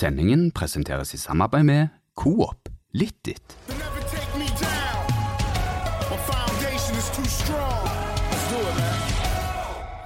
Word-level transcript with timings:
Sendingen 0.00 0.46
presenteres 0.56 1.10
i 1.12 1.18
samarbeid 1.20 1.66
med 1.68 1.88
Coop. 2.16 2.70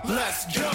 Let's 0.04 0.49
go. 0.51 0.72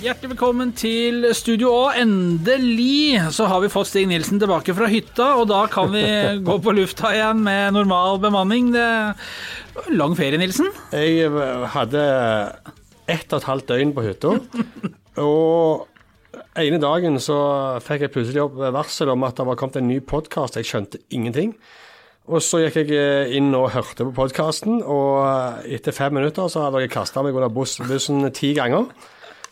Hjertelig 0.00 0.30
velkommen 0.32 0.72
til 0.72 1.28
Studio 1.36 1.74
A. 1.76 1.92
Endelig 2.00 3.20
så 3.36 3.44
har 3.52 3.60
vi 3.60 3.68
fått 3.74 3.90
Stig 3.90 4.08
Nilsen 4.08 4.40
tilbake 4.40 4.72
fra 4.72 4.88
hytta, 4.88 5.28
og 5.36 5.52
da 5.52 5.66
kan 5.68 5.92
vi 5.92 6.06
gå 6.48 6.56
på 6.56 6.72
lufta 6.72 7.12
igjen 7.12 7.44
med 7.44 7.76
normal 7.76 8.16
bemanning. 8.24 8.72
Det 8.72 8.88
var 9.76 9.92
lang 9.92 10.16
ferie, 10.16 10.40
Nilsen. 10.40 10.72
Jeg 10.96 11.28
eh, 11.28 11.68
hadde 11.76 12.08
ett 13.12 13.28
og 13.28 13.42
et 13.42 13.52
halvt 13.52 13.74
døgn 13.74 13.92
på 13.92 14.08
hytta. 14.08 14.38
Og 15.20 15.91
ene 16.58 16.80
dagen 16.82 17.16
så 17.22 17.36
fikk 17.84 18.06
jeg 18.06 18.12
plutselig 18.14 18.42
opp 18.44 18.58
varsel 18.74 19.12
om 19.12 19.24
at 19.26 19.38
det 19.38 19.46
var 19.48 19.58
kommet 19.60 19.78
en 19.80 19.88
ny 19.88 20.00
podkast. 20.04 20.58
Jeg 20.60 20.68
skjønte 20.68 21.00
ingenting. 21.14 21.54
Og 22.30 22.42
så 22.44 22.60
gikk 22.62 22.76
jeg 22.84 22.92
eh, 22.94 23.32
inn 23.34 23.50
og 23.58 23.72
hørte 23.74 24.04
på 24.06 24.12
podkasten, 24.14 24.78
og 24.86 25.24
eh, 25.26 25.72
etter 25.78 25.94
fem 25.96 26.14
minutter 26.14 26.46
så 26.52 26.68
hadde 26.68 26.84
jeg 26.84 26.92
kasta 26.92 27.24
meg 27.24 27.34
under 27.34 27.50
bussen 27.50 28.28
ti 28.36 28.52
ganger. 28.54 28.86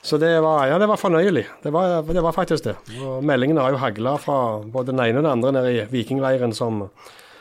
Så 0.06 0.16
det 0.22 0.30
var, 0.40 0.62
ja, 0.70 0.78
det 0.80 0.86
var 0.88 1.00
fornøyelig. 1.00 1.42
Det 1.64 1.72
var, 1.74 1.98
det 2.06 2.22
var 2.24 2.36
faktisk 2.36 2.68
det. 2.70 2.76
Og 3.02 3.24
meldingene 3.26 3.64
har 3.64 3.74
jo 3.74 3.80
hagla 3.82 4.14
fra 4.22 4.36
både 4.62 4.94
den 4.94 5.02
ene 5.02 5.18
og 5.18 5.26
den 5.26 5.32
andre 5.34 5.52
nede 5.58 5.74
i 5.74 5.82
vikingleiren 5.90 6.54
som, 6.56 6.86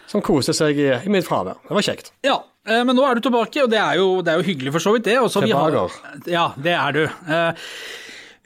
som 0.10 0.26
koste 0.26 0.56
seg 0.58 0.82
i, 0.82 0.90
i 0.98 1.14
mitt 1.14 1.30
fravær. 1.30 1.62
Det 1.70 1.78
var 1.78 1.88
kjekt. 1.88 2.12
Ja, 2.26 2.42
eh, 2.68 2.82
men 2.82 2.98
nå 2.98 3.06
er 3.06 3.16
du 3.22 3.30
tilbake, 3.30 3.64
og 3.64 3.72
det 3.72 3.80
er 3.80 4.02
jo, 4.02 4.10
det 4.26 4.34
er 4.34 4.42
jo 4.42 4.50
hyggelig 4.50 4.76
for 4.76 4.88
så 4.88 4.98
vidt, 4.98 5.06
det. 5.08 5.20
Også 5.22 5.46
har-. 5.46 6.02
Ja, 6.26 6.50
det 6.58 6.76
er 6.76 6.98
du. 6.98 7.06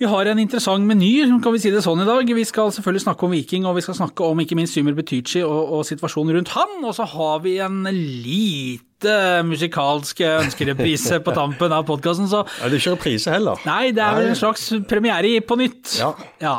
Vi 0.02 0.10
har 0.10 0.26
en 0.26 0.40
interessant 0.42 0.88
meny, 0.90 1.12
kan 1.44 1.54
vi 1.54 1.62
si 1.62 1.72
det 1.72 1.84
sånn 1.86 2.02
i 2.02 2.08
dag. 2.08 2.26
Vi 2.26 2.46
skal 2.50 2.72
selvfølgelig 2.74 3.04
snakke 3.06 3.28
om 3.28 3.36
Viking, 3.36 3.68
og 3.70 3.78
vi 3.78 3.84
skal 3.86 3.98
snakke 4.00 4.26
om 4.26 4.42
ikke 4.42 4.58
minst 4.58 4.74
Symer 4.74 4.96
Betychi 4.98 5.44
og, 5.46 5.76
og 5.78 5.86
situasjonen 5.86 6.40
rundt 6.40 6.54
han. 6.56 6.80
Og 6.82 6.96
så 6.98 7.06
har 7.14 7.44
vi 7.46 7.60
en 7.62 7.84
lite 9.04 9.44
musikalsk 9.48 10.22
ønskereprise 10.28 11.20
på 11.24 11.34
tampen 11.36 11.74
av 11.76 11.86
podkasten, 11.88 12.28
så 12.32 12.44
Ja, 12.62 12.70
det 12.70 12.78
er 12.78 12.82
ikke 12.82 12.94
reprise 12.96 13.34
heller. 13.34 13.60
Nei, 13.68 13.92
det 13.96 14.04
er 14.04 14.16
vel 14.18 14.30
en 14.32 14.38
slags 14.40 14.66
premiere 14.90 15.28
i 15.28 15.40
På 15.44 15.58
nytt. 15.60 15.98
Ja. 16.00 16.14
ja. 16.42 16.56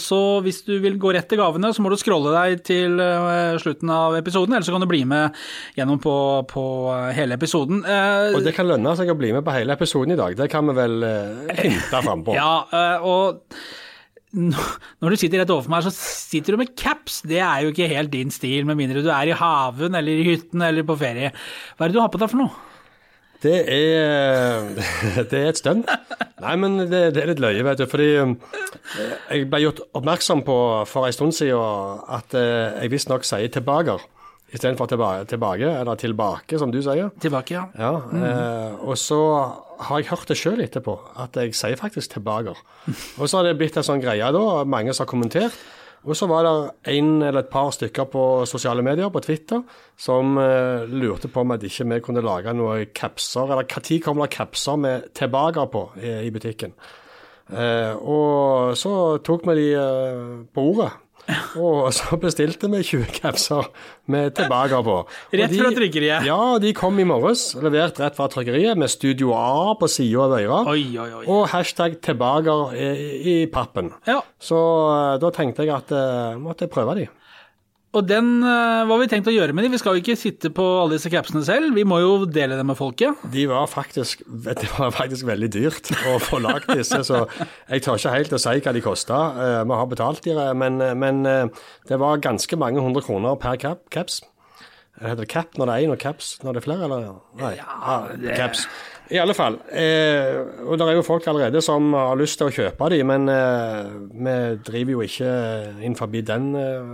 Så 0.00 0.18
hvis 0.44 0.62
du 0.66 0.76
vil 0.82 0.98
gå 1.00 1.12
rett 1.16 1.28
til 1.30 1.40
gavene, 1.40 1.72
så 1.74 1.82
må 1.82 1.90
du 1.92 1.96
scrolle 2.00 2.34
deg 2.34 2.62
til 2.66 3.00
eh, 3.00 3.56
slutten 3.62 3.90
av 3.92 4.16
episoden, 4.18 4.54
eller 4.54 4.66
så 4.66 4.74
kan 4.74 4.84
du 4.84 4.90
bli 4.90 5.04
med 5.08 5.34
gjennom 5.78 6.00
på, 6.02 6.16
på 6.50 6.66
eh, 6.92 7.08
hele 7.16 7.38
episoden. 7.38 7.82
Eh, 7.86 8.36
Og 8.36 8.44
det 8.44 8.54
kan 8.56 8.68
lønne 8.68 8.96
seg 8.98 9.10
å 9.12 9.18
bli 9.18 9.32
med 9.36 9.46
på 9.46 9.56
hele 9.56 9.76
episoden 9.76 10.14
i 10.14 10.20
dag. 10.20 10.36
Det 10.36 10.50
kan 10.52 10.68
vi 10.68 10.76
vel 10.76 11.00
hinte 11.56 12.02
fram 12.04 12.24
på. 12.26 12.36
Ja, 12.36 12.66
eh, 12.70 13.06
og 13.06 13.42
når 14.36 15.14
du 15.14 15.16
sitter 15.18 15.40
rett 15.40 15.52
overfor 15.52 15.72
meg, 15.72 15.86
så 15.86 15.92
sitter 15.96 16.54
du 16.54 16.60
med 16.60 16.74
caps. 16.78 17.22
Det 17.26 17.40
er 17.40 17.64
jo 17.64 17.72
ikke 17.72 17.90
helt 17.90 18.12
din 18.12 18.32
stil, 18.34 18.66
med 18.68 18.78
mindre 18.78 19.04
du 19.04 19.10
er 19.12 19.32
i 19.32 19.36
haven 19.36 19.96
eller 19.96 20.22
i 20.22 20.26
hytten 20.28 20.64
eller 20.66 20.86
på 20.86 20.98
ferie. 21.00 21.32
Hva 21.76 21.86
er 21.86 21.92
det 21.92 21.96
du 21.96 22.02
har 22.04 22.12
på 22.12 22.20
deg 22.20 22.32
for 22.32 22.44
noe? 22.44 22.64
Det 23.42 23.56
er, 23.68 24.68
det 25.30 25.38
er 25.40 25.50
et 25.50 25.60
stunt. 25.60 25.88
Nei, 26.42 26.54
men 26.60 26.78
det, 26.84 27.02
det 27.16 27.22
er 27.22 27.32
litt 27.32 27.42
løye, 27.42 27.64
vet 27.64 27.80
du. 27.80 27.86
Fordi 27.90 28.10
eh, 28.20 28.34
jeg 29.30 29.48
ble 29.52 29.62
gjort 29.64 29.84
oppmerksom 29.96 30.44
på 30.46 30.58
for 30.88 31.08
en 31.08 31.16
stund 31.16 31.36
siden 31.36 32.04
at 32.16 32.36
eh, 32.36 32.82
jeg 32.82 32.92
visstnok 32.96 33.26
sier 33.28 33.48
'tilbaker' 33.52 34.04
istedenfor 34.56 34.88
tilbake, 34.90 35.28
'tilbake', 35.28 35.70
eller 35.80 35.94
'tilbake', 35.94 36.58
som 36.58 36.72
du 36.72 36.80
sier. 36.82 37.10
Tilbake, 37.20 37.54
ja. 37.54 37.64
Ja, 37.78 37.94
eh, 37.96 38.88
Og 38.88 38.96
så 38.98 39.20
har 39.80 39.98
jeg 39.98 40.08
hørt 40.08 40.28
det 40.28 40.36
sjøl 40.36 40.60
etterpå, 40.64 40.98
at 41.18 41.36
jeg 41.36 41.54
sier 41.54 41.76
faktisk 41.76 42.10
'tilbaker'. 42.16 42.56
Og 43.20 43.28
så 43.28 43.36
har 43.36 43.44
det 43.44 43.58
blitt 43.58 43.76
en 43.76 43.82
sånn 43.82 44.02
greie 44.02 44.32
da, 44.32 44.64
mange 44.64 44.94
som 44.94 45.06
har 45.06 45.10
kommentert. 45.10 45.52
Og 46.06 46.14
så 46.14 46.28
var 46.30 46.44
det 46.46 46.96
en 46.96 47.22
eller 47.22 47.42
et 47.42 47.50
par 47.50 47.70
stykker 47.70 48.06
på 48.06 48.46
sosiale 48.46 48.82
medier, 48.82 49.08
på 49.10 49.20
Twitter, 49.20 49.62
som 49.98 50.38
eh, 50.38 50.86
lurte 50.86 51.28
på 51.28 51.40
om 51.40 51.50
at 51.50 51.64
ikke 51.66 51.88
vi 51.90 52.00
kunne 52.00 52.22
lage 52.22 52.52
noen 52.54 52.86
kapser, 52.94 53.42
eller 53.42 53.66
når 53.66 54.02
kommer 54.02 54.26
det 54.26 54.36
kapser 54.36 54.76
med 54.76 55.02
'tilbaker' 55.14 55.66
på 55.66 55.90
i, 56.00 56.26
i 56.26 56.30
butikken. 56.30 56.72
Eh, 57.50 57.94
og 57.96 58.76
så 58.78 59.18
tok 59.22 59.46
vi 59.46 59.54
de 59.54 59.66
eh, 59.74 60.46
på 60.54 60.62
ordet. 60.62 60.92
Og 61.58 61.88
så 61.96 62.16
bestilte 62.22 62.68
vi 62.70 62.82
20 62.86 63.06
kapser 63.16 63.66
med 64.12 64.34
tilbake 64.38 64.78
på. 64.86 64.96
Og 65.06 65.34
Rett 65.40 65.54
fra 65.56 65.72
trykkeriet. 65.74 66.26
Ja, 66.28 66.38
de 66.62 66.72
kom 66.76 66.98
i 67.02 67.06
morges, 67.08 67.48
levert 67.62 67.98
rett 68.02 68.18
fra 68.18 68.28
trykkeriet, 68.30 68.78
med 68.78 68.92
Studio 68.92 69.32
A 69.34 69.74
på 69.78 69.88
sida 69.90 70.26
av 70.28 70.36
øra. 70.38 70.60
Oi, 70.70 70.84
oi, 70.94 71.08
oi. 71.20 71.24
Og 71.26 71.48
hashtag 71.50 71.98
'tilbaker' 72.00 72.76
i, 72.78 72.90
i 73.34 73.36
pappen. 73.50 73.92
Ja, 74.06 74.20
Så 74.38 74.56
eh, 74.56 75.18
da 75.22 75.30
tenkte 75.34 75.66
jeg 75.66 75.74
at 75.74 75.90
jeg 75.90 76.38
måtte 76.42 76.70
prøve 76.70 76.94
de. 77.00 77.08
Og 77.96 78.04
den, 78.04 78.42
eh, 78.44 78.82
hva 78.84 78.92
har 78.92 79.00
vi 79.00 79.08
tenkt 79.08 79.30
å 79.30 79.32
gjøre 79.32 79.54
med 79.56 79.64
de? 79.64 79.70
Vi 79.72 79.80
skal 79.80 79.96
jo 79.96 80.02
ikke 80.02 80.18
sitte 80.20 80.50
på 80.52 80.64
alle 80.82 80.98
disse 80.98 81.08
capsene 81.12 81.40
selv, 81.46 81.72
vi 81.76 81.86
må 81.88 82.00
jo 82.02 82.26
dele 82.28 82.58
dem 82.58 82.68
med 82.68 82.76
folket. 82.76 83.22
De 83.32 83.46
var 83.48 83.64
faktisk, 83.72 84.24
det 84.28 84.68
var 84.76 84.92
faktisk 84.92 85.24
veldig 85.28 85.50
dyrt 85.54 85.92
å 86.10 86.18
få 86.20 86.42
lagd 86.44 86.68
disse, 86.76 87.00
så 87.08 87.24
jeg 87.70 87.84
tør 87.86 87.96
ikke 87.96 88.16
helt 88.18 88.36
å 88.36 88.42
si 88.42 88.56
hva 88.60 88.74
de 88.76 88.84
kosta. 88.84 89.20
Vi 89.64 89.80
har 89.80 89.88
betalt 89.88 90.28
de, 90.28 90.36
men, 90.60 90.82
men 91.00 91.24
eh, 91.30 91.68
det 91.88 92.00
var 92.02 92.20
ganske 92.20 92.60
mange 92.60 92.84
hundre 92.84 93.04
kroner 93.06 93.38
per 93.40 93.56
cap, 93.62 93.86
caps. 93.94 94.20
Heter 94.96 95.24
det 95.26 95.28
cap 95.28 95.56
når 95.60 95.68
det 95.68 95.72
er 95.74 95.86
én, 95.86 95.92
og 95.92 96.00
caps 96.00 96.28
når 96.44 96.56
det 96.56 96.60
er 96.62 96.64
flere, 96.64 96.86
eller? 96.88 97.16
Nei, 97.40 97.54
ja, 97.58 98.36
caps. 98.38 98.64
I 99.12 99.20
alle 99.22 99.36
fall. 99.38 99.58
Eh, 99.70 100.40
og 100.66 100.78
det 100.80 100.86
er 100.88 100.96
jo 100.96 101.04
folk 101.06 101.26
allerede 101.30 101.60
som 101.62 101.92
har 101.94 102.16
lyst 102.18 102.40
til 102.40 102.48
å 102.48 102.54
kjøpe 102.54 102.88
de, 102.90 103.02
men 103.06 103.28
eh, 103.30 103.92
vi 104.10 104.36
driver 104.66 104.96
jo 104.96 105.04
ikke 105.04 105.34
innenfor 105.76 106.10
den 106.26 106.48
eh, 106.58 106.88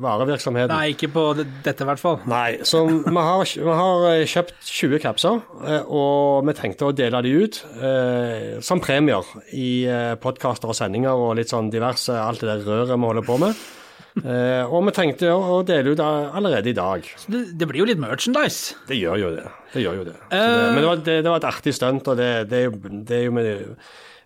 varevirksomheten. 0.00 0.72
Nei, 0.74 0.92
ikke 0.94 1.10
på 1.14 1.24
dette 1.38 1.84
i 1.84 1.88
hvert 1.88 2.02
fall. 2.02 2.20
Nei, 2.30 2.60
så 2.66 2.84
vi 2.88 3.24
har, 3.26 3.44
vi 3.44 3.76
har 3.80 4.06
eh, 4.12 4.24
kjøpt 4.30 4.56
20 4.70 5.02
kapser, 5.02 5.40
eh, 5.64 5.82
og 5.86 6.46
vi 6.48 6.56
tenkte 6.58 6.88
å 6.88 6.94
dele 6.96 7.20
de 7.26 7.34
ut 7.42 7.60
eh, 7.80 8.56
som 8.64 8.82
premier 8.82 9.26
i 9.56 9.84
eh, 9.88 10.14
podkaster 10.20 10.72
og 10.72 10.78
sendinger 10.78 11.14
og 11.14 11.36
litt 11.40 11.52
sånn 11.52 11.70
diverse, 11.72 12.16
alt 12.16 12.42
det 12.42 12.50
der 12.50 12.64
røret 12.66 12.96
vi 12.96 13.10
holder 13.12 13.28
på 13.28 13.38
med. 13.42 13.60
Eh, 14.20 14.66
og 14.66 14.84
vi 14.88 14.94
tenkte 14.96 15.30
å, 15.32 15.60
dele 15.66 15.94
ut 15.94 16.00
allerede 16.02 16.72
i 16.72 16.76
dag. 16.76 17.06
Det, 17.30 17.44
det 17.56 17.68
blir 17.70 17.84
jo 17.84 17.88
litt 17.92 18.00
merchandise. 18.02 18.76
Det 18.88 18.98
gjør 18.98 19.20
jo 19.22 19.32
det. 19.36 19.46
Det 19.74 19.84
gjør 19.84 20.00
jo 20.00 20.06
det. 20.08 20.16
Uh... 20.32 20.40
men 20.74 20.80
det 20.80 20.88
var, 20.88 21.02
det, 21.06 21.18
var 21.28 21.42
et 21.42 21.50
artig 21.52 21.74
stunt, 21.76 22.08
og 22.10 22.18
det, 22.18 22.30
det, 22.50 22.64
er 22.64 22.70
jo- 22.70 22.96
det 23.06 23.20
er 23.20 23.28
jo 23.28 23.36
med, 23.36 23.76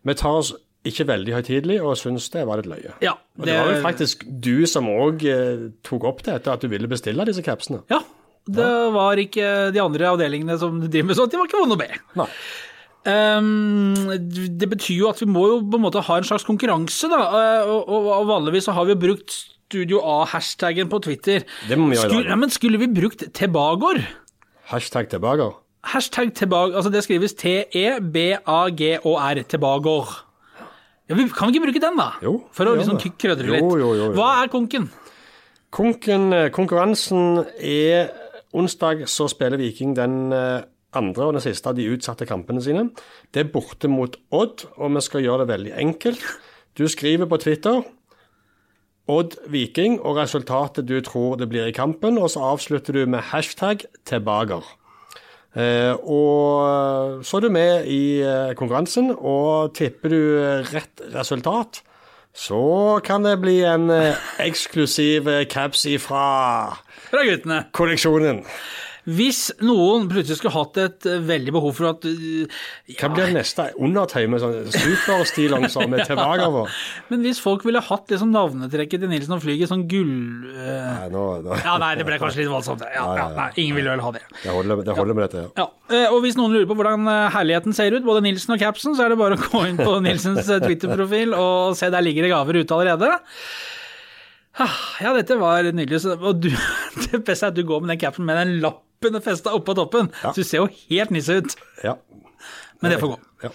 Vi 0.04 0.16
tar 0.20 0.40
oss 0.40 0.54
ikke 0.84 1.06
veldig 1.08 1.32
høytidelig 1.38 1.78
og 1.82 1.94
syns 1.96 2.26
det 2.34 2.42
var 2.48 2.60
litt 2.60 2.68
løye. 2.68 2.92
Ja, 3.04 3.14
Og 3.38 3.46
det 3.48 3.54
var 3.56 3.70
jo 3.72 3.80
faktisk 3.84 4.24
du 4.28 4.66
som 4.70 4.86
òg 4.92 5.24
eh, 5.28 5.64
tok 5.86 6.04
opp 6.10 6.20
det 6.26 6.34
etter 6.38 6.52
at 6.54 6.60
du 6.64 6.68
ville 6.72 6.88
bestille 6.90 7.24
disse 7.28 7.42
capsene. 7.46 7.80
Ja, 7.92 8.02
det 8.44 8.68
var 8.92 9.16
ikke 9.22 9.72
de 9.72 9.80
andre 9.80 10.10
avdelingene 10.12 10.58
som 10.60 10.76
driver 10.84 11.08
med 11.08 11.16
sånt, 11.16 11.32
de 11.32 11.40
var 11.40 11.48
ikke 11.48 11.62
vonde 11.62 11.78
å 11.78 11.80
be. 11.80 11.88
Nei. 12.20 12.28
Um, 13.04 13.94
det 14.56 14.68
betyr 14.72 14.96
jo 15.02 15.08
at 15.10 15.18
vi 15.20 15.26
må 15.28 15.42
jo 15.50 15.56
på 15.68 15.76
en 15.76 15.82
måte 15.84 16.00
ha 16.06 16.14
en 16.20 16.24
slags 16.24 16.44
konkurranse, 16.48 17.08
da. 17.12 17.18
eh, 17.40 17.64
Og, 17.68 17.88
og, 17.88 18.06
og 18.20 18.28
vanligvis 18.30 18.64
så 18.68 18.72
har 18.76 18.84
vi 18.88 18.94
jo 18.94 19.00
brukt 19.02 19.30
Studio 19.74 19.98
A-hashtaggen 20.04 20.88
på 20.92 21.00
Twitter. 21.04 21.42
Det 21.68 21.76
må 21.80 21.88
vi 21.90 21.96
gjøre. 21.98 22.08
Skulle, 22.12 22.28
ja, 22.30 22.36
men 22.38 22.52
skulle 22.52 22.78
vi 22.80 22.88
brukt 22.94 23.24
Tebagor? 23.36 23.98
Hashtag 24.70 25.08
Tebagor? 25.12 25.56
Hashtag 25.84 26.30
Tebagor, 26.36 26.76
altså 26.78 26.92
det 26.94 27.02
skrives 27.04 27.34
T-E-B-A-G-O-R, 28.24 29.42
Tebagor. 29.48 30.08
Ja, 31.08 31.16
vi 31.18 31.26
kan 31.28 31.50
vi 31.50 31.58
ikke 31.58 31.66
bruke 31.66 31.82
den, 31.82 31.98
da? 32.00 32.10
Jo, 32.24 32.36
For 32.54 32.70
å 32.70 32.76
liksom 32.78 33.00
krødre 33.20 33.50
litt. 33.50 33.60
jo, 33.60 33.76
jo, 33.76 33.90
jo. 34.00 34.12
Hva 34.16 34.28
er 34.42 34.52
konken? 34.52 34.86
Konken, 35.74 36.30
eh, 36.32 36.50
konkurransen 36.54 37.42
er 37.58 38.12
onsdag, 38.54 39.04
så 39.10 39.26
spiller 39.28 39.60
Viking 39.60 39.92
den 39.98 40.32
eh, 40.32 40.62
andre 40.94 41.26
og 41.26 41.34
den 41.36 41.44
siste 41.44 41.68
av 41.68 41.76
de 41.76 41.88
utsatte 41.90 42.26
kampene 42.28 42.62
sine. 42.62 42.86
Det 43.34 43.42
er 43.42 43.52
borte 43.52 43.90
mot 43.90 44.16
Odd, 44.32 44.64
og 44.78 44.94
vi 44.94 45.02
skal 45.04 45.26
gjøre 45.26 45.44
det 45.44 45.52
veldig 45.52 45.74
enkelt. 45.82 46.24
Du 46.78 46.86
skriver 46.88 47.28
på 47.30 47.40
Twitter 47.42 47.82
Odd 49.10 49.36
Viking 49.52 49.98
og 50.00 50.16
resultatet 50.16 50.86
du 50.88 50.96
tror 51.04 51.36
det 51.36 51.50
blir 51.50 51.68
i 51.68 51.76
kampen, 51.76 52.16
og 52.16 52.30
så 52.32 52.46
avslutter 52.54 52.96
du 52.96 53.04
med 53.04 53.26
hashtag 53.34 53.84
tilbaker. 54.08 54.64
Eh, 55.54 55.92
og 56.02 57.22
så 57.24 57.38
er 57.38 57.44
du 57.44 57.50
med 57.54 57.86
i 57.86 58.20
eh, 58.26 58.54
konkurransen, 58.58 59.12
og 59.14 59.74
tipper 59.78 60.10
du 60.10 60.22
eh, 60.42 60.64
rett 60.74 61.02
resultat, 61.14 61.82
så 62.34 62.98
kan 63.06 63.22
det 63.22 63.36
bli 63.44 63.60
en 63.62 63.86
eh, 63.94 64.18
eksklusiv 64.42 65.28
eh, 65.30 65.44
caps 65.46 65.84
ifra 65.86 66.24
Fra 67.10 67.22
guttene. 67.28 67.60
kolleksjonen. 67.70 68.42
Hvis 69.04 69.50
noen 69.60 70.06
plutselig 70.08 70.38
skulle 70.38 70.54
hatt 70.54 70.78
et 70.80 71.08
eh, 71.10 71.18
veldig 71.28 71.52
behov 71.52 71.74
for 71.76 71.90
at 71.90 72.06
ja, 72.08 72.46
Hva 73.00 73.10
blir 73.12 73.34
neste? 73.34 73.66
Undertøy 73.76 74.24
med 74.32 74.40
sånn 74.40 74.70
superstillongser 74.72 75.90
med 75.92 76.08
over? 76.46 76.72
Men 77.10 77.24
hvis 77.26 77.42
folk 77.44 77.66
ville 77.68 77.82
hatt 77.84 78.12
liksom 78.12 78.32
navnetrekket 78.32 79.04
til 79.04 79.12
Nilsen 79.12 79.36
og 79.36 79.42
Flyget, 79.44 79.68
sånn 79.72 79.84
gull... 79.90 80.14
Uh, 80.48 80.64
Nei, 80.64 81.10
nå, 81.12 81.24
nå, 81.44 81.60
Ja, 81.64 81.76
nei, 81.82 81.92
det 82.00 82.06
ble 82.08 82.20
kanskje 82.22 82.44
litt 82.44 82.52
voldsomt. 82.52 82.84
Ja, 82.94 83.04
ja, 83.18 83.28
nei, 83.36 83.50
ingen 83.60 83.76
ville 83.76 83.92
vel 83.92 84.04
ha 84.04 84.14
det. 84.16 84.24
det, 84.40 84.50
holder, 84.54 84.84
det 84.86 84.96
holder 84.96 85.18
med 85.20 85.26
dette. 85.28 85.46
ja. 85.58 85.64
Ja, 85.64 85.68
eh, 85.92 86.08
og 86.12 86.22
Hvis 86.24 86.38
noen 86.38 86.54
lurer 86.54 86.66
på 86.68 86.76
hvordan 86.78 87.08
eh, 87.10 87.28
herligheten 87.34 87.76
ser 87.76 87.94
ut, 87.94 88.04
både 88.06 88.24
Nilsen 88.24 88.56
og 88.56 88.62
capsen, 88.62 88.96
så 88.96 89.06
er 89.06 89.14
det 89.14 89.20
bare 89.20 89.36
å 89.38 89.42
gå 89.44 89.62
inn 89.68 89.80
på 89.80 89.98
Nilsens 90.04 90.48
eh, 90.48 90.62
Twitter-profil 90.64 91.36
og 91.38 91.76
se 91.78 91.90
der 91.92 92.04
ligger 92.04 92.26
det 92.26 92.32
gaver 92.34 92.60
ute 92.60 92.76
allerede. 92.76 93.12
Ah, 94.64 94.74
Ja, 95.02 95.12
dette 95.16 95.36
var 95.40 95.66
nydelig. 95.66 96.00
Og 96.14 96.40
du, 96.44 96.50
det 97.06 97.22
beste 97.26 97.48
er 97.48 97.54
at 97.54 97.58
du 97.58 97.64
går 97.66 97.82
med 97.84 97.94
den 97.94 98.02
capsen 98.04 98.26
med 98.28 98.38
den 98.40 98.60
lappen 99.04 99.24
festa 99.24 99.54
oppå 99.54 99.74
toppen. 99.74 100.10
Ja. 100.22 100.32
Så 100.32 100.42
du 100.42 100.48
ser 100.48 100.62
jo 100.62 100.68
helt 100.90 101.10
nisse 101.14 101.40
ut. 101.40 101.56
Ja. 101.84 101.96
Men 102.80 102.92
det 102.92 103.00
får 103.00 103.14
gå. 103.14 103.18
Ja. 103.44 103.50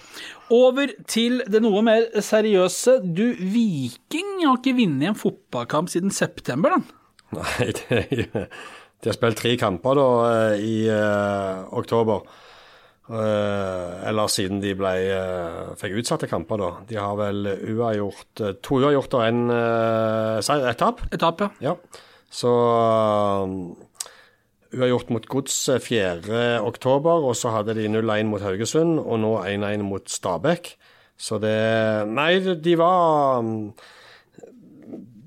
Over 0.50 0.92
til 1.10 1.42
det 1.50 1.60
noe 1.62 1.82
mer 1.86 2.08
seriøse. 2.24 2.98
Du, 3.04 3.26
Viking 3.38 4.40
har 4.44 4.58
ikke 4.58 4.76
vunnet 4.78 5.12
en 5.12 5.18
fotballkamp 5.18 5.90
siden 5.92 6.14
september, 6.14 6.76
da. 6.76 6.82
Nei, 7.38 7.70
det, 7.78 8.46
de 9.00 9.08
har 9.08 9.16
spilt 9.16 9.38
tre 9.38 9.54
kamper 9.56 9.96
da 9.96 10.06
eh, 10.28 10.64
i 10.66 10.76
uh, 10.90 11.66
oktober. 11.78 12.26
Uh, 13.10 14.02
eller 14.06 14.30
siden 14.30 14.60
de 14.62 14.74
ble, 14.78 14.92
uh, 15.14 15.72
fikk 15.78 15.96
utsatte 16.02 16.28
kamper, 16.30 16.60
da. 16.62 16.72
De 16.90 16.98
har 16.98 17.16
vel 17.18 17.46
uavgjort 17.54 18.42
uh, 18.42 18.52
to 18.62 18.82
uavgjort 18.82 19.16
og 19.18 19.26
en 19.26 19.42
uh, 19.50 20.38
ett 20.42 20.78
tap. 20.82 21.02
Et 21.10 21.18
tap, 21.22 21.42
ja. 21.46 21.50
Ja. 21.70 22.06
Så 22.30 22.50
uavgjort 24.76 25.10
mot 25.14 25.28
Godset 25.30 25.82
4. 25.82 26.60
oktober, 26.62 27.26
og 27.26 27.36
så 27.38 27.54
hadde 27.54 27.76
de 27.78 27.88
0-1 27.90 28.30
mot 28.30 28.42
Haugesund, 28.44 28.98
og 29.02 29.22
nå 29.22 29.36
1-1 29.42 29.86
mot 29.86 30.10
Stabæk. 30.10 30.74
Så 31.20 31.40
det 31.42 31.56
Nei, 32.08 32.32
de 32.40 32.76
var 32.80 33.40
um, 33.44 33.72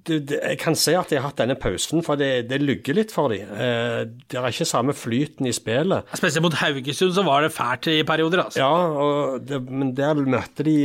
det, 0.07 0.17
det, 0.29 0.39
Jeg 0.41 0.59
kan 0.59 0.75
se 0.79 0.95
at 0.97 1.11
de 1.11 1.19
har 1.19 1.27
hatt 1.27 1.39
denne 1.39 1.55
pausen, 1.59 2.01
for 2.05 2.19
det, 2.19 2.47
det 2.49 2.59
lugger 2.63 2.97
litt 2.97 3.13
for 3.13 3.31
dem. 3.31 3.51
Eh, 3.51 3.99
det 4.31 4.39
er 4.39 4.47
ikke 4.49 4.67
samme 4.67 4.95
flyten 4.97 5.47
i 5.47 5.53
spillet. 5.55 6.09
Spesielt 6.17 6.45
mot 6.45 6.57
Haugesund 6.59 7.13
så 7.15 7.25
var 7.27 7.45
det 7.45 7.53
fælt 7.55 7.91
i 7.93 7.99
perioder, 8.07 8.45
altså. 8.45 8.63
Ja, 8.63 9.59
men 9.69 9.93
der 9.95 10.23
møtte 10.23 10.65
de 10.67 10.77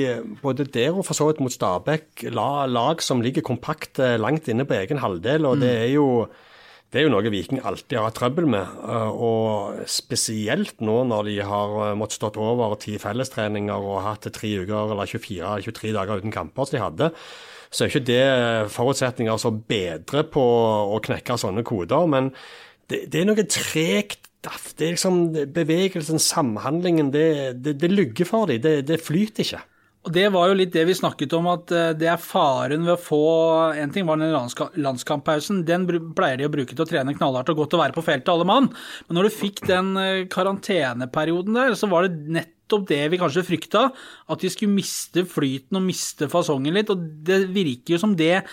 både 0.42 0.68
der 0.68 0.98
og 0.98 1.06
for 1.08 1.18
så 1.18 1.30
vidt 1.30 1.42
mot 1.44 1.54
Stabæk 1.54 2.28
lag 2.34 3.02
som 3.02 3.24
ligger 3.24 3.46
kompakt 3.46 4.02
eh, 4.02 4.18
langt 4.20 4.50
inne 4.50 4.68
på 4.68 4.78
egen 4.78 5.02
halvdel, 5.02 5.48
og 5.48 5.62
det 5.64 5.72
er 5.86 5.90
jo 5.94 6.28
det 6.88 7.00
er 7.00 7.04
jo 7.04 7.10
noe 7.12 7.28
Viking 7.28 7.60
alltid 7.68 7.98
har 7.98 8.06
hatt 8.08 8.16
trøbbel 8.16 8.46
med, 8.48 8.76
eh, 8.88 9.10
og 9.12 9.82
spesielt 9.92 10.80
nå 10.80 11.02
når 11.10 11.26
de 11.28 11.34
har 11.44 11.74
eh, 11.84 11.96
måttet 12.00 12.16
stått 12.16 12.38
over 12.40 12.78
ti 12.80 12.96
fellestreninger 13.00 13.88
og 13.90 14.00
hatt 14.06 14.30
tre 14.32 14.54
uker 14.62 14.94
eller 14.94 15.10
24-23 15.10 15.92
dager 15.96 16.22
uten 16.22 16.32
kamper 16.32 16.64
som 16.64 16.78
de 16.78 16.84
hadde. 16.86 17.10
Så 17.68 17.84
er 17.84 17.92
ikke 17.92 18.08
det 18.08 18.22
forutsetninger 18.72 19.36
som 19.40 19.60
bedrer 19.68 20.24
på 20.32 20.40
å 20.88 20.96
knekke 21.04 21.36
sånne 21.36 21.66
koder, 21.68 22.08
men 22.08 22.32
det, 22.88 23.04
det 23.12 23.20
er 23.20 23.28
noe 23.28 23.44
tregt. 23.44 24.24
Det 24.38 24.86
er 24.86 24.94
liksom 24.94 25.18
bevegelsen, 25.52 26.22
samhandlingen, 26.22 27.10
det, 27.12 27.26
det, 27.60 27.74
det 27.82 27.90
lugger 27.90 28.28
for 28.28 28.48
dem. 28.48 28.62
Det, 28.64 28.78
det 28.88 29.00
flyter 29.04 29.44
ikke. 29.44 29.60
Og 30.08 30.14
Det 30.16 30.24
var 30.32 30.48
jo 30.48 30.56
litt 30.56 30.72
det 30.72 30.86
vi 30.88 30.96
snakket 30.96 31.34
om, 31.36 31.50
at 31.52 31.72
eh, 31.76 31.90
det 32.00 32.08
er 32.08 32.20
faren 32.22 32.86
ved 32.86 32.94
å 32.96 33.00
få 33.00 33.22
En 33.76 33.92
ting 33.92 34.06
var 34.08 34.16
den 34.16 34.32
landska- 34.32 34.70
landskamppausen, 34.80 35.66
den 35.68 35.84
pleier 36.16 36.40
de 36.40 36.46
å 36.48 36.52
bruke 36.52 36.72
til 36.72 36.84
å 36.84 36.88
trene 36.88 37.12
knallhardt 37.16 37.50
og 37.52 37.60
godt 37.60 37.76
og 37.76 37.82
være 37.82 37.96
på 37.96 38.04
feltet, 38.06 38.30
alle 38.32 38.46
mann. 38.48 38.70
Men 39.08 39.18
når 39.18 39.28
du 39.28 39.36
fikk 39.36 39.66
den 39.68 39.90
eh, 40.00 40.22
karanteneperioden 40.32 41.58
der, 41.58 41.76
så 41.76 41.90
var 41.92 42.06
det 42.06 42.32
nettopp 42.38 42.86
det 42.88 43.02
vi 43.12 43.18
kanskje 43.20 43.44
frykta, 43.48 43.82
at 44.32 44.44
de 44.44 44.50
skulle 44.52 44.76
miste 44.76 45.26
flyten 45.28 45.76
og 45.76 45.84
miste 45.84 46.28
fasongen 46.32 46.76
litt. 46.78 46.92
Og 46.94 47.04
det 47.28 47.42
virker 47.52 47.96
jo 47.96 48.00
som 48.00 48.14
det 48.16 48.46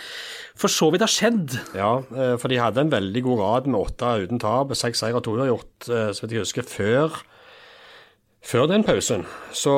for 0.60 0.72
så 0.72 0.90
vidt 0.92 1.06
har 1.08 1.12
skjedd. 1.12 1.56
Ja, 1.78 1.94
eh, 2.04 2.36
for 2.42 2.52
de 2.52 2.60
hadde 2.60 2.84
en 2.84 2.92
veldig 2.92 3.24
god 3.30 3.46
rad 3.46 3.72
med 3.72 3.80
åtte 3.80 4.12
uten 4.26 4.44
tap, 4.44 4.76
seks 4.76 5.06
seier 5.06 5.16
og 5.22 5.24
to 5.24 5.38
uavgjort, 5.40 5.88
så 5.88 6.26
vidt 6.26 6.36
jeg 6.36 6.44
husker, 6.44 6.68
før, 6.68 7.16
før 8.46 8.68
den 8.70 8.84
pausen. 8.86 9.24
Så 9.56 9.74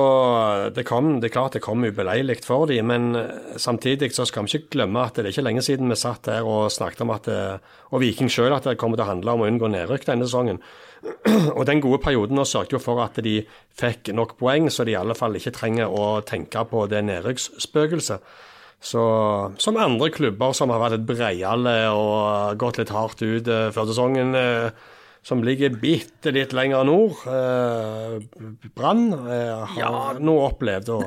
det, 0.76 0.84
kom, 0.90 1.18
det 1.22 1.30
er 1.30 1.36
klart 1.38 1.56
det 1.56 1.64
kom 1.64 1.86
ubeleilig 1.88 2.42
for 2.46 2.68
dem, 2.68 2.90
men 2.92 3.16
eh, 3.16 3.56
samtidig 3.60 4.12
så 4.16 4.26
skal 4.28 4.48
vi 4.48 4.60
ikke 4.60 4.76
glemme 4.76 5.06
at 5.06 5.16
det 5.16 5.26
er 5.26 5.32
ikke 5.32 5.46
lenge 5.48 5.64
siden 5.66 5.92
vi 5.92 6.00
satt 6.00 6.28
der 6.28 6.48
og 6.48 6.68
snakket 6.74 7.06
om 7.06 7.14
at 7.16 7.30
det, 7.30 7.40
og 7.92 8.04
Viking 8.04 8.32
selv, 8.32 8.58
at 8.58 8.68
det 8.68 8.76
kommer 8.82 9.00
til 9.00 9.08
å 9.08 9.12
handle 9.14 9.38
om 9.38 9.46
å 9.46 9.48
unngå 9.48 9.72
nedrykk 9.72 10.10
denne 10.10 10.28
sesongen. 10.28 10.60
Og 11.58 11.62
den 11.70 11.80
gode 11.80 12.00
perioden 12.02 12.36
nå 12.36 12.44
sørget 12.50 12.74
jo 12.74 12.80
for 12.82 13.00
at 13.04 13.20
de 13.22 13.36
fikk 13.78 14.10
nok 14.18 14.34
poeng, 14.40 14.66
så 14.74 14.84
de 14.84 14.96
i 14.96 14.98
alle 14.98 15.16
fall 15.16 15.38
ikke 15.38 15.54
trenger 15.54 15.94
å 15.94 16.24
tenke 16.26 16.64
på 16.68 16.88
det 16.90 17.04
nedrykksspøkelset. 17.06 18.26
Så 18.84 19.04
som 19.62 19.80
andre 19.82 20.10
klubber 20.14 20.58
som 20.58 20.74
har 20.74 20.82
vært 20.82 20.98
litt 20.98 21.08
breiale 21.10 21.76
og 21.94 22.58
gått 22.62 22.82
litt 22.82 22.94
hardt 22.94 23.22
ut 23.24 23.48
eh, 23.48 23.70
før 23.74 23.88
sesongen, 23.92 24.36
eh, 24.38 24.97
som 25.28 25.44
ligger 25.44 25.74
bitte 25.76 26.32
litt 26.32 26.54
lenger 26.56 26.86
nord, 26.88 27.18
eh, 27.28 28.14
Brann, 28.78 29.10
eh, 29.12 29.66
har 29.76 30.22
nå 30.24 30.36
opplevd 30.46 30.92
å 30.96 31.02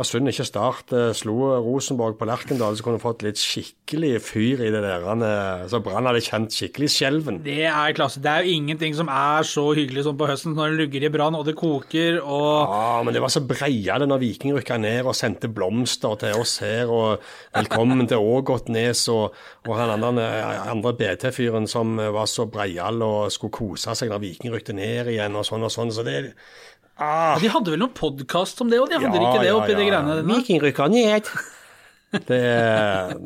var 0.00 0.08
synd 0.08 0.30
ikke 0.30 0.46
Start 0.48 0.92
eh, 0.96 1.10
slo 1.16 1.34
Rosenborg 1.60 2.16
på 2.18 2.26
Lerkendal, 2.28 2.76
så 2.76 2.84
kunne 2.84 2.98
du 3.00 3.02
fått 3.04 3.24
litt 3.26 3.40
skikkelig 3.40 4.12
fyr 4.24 4.62
i 4.64 4.70
det 4.72 4.80
der. 4.84 5.04
eh, 5.04 5.64
Så 5.70 5.80
Brann 5.84 6.08
hadde 6.08 6.22
kjent 6.24 6.54
skikkelig 6.56 6.88
skjelven. 6.94 7.40
Det 7.44 7.58
er 7.68 7.94
klasse. 7.96 8.22
Det 8.22 8.30
er 8.32 8.46
jo 8.46 8.56
ingenting 8.56 8.96
som 8.96 9.10
er 9.12 9.46
så 9.48 9.66
hyggelig 9.76 10.06
som 10.06 10.18
på 10.20 10.28
høsten 10.30 10.56
når 10.56 10.72
det 10.72 10.80
lugger 10.80 11.06
i 11.06 11.12
brann 11.12 11.36
og 11.38 11.44
det 11.48 11.56
koker 11.60 12.20
og 12.22 12.72
Ja, 12.72 13.02
men 13.04 13.16
det 13.16 13.22
var 13.24 13.32
så 13.32 13.44
breia 13.44 13.98
det 14.00 14.08
når 14.10 14.22
Viking 14.24 14.56
rykka 14.56 14.80
ned 14.80 15.04
og 15.04 15.16
sendte 15.18 15.50
blomster 15.52 16.16
til 16.20 16.40
oss 16.40 16.56
her, 16.64 16.90
og 16.90 17.20
velkommen 17.56 18.08
til 18.10 18.24
Ågotnes 18.24 19.04
og, 19.12 19.36
og 19.68 19.76
han 19.76 19.92
andre, 19.98 20.26
andre 20.70 20.94
BT-fyren 20.96 21.68
som 21.70 21.96
var 22.00 22.28
så 22.30 22.48
breial 22.50 23.02
og 23.04 23.30
skulle 23.34 23.54
kose 23.54 23.94
seg 23.98 24.12
når 24.12 24.24
Viking 24.24 24.54
rykte 24.54 24.76
ned 24.76 25.12
igjen 25.12 25.36
og 25.36 25.46
sånn 25.46 25.66
og 25.66 25.72
sånn. 25.74 25.92
Så 25.94 26.06
det 26.06 26.18
ah, 27.00 27.40
De 27.40 27.50
hadde 27.52 27.72
vel 27.74 27.82
noen 27.82 27.96
podkast 27.96 28.60
om 28.64 28.70
det 28.70 28.80
òg, 28.80 28.90
de 28.92 29.00
hadde 29.00 29.20
ikke 29.20 29.42
det 29.42 29.56
oppi 29.56 29.74
de 29.74 29.88
greiene 29.88 30.20
der? 30.20 30.28
Viking 30.28 30.62
rykka 30.62 30.88
ned. 30.92 31.28
Det, 32.10 32.40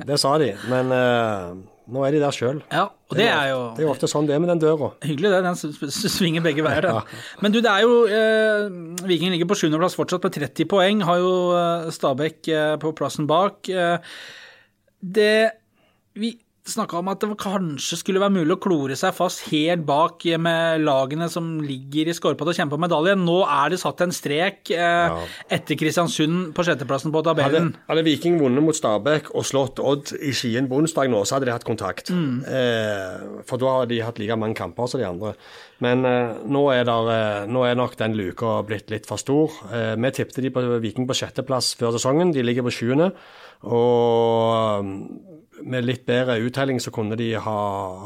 det 0.04 0.18
sa 0.20 0.34
de, 0.36 0.50
men 0.68 0.90
uh, 0.92 1.54
nå 1.88 2.02
er 2.04 2.12
de 2.12 2.20
der 2.20 2.36
sjøl. 2.36 2.60
Ja, 2.68 2.86
og 2.92 3.16
det 3.16 3.30
er 3.32 3.46
jo 3.50 3.60
Det 3.76 3.80
er 3.80 3.86
jo 3.86 3.92
ofte 3.94 4.08
sånn 4.12 4.28
det 4.28 4.36
er 4.36 4.42
med 4.44 4.52
den 4.52 4.60
døra. 4.60 4.90
Hyggelig 5.04 5.32
det, 5.32 5.40
den 5.46 6.12
svinger 6.12 6.44
begge 6.44 6.64
veier. 6.66 6.84
Den. 6.84 7.16
Men 7.40 7.54
du, 7.54 7.62
det 7.64 7.72
er 7.72 7.84
jo 7.84 8.02
uh, 8.04 9.04
Viking 9.08 9.32
ligger 9.32 9.48
på 9.48 9.56
sjuendeplass 9.60 9.96
fortsatt 9.96 10.24
med 10.28 10.36
30 10.36 10.68
poeng. 10.68 11.00
Har 11.08 11.20
jo 11.20 11.34
eh, 11.56 11.90
Stabæk 11.96 12.52
uh, 12.52 12.74
på 12.80 12.92
plassen 12.96 13.28
bak. 13.30 13.68
Det 15.04 15.34
Vi 16.20 16.30
snakka 16.64 16.96
om 17.00 17.10
at 17.12 17.20
det 17.20 17.34
kanskje 17.40 17.98
skulle 18.00 18.20
være 18.22 18.32
mulig 18.38 18.54
å 18.56 18.60
klore 18.62 18.96
seg 18.96 19.12
fast 19.16 19.42
helt 19.50 19.84
bak 19.84 20.24
med 20.40 20.80
lagene 20.84 21.28
som 21.32 21.58
ligger 21.60 22.08
i 22.08 22.14
skorpa 22.16 22.46
til 22.46 22.54
å 22.54 22.56
kjempe 22.56 22.78
om 22.78 22.84
medalje. 22.86 23.16
Nå 23.20 23.36
er 23.44 23.74
det 23.74 23.80
satt 23.82 24.00
en 24.04 24.14
strek 24.14 24.72
eh, 24.72 25.18
etter 25.52 25.78
Kristiansund 25.80 26.54
på 26.56 26.64
sjetteplassen 26.64 27.12
på 27.14 27.24
tabellen. 27.26 27.74
hadde 27.90 28.06
Viking 28.06 28.38
vunnet 28.40 28.64
mot 28.64 28.76
Stabæk 28.76 29.34
og 29.34 29.44
slått 29.48 29.82
Odd 29.84 30.14
i 30.16 30.32
Skien 30.36 30.70
på 30.70 30.80
onsdag 30.80 31.12
nå, 31.12 31.20
så 31.28 31.36
hadde 31.36 31.50
de 31.50 31.54
hatt 31.56 31.68
kontakt. 31.68 32.12
Eh, 32.14 33.44
for 33.44 33.60
da 33.60 33.76
har 33.80 33.90
de 33.90 34.00
hatt 34.04 34.22
like 34.22 34.40
mange 34.40 34.56
kamper 34.58 34.88
som 34.88 35.02
de 35.02 35.08
andre. 35.08 35.34
Men 35.84 36.04
eh, 36.08 36.34
nå, 36.48 36.64
er 36.72 36.88
der, 36.88 37.12
eh, 37.12 37.46
nå 37.50 37.68
er 37.68 37.76
nok 37.78 37.98
den 38.00 38.16
luka 38.16 38.56
blitt 38.66 38.92
litt 38.94 39.08
for 39.10 39.20
stor. 39.20 39.52
Eh, 39.68 39.94
vi 40.00 40.16
tippte 40.16 40.44
de 40.44 40.52
på 40.54 40.64
Viking 40.80 41.08
på 41.10 41.16
sjetteplass 41.18 41.74
før 41.76 41.96
sesongen. 41.98 42.32
De 42.32 42.44
ligger 42.44 42.64
på 42.64 42.72
sjuende. 42.72 43.12
Og 43.64 44.84
mm, 44.84 45.33
med 45.62 45.86
litt 45.86 46.04
bedre 46.08 46.38
uttelling 46.42 46.80
så 46.82 46.92
kunne 46.94 47.18
de 47.18 47.30
ha, 47.40 47.58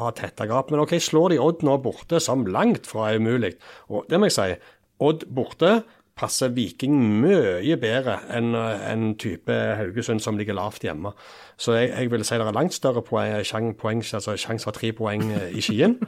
ha 0.03 0.11
tetta 0.17 0.47
gap. 0.49 0.73
Men 0.73 0.83
OK, 0.85 0.97
slår 1.03 1.35
de 1.35 1.41
Odd 1.43 1.65
nå 1.67 1.79
borte, 1.85 2.21
som 2.23 2.47
langt 2.47 2.89
fra 2.89 3.11
er 3.13 3.23
umulig. 3.23 3.55
Og 3.89 4.09
det 4.11 4.21
må 4.21 4.29
jeg 4.29 4.37
si, 4.37 4.59
Odd 5.05 5.25
borte 5.33 5.79
passer 6.19 6.51
Viking 6.51 6.97
mye 7.23 7.77
bedre 7.79 8.19
enn 8.35 8.55
en 8.57 9.13
type 9.21 9.55
Haugesund 9.79 10.23
som 10.25 10.39
ligger 10.39 10.57
lavt 10.59 10.83
hjemme. 10.87 11.13
Så 11.57 11.77
jeg, 11.77 11.93
jeg 11.95 12.13
vil 12.13 12.25
si 12.27 12.39
det 12.39 12.47
er 12.47 12.57
langt 12.57 12.75
større 12.75 13.05
poeng, 13.07 13.75
poeng, 13.79 14.03
altså 14.03 14.35
sjanse 14.39 14.67
for 14.67 14.77
tre 14.77 14.91
poeng 14.97 15.29
eh, 15.31 15.53
i 15.55 15.63
Skien 15.65 15.99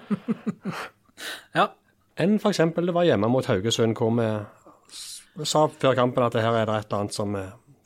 Ja, 1.58 1.68
enn 2.18 2.38
f.eks. 2.40 2.62
det 2.74 2.96
var 2.96 3.06
hjemme 3.06 3.30
mot 3.30 3.46
Haugesund, 3.46 3.94
hvor 3.98 4.16
vi 4.16 5.46
sa 5.46 5.66
før 5.70 5.94
kampen 5.98 6.26
at 6.26 6.38
her 6.40 6.58
er 6.58 6.66
det 6.66 6.78
et 6.80 6.90
eller 6.90 7.04
annet 7.04 7.14
som 7.16 7.36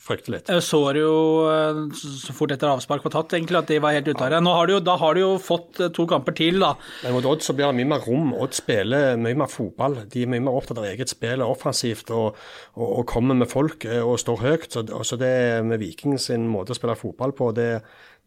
vi 0.05 0.09
frykte 0.09 0.33
litt. 0.35 0.51
Jeg 0.53 0.63
så 0.65 0.81
det 0.93 1.03
jo 1.03 1.49
eh, 1.49 1.81
så 1.97 2.35
fort 2.37 2.53
etter 2.53 2.71
avspark 2.71 3.05
var 3.07 3.15
tatt, 3.15 3.35
egentlig, 3.37 3.61
at 3.61 3.71
de 3.71 3.81
var 3.83 3.97
helt 3.97 4.09
ute 4.09 4.21
av 4.21 4.33
det. 4.35 4.41
Nå 4.45 4.53
har 4.57 4.69
de 4.69 4.81
da 4.85 4.97
har 5.01 5.17
de 5.17 5.25
jo 5.25 5.33
fått 5.41 5.81
eh, 5.81 5.93
to 5.95 6.07
kamper 6.11 6.37
til, 6.37 6.61
da. 6.63 6.75
Men 7.05 7.17
mot 7.17 7.29
Odd 7.31 7.45
så 7.45 7.57
blir 7.57 7.71
det 7.71 7.79
mye 7.81 7.91
mer 7.95 8.05
rom. 8.05 8.33
Odd 8.37 8.57
spiller 8.57 9.19
mye 9.21 9.39
mer 9.41 9.51
fotball. 9.51 10.03
De 10.13 10.25
er 10.25 10.33
mye 10.33 10.45
mer 10.45 10.59
opptatt 10.59 10.81
av 10.83 10.89
eget 10.91 11.13
spill 11.13 11.45
og 11.45 11.55
offensivt 11.57 12.13
og, 12.15 12.41
og, 12.77 12.89
og 12.89 13.07
kommer 13.11 13.39
med 13.39 13.51
folk 13.51 13.87
eh, 13.89 14.03
og 14.03 14.19
står 14.21 14.43
høyt. 14.45 14.69
Så, 14.75 14.85
så 14.85 15.21
det 15.21 15.37
med 15.67 15.81
Viking 15.83 16.19
sin 16.21 16.49
måte 16.53 16.75
å 16.75 16.79
spille 16.79 16.99
fotball 16.99 17.35
på, 17.37 17.53
det 17.57 17.71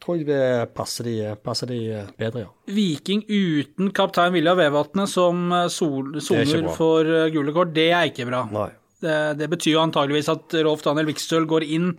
tror 0.03 0.19
jeg 0.19 0.27
det 0.27 0.73
passer 0.77 1.07
de, 1.09 1.15
passer 1.41 1.69
de 1.71 1.79
bedre, 2.19 2.45
ja. 2.45 2.51
Viking 2.69 3.23
uten 3.25 3.89
kaptein 3.97 4.35
Vilja 4.35 4.53
Vevatnet 4.57 5.09
som 5.09 5.49
soner 5.73 6.69
for 6.77 7.15
gule 7.33 7.55
kort, 7.55 7.73
det 7.73 7.89
er 7.89 8.11
ikke 8.11 8.27
bra. 8.29 8.43
Nei. 8.53 8.69
Det, 8.97 9.15
det 9.37 9.45
betyr 9.51 9.75
jo 9.75 9.81
antageligvis 9.83 10.29
at 10.33 10.55
Rolf 10.65 10.81
Daniel 10.81 11.05
Vikstøl 11.11 11.43
går 11.49 11.65
inn, 11.69 11.91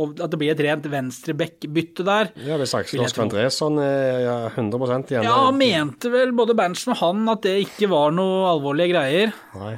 og 0.00 0.14
at 0.24 0.30
det 0.32 0.38
blir 0.40 0.54
et 0.54 0.62
rent 0.64 0.86
venstreback-bytte 0.88 2.06
der. 2.06 2.30
Ja, 2.46 2.56
Hvis 2.60 2.72
Aksel 2.78 3.02
Oskar. 3.04 3.26
Andresson 3.26 3.76
er 3.82 4.22
ja, 4.24 4.36
100% 4.54 5.12
igjen 5.12 5.26
Ja, 5.28 5.34
han 5.50 5.58
mente 5.60 6.08
vel 6.14 6.32
både 6.36 6.56
Berntsen 6.56 6.94
og 6.94 7.02
han 7.02 7.26
at 7.34 7.44
det 7.44 7.58
ikke 7.66 7.90
var 7.92 8.14
noe 8.16 8.46
alvorlige 8.54 8.94
greier. 8.94 9.34
Nei. 9.60 9.74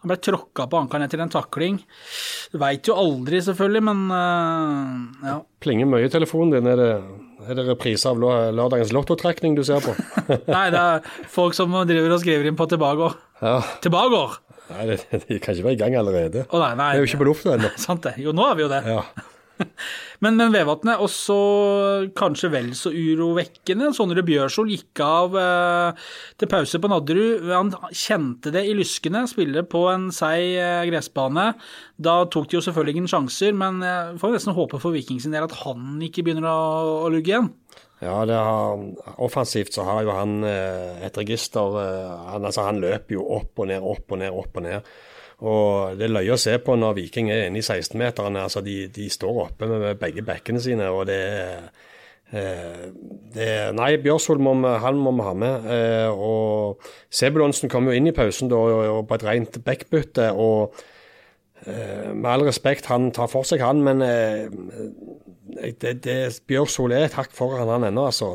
Han 0.00 0.08
ble 0.12 0.16
tråkka 0.24 0.64
på 0.72 0.78
ankelen 0.80 1.04
etter 1.04 1.20
en 1.20 1.32
takling. 1.32 1.74
Du 2.52 2.56
veit 2.60 2.88
jo 2.88 2.94
aldri, 2.96 3.40
selvfølgelig, 3.44 3.82
men 3.84 3.98
uh, 4.08 5.26
ja. 5.28 5.34
Plinger 5.60 5.88
mye 5.92 6.06
i 6.08 6.12
telefonen 6.12 6.54
din. 6.54 6.68
Er 6.72 6.80
det, 6.80 6.90
er 7.48 7.58
det 7.58 7.66
reprise 7.68 8.08
av 8.08 8.16
lø- 8.20 8.48
lørdagens 8.56 8.94
lottotrekning 8.96 9.56
du 9.58 9.64
ser 9.68 9.84
på? 9.84 9.92
Nei, 10.54 10.66
det 10.72 10.80
er 10.80 11.10
folk 11.32 11.56
som 11.56 11.76
driver 11.88 12.16
og 12.16 12.22
skriver 12.24 12.48
inn 12.48 12.56
på 12.60 12.68
Tilbagård. 12.72 13.16
ja. 13.44 13.58
Tilbagård! 13.84 14.38
Nei, 14.70 14.86
det, 14.92 15.00
de 15.26 15.40
kan 15.42 15.56
ikke 15.56 15.66
være 15.70 15.76
i 15.76 15.82
gang 15.82 15.98
allerede. 15.98 16.46
Å 16.46 16.62
nei, 16.62 16.70
nei. 16.78 16.92
Vi 16.94 17.02
er 17.02 17.04
jo 17.04 17.10
ikke 17.10 17.24
på 17.24 17.28
lufta 17.32 17.56
ennå. 17.56 17.72
Sant 17.88 18.06
det. 18.06 18.16
Jo, 18.22 18.34
nå 18.36 18.46
er 18.50 18.58
vi 18.58 18.66
jo 18.66 18.72
det. 18.72 18.84
Ja. 18.86 19.04
Men, 20.20 20.36
men 20.36 20.52
Vevatnet, 20.52 21.00
også 21.00 21.34
kanskje 22.16 22.50
vel 22.52 22.66
så 22.76 22.90
urovekkende. 22.92 23.88
Sondre 23.96 24.20
Bjørsol 24.24 24.68
gikk 24.68 25.00
av 25.00 25.36
eh, 25.40 26.02
til 26.40 26.50
pause 26.52 26.80
på 26.80 26.90
Nadderud. 26.92 27.46
Han 27.48 27.72
kjente 27.88 28.52
det 28.52 28.66
i 28.68 28.74
lyskene, 28.76 29.22
spiller 29.30 29.64
på 29.64 29.86
en 29.88 30.10
seig 30.12 30.58
eh, 30.60 30.82
gressbane. 30.90 31.46
Da 31.96 32.18
tok 32.28 32.50
de 32.50 32.58
jo 32.58 32.64
selvfølgelig 32.66 32.98
ingen 32.98 33.12
sjanser, 33.14 33.56
men 33.56 33.80
jeg 33.84 34.20
får 34.20 34.36
nesten 34.36 34.56
håpe 34.56 34.80
for 34.82 34.96
Viking 34.96 35.24
sin 35.24 35.32
del 35.36 35.48
at 35.48 35.56
han 35.62 35.96
ikke 36.04 36.26
begynner 36.26 36.50
å, 36.52 36.60
å 37.06 37.12
lugge 37.16 37.32
igjen. 37.32 37.48
Ja, 38.00 38.24
det 38.24 38.36
har, 38.36 38.80
offensivt 39.20 39.74
så 39.76 39.84
har 39.84 40.04
jo 40.06 40.14
han 40.16 40.44
eh, 40.48 41.02
et 41.04 41.18
register. 41.20 41.74
eh, 41.82 42.12
Han, 42.32 42.44
altså, 42.48 42.64
han 42.64 42.80
løper 42.80 43.18
jo 43.18 43.26
opp 43.36 43.60
og 43.60 43.68
ned, 43.68 43.84
opp 43.84 44.14
og 44.14 44.22
ned, 44.22 44.32
opp 44.32 44.56
og 44.56 44.64
ned. 44.64 44.90
Og 45.40 45.98
Det 45.98 46.04
er 46.06 46.12
løye 46.12 46.34
å 46.36 46.40
se 46.40 46.54
på 46.60 46.76
når 46.76 46.96
Viking 46.96 47.30
er 47.32 47.46
inne 47.46 47.60
i 47.60 47.64
16-meterne. 47.64 48.42
Altså, 48.48 48.62
de, 48.64 48.86
de 48.92 49.08
står 49.12 49.44
oppe 49.44 49.68
med, 49.68 49.98
begge 50.00 50.24
bekkene 50.24 50.60
sine. 50.64 50.88
og 50.92 51.06
det 51.08 51.20
eh, 52.32 52.88
det, 53.34 53.50
nei, 53.76 53.90
Bjørsvold 54.00 54.40
må, 54.44 54.54
må 54.54 55.12
vi 55.18 55.26
ha 55.26 55.34
med. 55.44 55.68
Eh, 55.76 56.08
og 56.12 56.80
Sebulonsen 57.12 57.72
kom 57.72 57.88
jo 57.88 57.96
inn 57.96 58.08
i 58.08 58.16
pausen 58.16 58.48
da, 58.52 58.60
og, 58.60 59.02
på 59.08 59.18
et 59.18 59.26
rent 59.28 59.60
backbytte. 59.66 60.30
og 60.32 60.72
eh, 61.66 62.12
Med 62.14 62.30
all 62.32 62.46
respekt, 62.48 62.88
han 62.92 63.10
tar 63.12 63.28
for 63.32 63.48
seg, 63.48 63.64
han, 63.64 63.84
men 63.84 64.04
eh, 65.58 65.74
det, 65.82 65.96
det, 66.06 66.16
Bjørsol 66.48 66.94
er 66.96 67.08
et 67.08 67.18
hakk 67.18 67.34
foran 67.36 67.70
han 67.70 67.88
ennå, 67.90 68.08
altså. 68.12 68.34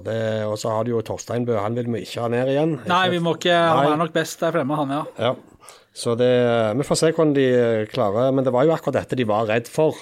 Og 0.50 0.57
så 0.62 0.74
har 0.74 0.86
du 0.86 0.95
jo 0.95 1.03
Torstein 1.05 1.48
Bø, 1.48 1.55
han 1.62 1.77
vil 1.77 1.89
vi 1.93 2.03
ikke 2.05 2.25
ha 2.25 2.31
ned 2.34 2.51
igjen. 2.51 2.79
Nei, 2.89 3.05
vi 3.13 3.22
må 3.24 3.38
ikke, 3.39 3.55
han 3.55 3.93
er 3.93 4.01
nok 4.01 4.15
best 4.15 4.43
der 4.43 4.55
fremme, 4.55 4.79
han, 4.81 4.95
ja. 5.00 5.03
Ja. 5.29 5.36
Så 5.95 6.17
det, 6.19 6.34
vi 6.75 6.84
får 6.84 7.00
se 7.00 7.13
hvordan 7.13 7.31
de 7.38 7.48
klarer. 7.93 8.34
Men 8.36 8.43
det 8.43 8.51
var 8.51 8.67
jo 8.67 8.75
akkurat 8.75 9.00
dette 9.00 9.15
de 9.15 9.27
var 9.29 9.48
redd 9.48 9.69
for. 9.72 9.95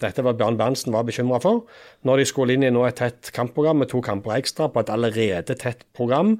Dette 0.00 0.22
var 0.24 0.36
Bjørn 0.38 0.56
Berntsen 0.56 0.94
var 0.94 1.04
bekymra 1.08 1.40
for. 1.42 1.64
Når 2.06 2.22
de 2.22 2.28
skulle 2.28 2.54
inn 2.54 2.64
i 2.64 2.72
nå 2.72 2.86
et 2.86 2.96
tett 3.00 3.32
kampprogram 3.36 3.82
med 3.82 3.90
to 3.90 4.00
kamper 4.04 4.38
ekstra 4.38 4.70
på 4.72 4.84
et 4.84 4.92
allerede 4.94 5.56
tett 5.58 5.82
program, 5.96 6.36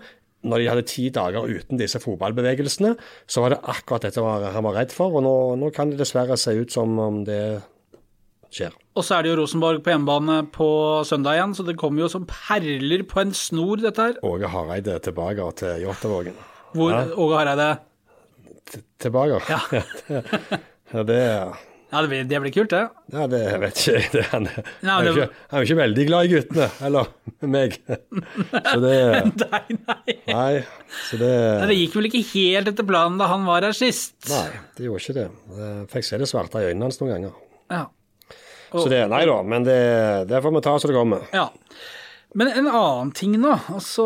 når 0.46 0.62
de 0.62 0.68
hadde 0.70 0.86
ti 0.88 1.08
dager 1.12 1.44
uten 1.50 1.80
disse 1.80 2.00
fotballbevegelsene, 2.00 2.94
så 3.28 3.42
var 3.44 3.52
det 3.52 3.60
akkurat 3.68 4.06
dette 4.06 4.24
var, 4.24 4.46
han 4.54 4.64
var 4.64 4.78
redd 4.78 4.94
for. 4.94 5.18
Og 5.18 5.26
nå, 5.26 5.34
nå 5.60 5.72
kan 5.76 5.92
det 5.92 6.00
dessverre 6.00 6.38
se 6.40 6.54
ut 6.56 6.72
som 6.72 6.96
om 7.02 7.20
det 7.26 7.42
skjer. 8.50 8.74
Og 8.98 9.04
så 9.06 9.16
er 9.18 9.22
det 9.26 9.30
jo 9.32 9.38
Rosenborg 9.40 9.82
på 9.86 9.92
hjemmebane 9.94 10.40
på 10.54 10.68
søndag 11.08 11.38
igjen, 11.38 11.54
så 11.56 11.64
det 11.68 11.76
kommer 11.80 12.02
jo 12.04 12.08
som 12.12 12.26
perler 12.28 13.04
på 13.08 13.20
en 13.22 13.32
snor, 13.36 13.80
dette 13.84 14.08
her. 14.10 14.18
Åge 14.26 14.50
Hareide 14.50 14.98
tilbake 15.06 15.46
til 15.62 15.84
Jåttåvågen. 15.86 16.36
Hvor 16.74 16.92
Ja. 16.94 17.04
Åge 17.16 17.38
Hareide 17.40 17.70
Tilbake? 19.02 19.40
Ja. 19.50 19.60
ja, 20.94 21.02
det 21.02 21.20
Ja, 21.90 22.02
det 22.04 22.08
blir, 22.12 22.24
det 22.30 22.38
blir 22.44 22.52
kult, 22.54 22.70
det. 22.70 22.84
Ja, 23.10 23.24
det 23.26 23.40
vet 23.58 23.80
ikke 23.80 23.94
jeg. 24.20 24.26
Han, 24.30 24.44
Nei, 24.46 24.52
han, 24.86 24.90
er 24.92 25.02
det- 25.02 25.10
jo 25.10 25.24
ikke, 25.24 25.38
er 25.58 25.64
ikke 25.66 25.76
veldig 25.80 26.04
glad 26.06 26.26
i 26.28 26.30
guttene, 26.36 26.68
eller 26.86 27.08
meg. 27.50 27.74
Så 28.54 28.76
det 28.84 28.92
Nei, 29.42 29.62
nei. 29.80 30.14
Nei, 30.30 30.52
så 31.08 31.18
det 31.18 31.30
Nei, 31.34 31.66
Det 31.72 31.78
gikk 31.80 31.96
vel 31.98 32.06
ikke 32.12 32.22
helt 32.36 32.70
etter 32.70 32.86
planen 32.86 33.18
da 33.18 33.26
han 33.32 33.42
var 33.48 33.66
her 33.66 33.74
sist. 33.74 34.14
Nei, 34.30 34.46
det 34.78 34.86
gjorde 34.86 35.02
ikke 35.02 35.16
det. 35.18 35.26
Jeg 35.58 35.88
fikk 35.96 36.06
se 36.12 36.20
det 36.22 36.30
svarte 36.30 36.62
i 36.62 36.68
øynene 36.70 36.86
hans 36.86 37.00
noen 37.02 37.10
ganger. 37.16 37.34
Ja. 37.74 37.82
Så 38.72 38.88
det, 38.92 39.00
nei 39.10 39.24
da, 39.26 39.40
men 39.42 39.64
det, 39.66 39.80
det 40.30 40.42
får 40.44 40.54
vi 40.54 40.62
ta 40.66 40.76
så 40.78 40.90
det 40.90 40.98
kommer. 40.98 41.26
ja. 41.34 41.48
Men 42.38 42.46
en 42.46 42.68
annen 42.70 43.08
ting, 43.10 43.32
da. 43.42 43.56
Altså 43.74 44.04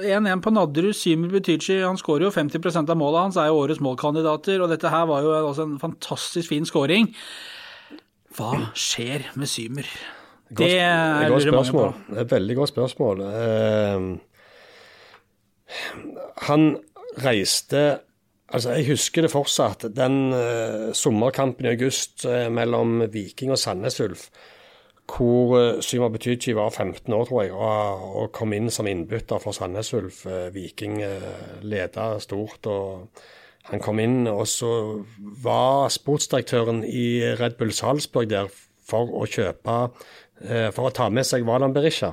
1-1 0.00 0.40
på 0.40 0.52
Nadderud. 0.56 0.94
Symer 0.96 1.28
Butichi 1.34 1.76
han 1.82 1.98
skårer 2.00 2.24
jo 2.24 2.30
50% 2.32 2.88
av 2.88 2.96
målet 2.96 3.26
hans, 3.26 3.36
er 3.36 3.50
jo 3.50 3.58
årets 3.60 3.82
målkandidater. 3.84 4.62
Og 4.64 4.72
dette 4.72 4.88
her 4.88 5.04
var 5.10 5.20
jo 5.20 5.34
også 5.50 5.66
en 5.68 5.74
fantastisk 5.82 6.48
fin 6.54 6.64
skåring. 6.64 7.10
Hva 8.38 8.72
skjer 8.72 9.28
med 9.36 9.52
Symer? 9.52 9.90
Det 10.48 10.70
Et 10.70 10.80
er 10.80 11.28
godt 11.28 11.44
spørsmål. 11.44 11.92
Det 12.08 12.16
er 12.16 12.24
Et 12.24 12.32
veldig 12.32 12.56
godt 12.56 12.72
spørsmål. 12.72 13.20
Uh, 13.20 14.00
han 16.48 16.66
reiste 17.24 17.84
Altså, 18.48 18.74
Jeg 18.76 18.88
husker 18.92 19.24
det 19.24 19.32
fortsatt. 19.32 19.86
Den 19.96 20.32
uh, 20.32 20.92
sommerkampen 20.92 21.66
i 21.66 21.72
august 21.72 22.26
uh, 22.28 22.50
mellom 22.52 23.00
Viking 23.12 23.54
og 23.54 23.58
Sandnes 23.58 24.00
Ulf, 24.04 24.26
hvor 25.08 25.54
uh, 25.56 25.80
Syma 25.84 26.10
Betyji 26.12 26.54
var 26.56 26.70
15 26.70 27.12
år, 27.12 27.24
tror 27.28 27.42
jeg, 27.42 27.52
og, 27.52 28.04
og 28.20 28.32
kom 28.36 28.52
inn 28.52 28.70
som 28.70 28.88
innbytter 28.90 29.40
for 29.40 29.56
Sandnes 29.56 29.94
Ulf. 29.96 30.26
Eh, 30.26 30.50
Viking 30.54 31.00
uh, 31.02 31.64
leda 31.64 32.18
stort. 32.20 32.66
og 32.66 33.08
han 33.70 33.80
kom 33.80 34.00
inn, 34.02 34.26
og 34.28 34.44
så 34.48 34.70
var 35.40 35.88
sportsdirektøren 35.92 36.82
i 36.84 37.24
Red 37.38 37.56
Bull 37.56 37.72
Salzburg 37.72 38.28
der 38.28 38.50
for 38.84 39.08
å 39.08 39.24
kjøpe 39.24 39.76
eh, 40.44 40.68
For 40.74 40.88
å 40.88 40.92
ta 40.92 41.08
med 41.08 41.24
seg 41.24 41.46
Valan 41.48 41.72
Berisha. 41.72 42.12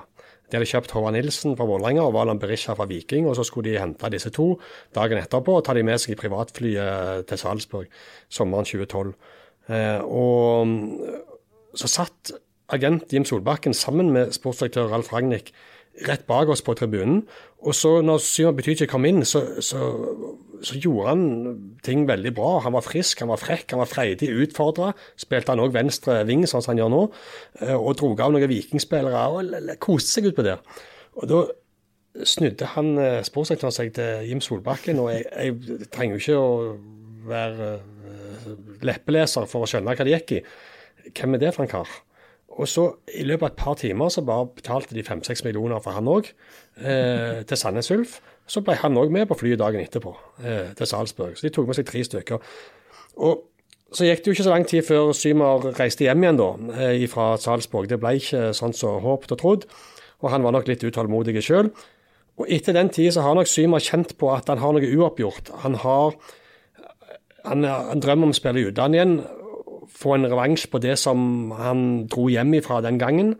De 0.51 0.59
hadde 0.59 0.67
kjøpt 0.67 0.91
Håvard 0.91 1.15
Nilsen 1.15 1.55
fra 1.55 1.65
Vålerenga 1.69 2.03
og 2.03 2.15
Valan 2.17 2.39
Berisha 2.41 2.75
fra 2.75 2.87
Viking, 2.89 3.29
og 3.29 3.37
så 3.39 3.45
skulle 3.47 3.71
de 3.71 3.79
hente 3.79 4.09
disse 4.11 4.33
to 4.35 4.53
dagen 4.95 5.21
etterpå 5.21 5.55
og 5.57 5.63
ta 5.63 5.75
de 5.77 5.85
med 5.87 6.01
seg 6.01 6.17
i 6.17 6.19
privatflyet 6.19 7.29
til 7.29 7.39
Salzburg 7.39 7.87
sommeren 8.27 8.67
2012. 8.67 9.13
Eh, 9.71 10.01
og 10.03 10.67
mm, 10.67 10.87
så 11.79 11.87
satt 11.87 12.33
agent 12.71 13.13
Jim 13.13 13.23
Solbakken 13.27 13.75
sammen 13.75 14.11
med 14.11 14.35
sportsdirektør 14.35 14.91
Ralf 14.91 15.13
Ragnhild 15.13 15.53
rett 16.07 16.23
bak 16.29 16.49
oss 16.49 16.63
på 16.65 16.75
tribunen. 16.77 17.21
Og 17.61 17.75
så 17.77 17.99
når 18.01 18.21
Simon 18.25 18.57
Betychi 18.57 18.87
kom 18.89 19.05
inn, 19.05 19.21
så, 19.27 19.43
så, 19.61 19.89
så 20.65 20.79
gjorde 20.81 21.11
han 21.11 21.23
ting 21.85 22.07
veldig 22.09 22.33
bra. 22.37 22.55
Han 22.65 22.75
var 22.77 22.85
frisk, 22.85 23.21
han 23.21 23.31
var 23.31 23.41
frekk, 23.41 23.67
han 23.73 23.83
var 23.83 23.91
freidig, 23.91 24.31
utfordra. 24.45 24.91
Spilte 25.19 25.53
han 25.53 25.61
òg 25.61 25.75
venstre 25.75 26.21
ving, 26.29 26.47
sånn 26.49 26.63
som 26.63 26.73
han 26.73 26.83
gjør 26.83 26.93
nå, 26.93 27.01
eh, 27.61 27.75
og 27.77 27.97
dro 27.99 28.13
av 28.15 28.33
noen 28.33 28.49
vikingspillere 28.49 29.25
og 29.35 29.75
koste 29.83 30.17
seg 30.17 30.31
utpå 30.31 30.47
der. 30.47 30.63
Og 31.21 31.29
da 31.29 31.43
snudde 32.27 32.73
han 32.73 32.95
eh, 32.99 33.21
sportsdirektøren 33.27 33.75
seg 33.75 33.93
til 33.95 34.27
Jim 34.31 34.41
Solbakken, 34.43 34.99
og 35.03 35.11
jeg, 35.13 35.27
jeg 35.31 35.91
trenger 35.93 36.17
jo 36.17 36.23
ikke 36.23 36.41
å 36.41 36.51
være 37.29 37.73
eh, 37.77 38.53
leppeleser 38.89 39.45
for 39.49 39.63
å 39.63 39.69
skjønne 39.69 39.93
hva 39.93 40.07
det 40.07 40.17
gikk 40.17 40.39
i. 40.39 40.45
Hvem 41.11 41.37
er 41.37 41.45
det 41.45 41.53
for 41.55 41.65
en 41.65 41.71
kar? 41.71 42.01
Og 42.61 42.69
så 42.69 42.87
I 43.17 43.23
løpet 43.25 43.47
av 43.47 43.51
et 43.51 43.59
par 43.59 43.77
timer 43.79 44.11
så 44.13 44.21
bare 44.25 44.49
betalte 44.53 44.93
de 44.93 45.03
fem-seks 45.05 45.41
millioner 45.47 45.81
for 45.81 45.97
han 45.97 46.09
òg, 46.09 46.29
eh, 46.77 47.41
til 47.47 47.57
Sandnes 47.57 47.89
Ulf. 47.93 48.19
Så 48.45 48.61
ble 48.61 48.75
han 48.77 48.97
òg 48.97 49.09
med 49.09 49.27
på 49.29 49.37
flyet 49.39 49.59
dagen 49.59 49.81
etterpå, 49.81 50.13
eh, 50.43 50.73
til 50.77 50.87
Salzburg. 50.87 51.37
Så 51.37 51.47
de 51.47 51.49
tok 51.49 51.67
med 51.67 51.75
seg 51.75 51.87
tre 51.87 52.03
stykker. 52.05 52.41
Og 53.17 53.43
så 53.91 54.05
gikk 54.05 54.23
det 54.23 54.27
jo 54.27 54.35
ikke 54.35 54.45
så 54.45 54.53
lang 54.53 54.67
tid 54.67 54.85
før 54.85 55.13
Symer 55.13 55.73
reiste 55.79 56.05
hjem 56.05 56.21
igjen 56.21 56.37
da, 56.37 56.51
eh, 56.77 57.07
fra 57.07 57.35
Salzburg. 57.37 57.87
Det 57.87 57.99
ble 57.99 58.19
ikke 58.19 58.53
sånn 58.53 58.75
som 58.75 59.01
håpet 59.01 59.31
og 59.31 59.39
trodd, 59.39 59.65
og 60.21 60.29
han 60.29 60.43
var 60.43 60.51
nok 60.51 60.67
litt 60.67 60.83
utålmodig 60.83 61.41
sjøl. 61.41 61.71
Og 62.37 62.45
etter 62.47 62.73
den 62.73 62.89
tid 62.89 63.11
så 63.11 63.21
har 63.21 63.35
nok 63.35 63.47
Symer 63.47 63.79
kjent 63.79 64.17
på 64.17 64.35
at 64.35 64.47
han 64.47 64.59
har 64.59 64.71
noe 64.71 64.81
uoppgjort. 64.81 65.49
Han 65.63 65.73
har 65.75 66.13
han, 67.43 67.63
han 67.63 67.99
drømmer 67.99 68.29
om 68.29 68.33
å 68.35 68.37
spille 68.37 68.61
i 68.61 68.69
utlandet 68.69 68.99
igjen, 68.99 69.40
få 69.93 70.15
en 70.15 70.29
revansj 70.31 70.67
på 70.71 70.81
det 70.83 70.97
som 70.99 71.51
han 71.57 72.05
dro 72.11 72.27
hjem 72.31 72.53
ifra 72.57 72.81
den 72.85 72.99
gangen. 73.01 73.35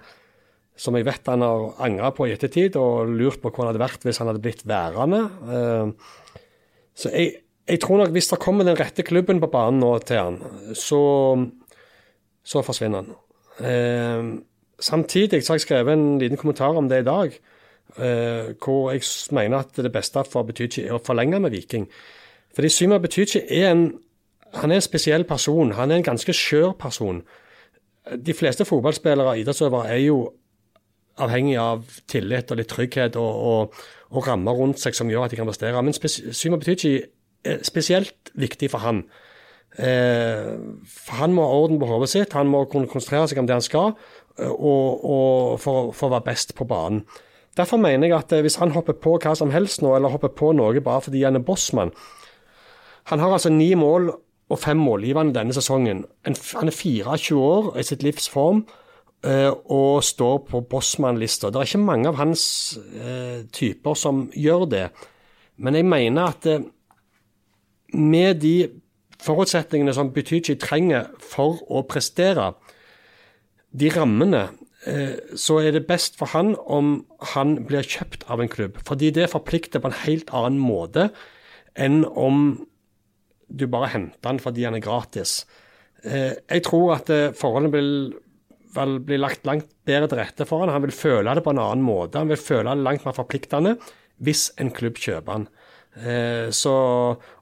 Som 0.77 0.95
jeg 0.97 1.05
vet 1.05 1.27
han 1.29 1.43
har 1.45 1.71
angra 1.83 2.11
på 2.15 2.27
i 2.27 2.33
ettertid, 2.35 2.75
og 2.79 3.09
lurt 3.09 3.41
på 3.41 3.51
hvor 3.51 3.65
han 3.65 3.71
hadde 3.73 3.83
vært 3.83 4.05
hvis 4.07 4.21
han 4.21 4.31
hadde 4.31 4.43
blitt 4.43 4.65
værende. 4.67 5.23
Eh, 5.51 6.37
Så 7.01 7.09
jeg, 7.15 7.35
jeg 7.67 7.79
tror 7.79 8.01
nok 8.01 8.11
hvis 8.11 8.27
det 8.27 8.39
kommer 8.43 8.67
den 8.67 8.77
rette 8.77 9.03
klubben 9.07 9.39
på 9.39 9.47
banen 9.47 9.79
nå 9.79 9.93
til 10.03 10.19
han, 10.19 10.39
så 10.75 11.01
så 12.43 12.63
forsvinner 12.65 13.03
han. 13.05 13.15
Eh, 13.61 14.41
samtidig 14.81 15.43
så 15.43 15.53
har 15.53 15.59
jeg 15.59 15.67
skrevet 15.67 15.93
en 15.93 16.19
liten 16.19 16.37
kommentar 16.37 16.75
om 16.77 16.89
det 16.89 17.03
i 17.03 17.07
dag, 17.07 17.35
eh, 17.97 18.53
hvor 18.57 18.91
jeg 18.91 19.05
mener 19.31 19.59
at 19.59 19.77
det 19.77 19.91
beste 19.93 20.23
for 20.25 20.43
Betychi 20.43 20.87
er 20.87 20.97
å 20.97 21.03
forlenge 21.05 21.39
med 21.39 21.53
Viking. 21.53 21.87
Fordi 22.55 22.69
Syma 22.69 22.97
Betychi 22.99 23.43
er 23.45 23.71
en, 23.71 23.85
han 24.53 24.71
er 24.71 24.81
en 24.81 24.85
spesiell 24.85 25.23
person. 25.27 25.71
Han 25.77 25.91
er 25.91 26.01
en 26.01 26.09
ganske 26.11 26.33
skjør 26.35 26.73
person. 26.79 27.21
De 28.17 28.33
fleste 28.33 28.65
fotballspillere 28.67 29.35
og 29.35 29.41
idrettsøvere 29.41 29.93
er 29.93 30.03
jo 30.03 30.19
avhengig 31.21 31.57
av 31.59 31.83
tillit 32.09 32.51
og 32.51 32.59
litt 32.59 32.71
trygghet 32.71 33.17
og, 33.19 33.41
og, 33.51 33.81
og 34.11 34.27
rammer 34.27 34.57
rundt 34.57 34.81
seg 34.81 34.95
som 34.97 35.11
gjør 35.11 35.27
at 35.27 35.33
de 35.33 35.39
kan 35.39 35.49
prestere. 35.49 35.83
Men 35.83 35.95
Syma 35.95 36.59
Betychi 36.61 36.95
er 37.47 37.61
spesielt 37.67 38.31
viktig 38.39 38.71
for 38.73 38.83
han. 38.85 39.03
Eh, 39.79 40.51
for 40.83 41.19
han 41.21 41.35
må 41.35 41.45
ha 41.47 41.59
orden 41.63 41.79
på 41.79 41.87
hodet 41.87 42.09
sitt, 42.11 42.33
han 42.35 42.49
må 42.51 42.65
kunne 42.71 42.91
konsentrere 42.91 43.29
seg 43.31 43.39
om 43.39 43.47
det 43.47 43.55
han 43.55 43.63
skal, 43.63 43.93
eh, 44.37 44.51
og, 44.51 45.05
og 45.07 45.59
for, 45.63 45.93
for 45.95 46.09
å 46.09 46.15
være 46.17 46.27
best 46.27 46.55
på 46.57 46.67
banen. 46.67 47.05
Derfor 47.57 47.79
mener 47.83 48.07
jeg 48.07 48.17
at 48.17 48.35
eh, 48.35 48.43
hvis 48.43 48.59
han 48.59 48.73
hopper 48.75 48.97
på 48.99 49.15
hva 49.23 49.35
som 49.37 49.53
helst 49.55 49.83
nå, 49.83 49.93
eller 49.95 50.11
hopper 50.11 50.33
på 50.35 50.51
noe 50.57 50.83
bare 50.83 51.05
fordi 51.07 51.23
han 51.23 51.39
er 51.39 51.43
bossmann 51.43 51.91
Han 53.09 53.19
har 53.19 53.33
altså 53.33 53.49
ni 53.49 53.73
mål 53.75 54.11
og 54.51 54.59
fem 54.59 54.79
målgivende 54.79 55.35
denne 55.35 55.55
sesongen. 55.55 56.05
En, 56.27 56.35
han 56.55 56.71
er 56.71 56.75
24 56.75 57.39
år 57.39 57.71
i 57.79 57.85
sitt 57.87 58.03
livs 58.03 58.27
form 58.31 58.65
eh, 59.25 59.49
og 59.49 60.03
står 60.05 60.43
på 60.49 60.63
bossmann-lista. 60.71 61.49
Det 61.49 61.61
er 61.61 61.69
ikke 61.69 61.83
mange 61.85 62.11
av 62.11 62.19
hans 62.19 62.43
eh, 62.95 63.43
typer 63.53 63.97
som 63.97 64.27
gjør 64.35 64.67
det. 64.71 64.85
Men 65.61 65.77
jeg 65.77 65.87
mener 65.87 66.33
at 66.33 66.47
eh, 66.49 66.65
med 67.95 68.41
de 68.43 68.55
forutsetningene 69.21 69.93
som 69.93 70.09
Butychi 70.13 70.57
trenger 70.59 71.11
for 71.21 71.61
å 71.69 71.83
prestere, 71.85 72.53
de 73.71 73.87
rammene, 73.93 74.49
så 75.37 75.59
er 75.61 75.75
det 75.75 75.83
best 75.85 76.15
for 76.17 76.31
han 76.33 76.55
om 76.65 77.03
han 77.35 77.53
blir 77.69 77.85
kjøpt 77.85 78.25
av 78.33 78.41
en 78.41 78.49
klubb. 78.49 78.79
Fordi 78.83 79.11
det 79.13 79.29
forplikter 79.29 79.79
på 79.79 79.91
en 79.91 79.99
helt 80.01 80.33
annen 80.33 80.57
måte 80.59 81.05
enn 81.77 82.01
om 82.17 82.65
du 83.57 83.65
bare 83.67 83.89
henter 83.93 84.29
han 84.31 84.39
fordi 84.39 84.63
han 84.67 84.75
er 84.77 84.83
gratis. 84.85 85.45
Eh, 86.03 86.33
Jeg 86.49 86.63
tror 86.67 86.95
at 86.95 87.09
eh, 87.13 87.31
forholdene 87.37 87.71
vil 87.73 87.89
vel 88.71 88.99
bli 89.03 89.17
lagt 89.19 89.43
langt 89.45 89.67
bedre 89.85 90.07
til 90.07 90.17
rette 90.21 90.45
for 90.47 90.63
han. 90.63 90.69
Han 90.71 90.85
vil 90.85 90.95
føle 90.95 91.33
det 91.35 91.43
på 91.43 91.51
en 91.51 91.59
annen 91.59 91.83
måte. 91.83 92.17
Han 92.21 92.29
vil 92.31 92.39
føle 92.39 92.71
det 92.71 92.85
langt 92.85 93.03
mer 93.05 93.17
forpliktende 93.17 93.75
hvis 94.23 94.51
en 94.61 94.69
klubb 94.71 94.95
kjøper 95.01 95.31
han. 95.35 95.47
Eh, 95.99 96.47
Så, 96.55 96.71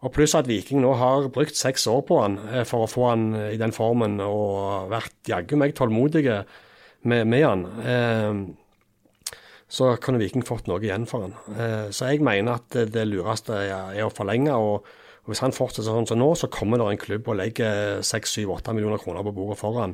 og 0.02 0.14
Pluss 0.16 0.34
at 0.36 0.48
Viking 0.50 0.82
nå 0.82 0.96
har 0.98 1.28
brukt 1.30 1.54
seks 1.60 1.86
år 1.92 2.02
på 2.08 2.18
han 2.24 2.40
for 2.66 2.86
å 2.88 2.90
få 2.90 3.10
han 3.12 3.28
i 3.52 3.60
den 3.62 3.72
formen 3.76 4.18
og 4.26 4.90
vært 4.90 5.14
jaggu 5.30 5.54
meg 5.62 5.76
tålmodige 5.78 6.40
med, 7.06 7.28
med 7.30 7.46
han. 7.46 7.68
Så 9.70 9.92
kunne 10.02 10.18
Viking 10.22 10.42
fått 10.48 10.66
noe 10.70 10.82
igjen 10.82 11.06
for 11.10 11.28
han. 11.28 11.36
Så 11.94 12.10
jeg 12.10 12.24
mener 12.26 12.58
at 12.58 12.70
det- 12.90 13.06
lureste 13.08 13.54
er 13.70 14.02
å 14.02 14.10
forlenge. 14.10 14.50
og 14.58 14.84
og 15.30 15.36
Hvis 15.36 15.44
han 15.46 15.54
fortsetter 15.54 15.94
sånn 15.94 16.08
som 16.10 16.18
nå, 16.18 16.32
så 16.34 16.48
kommer 16.50 16.82
det 16.82 16.86
en 16.90 17.04
klubb 17.04 17.28
og 17.30 17.38
legger 17.38 18.00
6-7-8 18.02 18.74
millioner 18.74 18.98
kroner 18.98 19.22
på 19.28 19.34
bordet 19.36 19.60
foran. 19.60 19.92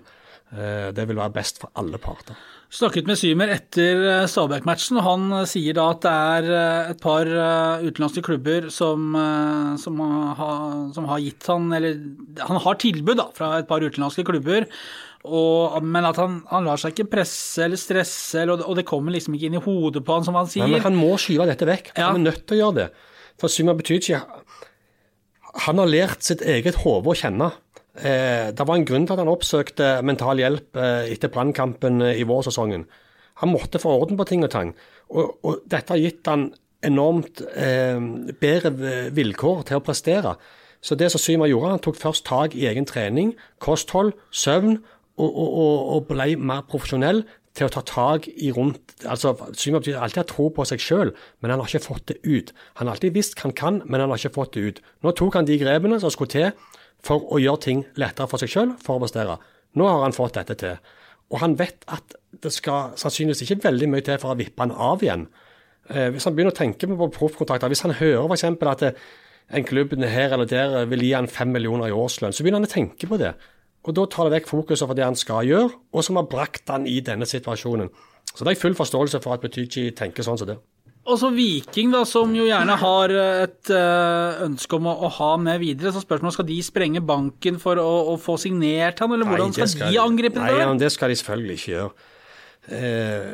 Eh, 0.55 0.93
Det 0.95 1.03
vil 1.09 1.17
være 1.19 1.33
best 1.35 1.57
for 1.59 1.73
alle 1.75 1.99
parter. 1.99 2.37
Snakket 2.71 3.09
med 3.09 3.19
Symer 3.19 3.51
etter 3.51 3.99
eh, 3.99 4.27
Stabæk-matchen, 4.31 5.01
og 5.01 5.03
han 5.03 5.25
eh, 5.41 5.47
sier 5.51 5.75
da 5.75 5.89
at 5.91 6.05
det 6.05 6.13
er 6.13 6.47
et 6.93 7.01
par 7.03 7.27
utenlandske 7.83 8.23
klubber 8.23 8.69
som, 8.71 9.11
som, 9.81 9.99
har, 10.39 10.61
som 10.95 11.09
har 11.11 11.19
gitt 11.19 11.49
han 11.51 11.67
Eller 11.75 11.99
han 12.39 12.61
har 12.63 12.79
tilbud 12.79 13.19
da, 13.19 13.27
fra 13.35 13.57
et 13.59 13.67
par 13.67 13.83
utenlandske 13.83 14.23
klubber, 14.23 14.69
og, 15.25 15.83
men 15.83 16.07
at 16.07 16.21
han, 16.21 16.39
han 16.47 16.69
lar 16.69 16.79
seg 16.79 16.95
ikke 16.95 17.09
presse 17.17 17.65
eller 17.65 17.81
stresse, 17.81 18.39
eller, 18.39 18.63
og 18.63 18.79
det 18.79 18.87
kommer 18.87 19.11
liksom 19.11 19.35
ikke 19.35 19.49
inn 19.49 19.59
i 19.59 19.65
hodet 19.67 20.05
på 20.05 20.15
han, 20.15 20.23
som 20.23 20.39
han 20.39 20.47
sier. 20.47 20.63
Nei, 20.63 20.77
men 20.77 20.87
han 20.87 20.99
må 21.01 21.17
skyve 21.19 21.49
dette 21.49 21.67
vekk. 21.67 21.91
Ja. 21.97 22.13
Han 22.13 22.21
er 22.21 22.29
nødt 22.29 22.45
til 22.45 22.55
å 22.55 22.61
gjøre 22.61 22.79
det. 22.85 22.89
For 23.41 23.51
Symer 23.51 23.75
betyr 23.75 23.99
Betychi 23.99 24.21
han 25.63 25.79
har 25.79 25.89
lært 25.89 26.25
sitt 26.25 26.43
eget 26.43 26.81
hode 26.83 27.11
å 27.13 27.17
kjenne. 27.17 27.51
Eh, 27.95 28.51
det 28.51 28.67
var 28.67 28.75
en 28.75 28.87
grunn 28.87 29.07
til 29.07 29.15
at 29.15 29.21
han 29.23 29.31
oppsøkte 29.31 29.89
mental 30.03 30.41
hjelp 30.41 30.75
eh, 30.75 31.13
etter 31.13 31.31
brannkampen 31.31 32.03
eh, 32.03 32.19
i 32.19 32.27
vårsesongen. 32.27 32.83
Han 33.43 33.51
måtte 33.51 33.79
få 33.79 33.93
orden 34.01 34.19
på 34.19 34.27
ting 34.27 34.43
og 34.47 34.51
tang. 34.51 34.73
Og, 35.11 35.37
og 35.45 35.63
dette 35.71 35.95
har 35.95 36.01
gitt 36.01 36.27
han 36.27 36.49
enormt 36.85 37.41
eh, 37.55 37.99
bedre 38.41 39.09
vilkår 39.15 39.65
til 39.69 39.79
å 39.79 39.85
prestere. 39.85 40.35
Så 40.85 40.97
det 40.99 41.09
som 41.11 41.21
Syma 41.21 41.47
gjorde, 41.49 41.71
han 41.77 41.81
tok 41.81 41.97
først 41.97 42.27
tak 42.27 42.55
i 42.55 42.67
egen 42.69 42.85
trening, 42.85 43.33
kosthold, 43.63 44.13
søvn, 44.29 44.77
og, 45.15 45.31
og, 45.31 45.79
og, 45.95 46.07
ble 46.09 46.33
mer 46.35 46.65
profesjonell 46.67 47.23
til 47.55 47.67
å 47.67 47.71
ta 47.71 47.81
tak 47.87 48.27
i 48.27 48.51
rundt 48.55 49.05
altså 49.07 49.33
Syma 49.55 49.79
betyr 49.79 49.99
alltid 50.01 50.21
ha 50.21 50.27
tro 50.27 50.49
på 50.53 50.65
seg 50.67 50.81
sjøl, 50.83 51.13
men 51.39 51.53
han 51.53 51.61
har 51.61 51.69
ikke 51.71 51.87
fått 51.87 52.09
det 52.11 52.17
ut. 52.23 52.51
Han 52.79 52.89
har 52.89 52.97
alltid 52.97 53.15
visst 53.15 53.37
hva 53.37 53.47
han 53.47 53.55
kan, 53.55 53.81
men 53.85 54.03
han 54.03 54.11
har 54.11 54.19
ikke 54.19 54.35
fått 54.35 54.57
det 54.57 54.65
ut. 54.65 54.81
Nå 55.05 55.13
tok 55.15 55.39
han 55.39 55.47
de 55.47 55.57
grepene 55.61 55.99
som 56.03 56.13
skulle 56.13 56.33
til 56.33 56.51
for 57.05 57.25
å 57.31 57.39
gjøre 57.41 57.63
ting 57.63 57.83
lettere 58.01 58.27
for 58.31 58.41
seg 58.41 58.51
sjøl, 58.51 58.75
for 58.83 58.97
å 58.97 59.03
prestere. 59.03 59.39
Nå 59.79 59.87
har 59.87 60.03
han 60.03 60.15
fått 60.15 60.37
dette 60.39 60.57
til. 60.59 60.77
Og 61.33 61.41
han 61.41 61.57
vet 61.59 61.85
at 61.91 62.15
det 62.43 62.51
skal 62.53 62.95
sannsynligvis 62.99 63.45
ikke 63.45 63.63
veldig 63.65 63.89
mye 63.91 64.05
til 64.05 64.19
for 64.21 64.33
å 64.33 64.39
vippe 64.39 64.61
han 64.61 64.73
av 64.73 65.03
igjen. 65.03 65.27
Eh, 65.89 66.09
hvis 66.13 66.27
han 66.27 66.35
begynner 66.35 66.53
å 66.53 66.57
tenke 66.57 66.89
på 66.89 67.11
proffkontrakter, 67.13 67.71
hvis 67.71 67.85
han 67.85 67.95
hører 67.97 68.27
f.eks. 68.29 68.45
at 68.71 68.85
eh, 68.85 69.03
en 69.55 69.65
klubb 69.67 69.93
her 70.01 70.33
eller 70.33 70.49
der 70.49 70.85
vil 70.89 71.03
gi 71.05 71.13
han 71.13 71.29
fem 71.29 71.51
millioner 71.53 71.91
i 71.91 71.95
årslønn, 71.95 72.33
så 72.33 72.43
begynner 72.43 72.63
han 72.63 72.69
å 72.69 72.73
tenke 72.73 73.09
på 73.09 73.19
det. 73.21 73.35
Og 73.85 73.93
da 73.93 74.05
tar 74.09 74.27
det 74.27 74.39
vekk 74.39 74.49
fokuset 74.49 74.89
fra 74.89 74.97
det 74.97 75.05
han 75.05 75.17
skal 75.19 75.45
gjøre, 75.45 75.73
og 75.93 76.05
som 76.05 76.17
har 76.17 76.29
brakt 76.29 76.71
han 76.73 76.87
i 76.89 76.97
denne 77.05 77.27
situasjonen. 77.29 77.91
Så 78.33 78.43
det 78.43 78.55
er 78.55 78.63
full 78.63 78.75
forståelse 78.77 79.21
for 79.23 79.35
at 79.35 79.43
Betychi 79.45 79.91
tenker 79.95 80.25
sånn 80.25 80.39
som 80.41 80.49
det. 80.49 80.57
Og 81.05 81.19
så 81.21 81.29
Viking, 81.29 81.91
da, 81.93 82.01
som 82.09 82.31
jo 82.33 82.47
gjerne 82.47 82.75
har 82.81 83.11
et 83.13 83.69
eh, 83.69 84.39
ønske 84.47 84.79
om 84.79 84.87
å, 84.89 84.95
å 85.05 85.11
ha 85.19 85.29
med 85.37 85.61
videre. 85.61 85.93
Så 85.93 86.01
spørsmålet 86.01 86.33
skal 86.33 86.47
de 86.49 86.57
sprenge 86.65 87.03
banken 87.05 87.59
for 87.61 87.77
å, 87.77 87.89
å 88.09 88.17
få 88.21 88.39
signert 88.41 89.03
han, 89.03 89.13
eller 89.13 89.29
hvordan 89.29 89.53
det 89.53 89.69
skal, 89.69 89.93
de 89.93 90.01
angripe 90.01 90.41
det? 90.41 90.57
Nei, 90.65 90.79
det 90.81 90.89
skal 90.95 91.13
de 91.13 91.19
selvfølgelig 91.21 91.59
ikke 91.59 91.73
gjøre. 91.75 92.11
Eh, 92.73 93.29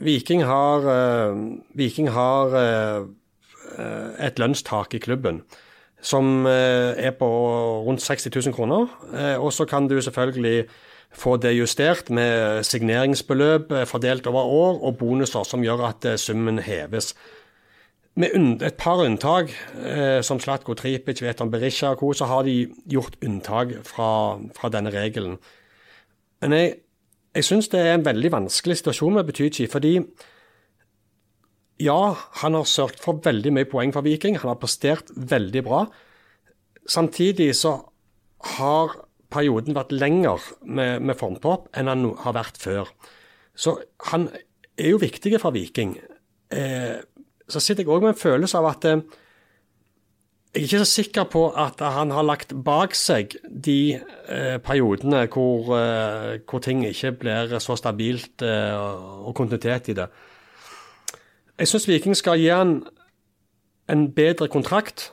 Viking 0.00 0.46
har, 0.48 0.88
eh, 0.94 1.42
Viking 1.76 2.08
har 2.16 2.56
eh, 2.56 3.02
eh, 3.76 4.08
et 4.30 4.40
lønnstak 4.40 4.96
i 4.96 5.02
klubben 5.04 5.42
som 6.02 6.46
eh, 6.46 6.94
er 6.96 7.10
på 7.10 7.28
rundt 7.86 8.02
60 8.02 8.30
000 8.46 8.54
kroner. 8.54 8.86
Eh, 9.14 9.36
og 9.36 9.52
så 9.52 9.64
kan 9.64 9.88
du 9.88 10.00
selvfølgelig 10.00 10.64
få 11.12 11.36
det 11.36 11.56
justert 11.58 12.10
med 12.10 12.62
signeringsbeløp 12.62 13.72
eh, 13.72 13.86
fordelt 13.86 14.26
over 14.26 14.42
år 14.42 14.80
og 14.84 14.98
bonuser 14.98 15.44
som 15.44 15.64
gjør 15.64 15.86
at 15.88 16.20
summen 16.20 16.58
heves. 16.58 17.14
Med 18.16 18.62
et 18.62 18.74
par 18.74 18.98
unntak, 18.98 19.52
som 20.22 20.40
Slatko 20.40 20.74
Tripic, 20.74 21.22
Veton 21.22 21.50
Berisha 21.50 21.92
og 21.94 21.98
co., 21.98 22.12
så 22.12 22.24
har 22.24 22.42
de 22.42 22.66
gjort 22.90 23.14
unntak 23.24 23.68
fra, 23.86 24.36
fra 24.56 24.68
denne 24.68 24.90
regelen. 24.90 25.38
Men 26.42 26.52
jeg, 26.52 26.74
jeg 27.34 27.44
syns 27.44 27.68
det 27.68 27.80
er 27.80 27.94
en 27.94 28.04
veldig 28.04 28.32
vanskelig 28.32 28.76
situasjon 28.76 29.14
med 29.14 29.24
Betychi, 29.24 29.66
fordi 29.70 29.94
ja, 31.80 32.14
han 32.42 32.56
har 32.56 32.68
sørget 32.68 33.00
for 33.02 33.20
veldig 33.24 33.52
mye 33.56 33.68
poeng 33.68 33.92
for 33.94 34.04
Viking. 34.06 34.38
Han 34.42 34.52
har 34.52 34.60
prestert 34.60 35.10
veldig 35.14 35.62
bra. 35.66 35.84
Samtidig 36.90 37.54
så 37.56 37.78
har 38.56 38.96
perioden 39.30 39.76
vært 39.76 39.94
lenger 39.94 40.42
med, 40.64 41.04
med 41.06 41.18
formtopp 41.18 41.68
enn 41.76 41.90
han 41.90 42.06
har 42.24 42.36
vært 42.36 42.60
før. 42.60 42.90
Så 43.54 43.78
han 44.10 44.28
er 44.80 44.92
jo 44.94 45.00
viktig 45.00 45.36
for 45.40 45.54
Viking. 45.54 45.96
Eh, 46.50 47.00
så 47.50 47.62
sitter 47.62 47.84
jeg 47.84 47.92
òg 47.92 48.04
med 48.04 48.14
en 48.14 48.22
følelse 48.22 48.58
av 48.58 48.70
at 48.72 48.86
eh, 48.90 49.02
jeg 50.50 50.64
er 50.64 50.66
ikke 50.66 50.78
så 50.82 50.88
sikker 50.90 51.26
på 51.30 51.44
at 51.62 51.78
han 51.78 52.10
har 52.10 52.24
lagt 52.26 52.52
bak 52.66 52.96
seg 52.98 53.36
de 53.46 53.94
eh, 53.94 54.56
periodene 54.58 55.28
hvor, 55.30 55.68
eh, 55.78 56.40
hvor 56.42 56.62
ting 56.64 56.82
ikke 56.88 57.12
blir 57.20 57.54
så 57.62 57.76
stabilt 57.78 58.42
eh, 58.42 58.74
og 58.74 59.30
kontinuitet 59.38 59.92
i 59.92 59.96
det. 60.00 60.08
Jeg 61.60 61.68
syns 61.68 61.86
Viking 61.90 62.16
skal 62.16 62.40
gi 62.40 62.48
han 62.48 62.78
en 63.90 64.06
bedre 64.16 64.48
kontrakt 64.48 65.10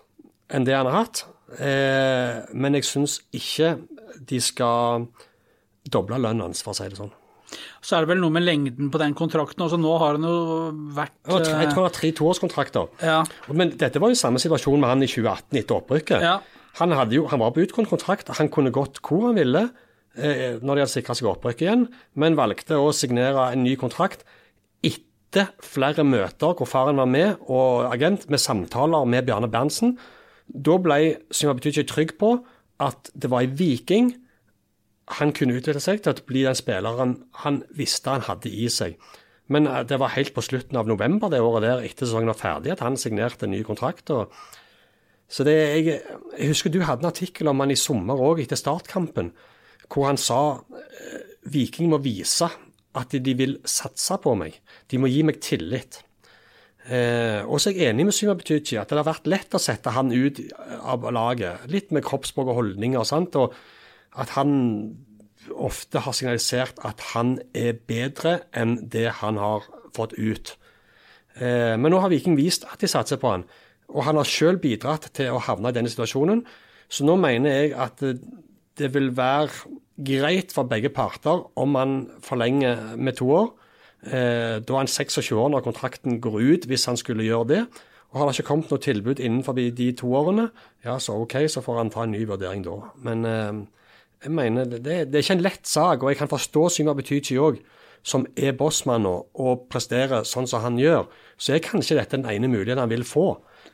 enn 0.53 0.63
det 0.67 0.75
han 0.77 0.87
har 0.87 1.03
hatt. 1.03 1.25
Eh, 1.59 2.43
men 2.55 2.77
jeg 2.77 2.87
syns 2.87 3.19
ikke 3.35 3.75
de 4.27 4.39
skal 4.43 5.07
doble 5.87 6.19
lønnen 6.19 6.45
hans, 6.45 6.63
for 6.63 6.71
å 6.71 6.77
si 6.77 6.87
det 6.87 6.99
sånn. 6.99 7.11
Så 7.83 7.95
er 7.95 8.03
det 8.03 8.11
vel 8.11 8.19
noe 8.19 8.33
med 8.35 8.43
lengden 8.43 8.89
på 8.91 8.99
den 8.99 9.15
kontrakten 9.15 9.63
også. 9.63 9.79
Nå 9.79 9.93
har 10.01 10.17
han 10.17 10.27
jo 10.27 10.37
vært 10.95 11.15
Jeg 11.27 11.69
tror 11.71 11.81
han 11.81 11.87
har 11.87 11.95
tre 11.95 12.11
toårskontrakter. 12.15 12.89
Ja. 13.03 13.21
Men 13.51 13.71
dette 13.79 14.01
var 14.03 14.11
jo 14.11 14.19
samme 14.19 14.41
situasjon 14.43 14.79
med 14.79 14.91
han 14.91 15.03
i 15.03 15.09
2018 15.11 15.59
etter 15.61 15.79
opprykket. 15.79 16.23
Ja. 16.23 16.37
Han, 16.79 16.95
jo, 17.11 17.25
han 17.31 17.41
var 17.41 17.53
på 17.55 17.63
utgående 17.63 17.89
kontrakt, 17.89 18.31
han 18.37 18.51
kunne 18.53 18.71
gått 18.75 18.99
hvor 19.01 19.29
han 19.29 19.39
ville 19.39 19.63
eh, 20.15 20.59
når 20.61 20.67
de 20.75 20.83
hadde 20.83 20.93
sikra 20.93 21.15
seg 21.17 21.31
opprykket 21.31 21.65
igjen, 21.65 21.87
men 22.19 22.37
valgte 22.37 22.77
å 22.77 22.91
signere 22.93 23.49
en 23.55 23.63
ny 23.65 23.73
kontrakt 23.79 24.27
etter 24.85 25.06
flere 25.63 26.05
møter 26.07 26.53
hvor 26.55 26.65
faren 26.69 26.97
var 26.97 27.09
med, 27.09 27.35
og 27.47 27.93
agent, 27.93 28.29
med 28.29 28.39
samtaler 28.39 29.05
med 29.05 29.25
Bjarne 29.27 29.49
Berntsen. 29.51 29.97
Da 30.47 30.77
ble 30.79 31.17
Synnøve 31.31 31.59
Betychi 31.59 31.83
trygg 31.83 32.15
på 32.19 32.37
at 32.79 33.11
det 33.13 33.29
var 33.31 33.43
en 33.43 33.57
Viking 33.59 34.13
han 35.17 35.31
kunne 35.31 35.55
utvikle 35.55 35.81
seg 35.83 36.01
til 36.03 36.13
å 36.13 36.25
bli 36.27 36.43
den 36.43 36.57
spilleren 36.57 37.15
han 37.43 37.61
visste 37.75 38.11
han 38.11 38.25
hadde 38.27 38.51
i 38.51 38.67
seg. 38.71 38.97
Men 39.51 39.67
eh, 39.67 39.83
det 39.87 39.99
var 40.01 40.15
helt 40.15 40.33
på 40.35 40.43
slutten 40.43 40.79
av 40.79 40.89
november 40.89 41.31
det 41.31 41.41
året 41.43 41.63
der, 41.63 41.83
etter 41.87 42.07
sesongen 42.07 42.31
var 42.33 42.39
ferdig, 42.39 42.73
at 42.73 42.83
han 42.83 42.99
signerte 42.99 43.47
en 43.47 43.55
ny 43.55 43.63
kontrakt. 43.67 44.11
så 45.27 45.43
det, 45.43 45.55
jeg, 45.55 46.01
jeg 46.37 46.51
husker 46.51 46.71
du 46.71 46.81
hadde 46.83 47.05
en 47.05 47.11
artikkel 47.11 47.47
om 47.47 47.59
han 47.63 47.71
i 47.71 47.79
sommer 47.79 48.19
òg, 48.19 48.43
etter 48.43 48.59
startkampen, 48.59 49.31
hvor 49.87 50.09
han 50.09 50.19
sa 50.19 50.59
eh, 50.75 51.35
Viking 51.47 51.91
må 51.91 52.01
vise 52.03 52.49
at 52.97 53.13
de 53.13 53.37
vil 53.37 53.57
satse 53.67 54.17
på 54.23 54.33
meg. 54.39 54.57
De 54.91 54.99
må 55.01 55.09
gi 55.11 55.23
meg 55.27 55.39
tillit. 55.43 56.01
Eh, 56.87 57.43
og 57.43 57.59
så 57.59 57.69
er 57.69 57.81
jeg 57.81 57.91
enig 57.91 58.05
med 58.07 58.15
Syma 58.15 58.37
Betychi 58.39 58.77
at 58.79 58.91
det 58.91 59.01
har 59.01 59.09
vært 59.09 59.27
lett 59.27 59.55
å 59.57 59.61
sette 59.61 59.91
han 59.95 60.13
ut 60.13 60.39
av 60.79 61.03
laget. 61.13 61.65
Litt 61.71 61.91
med 61.95 62.05
kroppsspråk 62.07 62.53
og 62.53 62.61
holdninger. 62.61 63.03
Sant? 63.07 63.35
Og 63.35 63.55
at 64.17 64.33
han 64.37 64.53
ofte 65.53 66.01
har 66.03 66.15
signalisert 66.15 66.79
at 66.87 67.03
han 67.13 67.37
er 67.55 67.77
bedre 67.87 68.39
enn 68.55 68.77
det 68.91 69.09
han 69.21 69.39
har 69.41 69.67
fått 69.95 70.15
ut. 70.17 70.55
Eh, 71.37 71.75
men 71.75 71.91
nå 71.91 72.01
har 72.03 72.13
Viking 72.13 72.37
vist 72.39 72.67
at 72.71 72.81
de 72.83 72.89
satser 72.91 73.19
på 73.21 73.35
han. 73.35 73.45
Og 73.91 74.03
han 74.07 74.19
har 74.19 74.27
sjøl 74.27 74.59
bidratt 74.59 75.11
til 75.15 75.35
å 75.35 75.43
havne 75.43 75.71
i 75.71 75.75
denne 75.75 75.91
situasjonen. 75.91 76.43
Så 76.91 77.07
nå 77.07 77.17
mener 77.19 77.51
jeg 77.51 77.75
at 77.75 78.03
det 78.77 78.89
vil 78.93 79.11
være 79.15 79.76
greit 79.97 80.53
for 80.53 80.69
begge 80.69 80.89
parter 80.93 81.45
om 81.57 81.73
man 81.73 81.97
forlenger 82.23 82.95
med 82.97 83.17
to 83.17 83.29
år. 83.33 83.47
Eh, 84.05 84.57
da 84.61 84.73
er 84.73 84.83
han 84.83 84.91
26 84.91 85.31
år 85.35 85.49
når 85.53 85.65
kontrakten 85.65 86.19
går 86.21 86.39
ut, 86.41 86.67
hvis 86.69 86.85
han 86.85 86.97
skulle 86.97 87.25
gjøre 87.25 87.47
det. 87.47 87.61
Og 88.11 88.19
Har 88.19 88.29
det 88.29 88.37
ikke 88.37 88.47
kommet 88.47 88.69
noe 88.71 88.79
tilbud 88.79 89.19
innenfor 89.19 89.57
de 89.57 89.91
to 89.97 90.13
årene, 90.15 90.49
ja, 90.85 90.95
så 90.99 91.17
OK, 91.21 91.35
så 91.51 91.61
får 91.61 91.77
han 91.81 91.89
ta 91.91 92.05
en 92.05 92.13
ny 92.15 92.23
vurdering 92.25 92.63
da. 92.63 92.77
Men 93.03 93.25
eh, 93.25 93.65
jeg 94.23 94.31
mener, 94.31 94.65
det, 94.65 94.81
det, 95.11 95.15
er 95.15 95.25
ikke 95.25 95.35
en 95.37 95.43
lett 95.43 95.67
sak, 95.67 96.03
og 96.03 96.13
jeg 96.13 96.21
kan 96.21 96.31
forstå 96.31 96.69
Syma 96.73 96.95
Betychi 96.97 97.37
òg, 97.41 97.59
som 98.07 98.23
er 98.39 98.55
bossmann 98.55 99.03
nå 99.03 99.13
og 99.43 99.65
presterer 99.71 100.23
sånn 100.23 100.47
som 100.47 100.63
han 100.63 100.77
gjør. 100.79 101.09
Så 101.35 101.57
er 101.57 101.65
kanskje 101.65 101.97
dette 101.97 102.15
den 102.15 102.29
ene 102.29 102.47
muligheten 102.47 102.79
han 102.79 102.93
vil 102.93 103.03
få. 103.03 103.33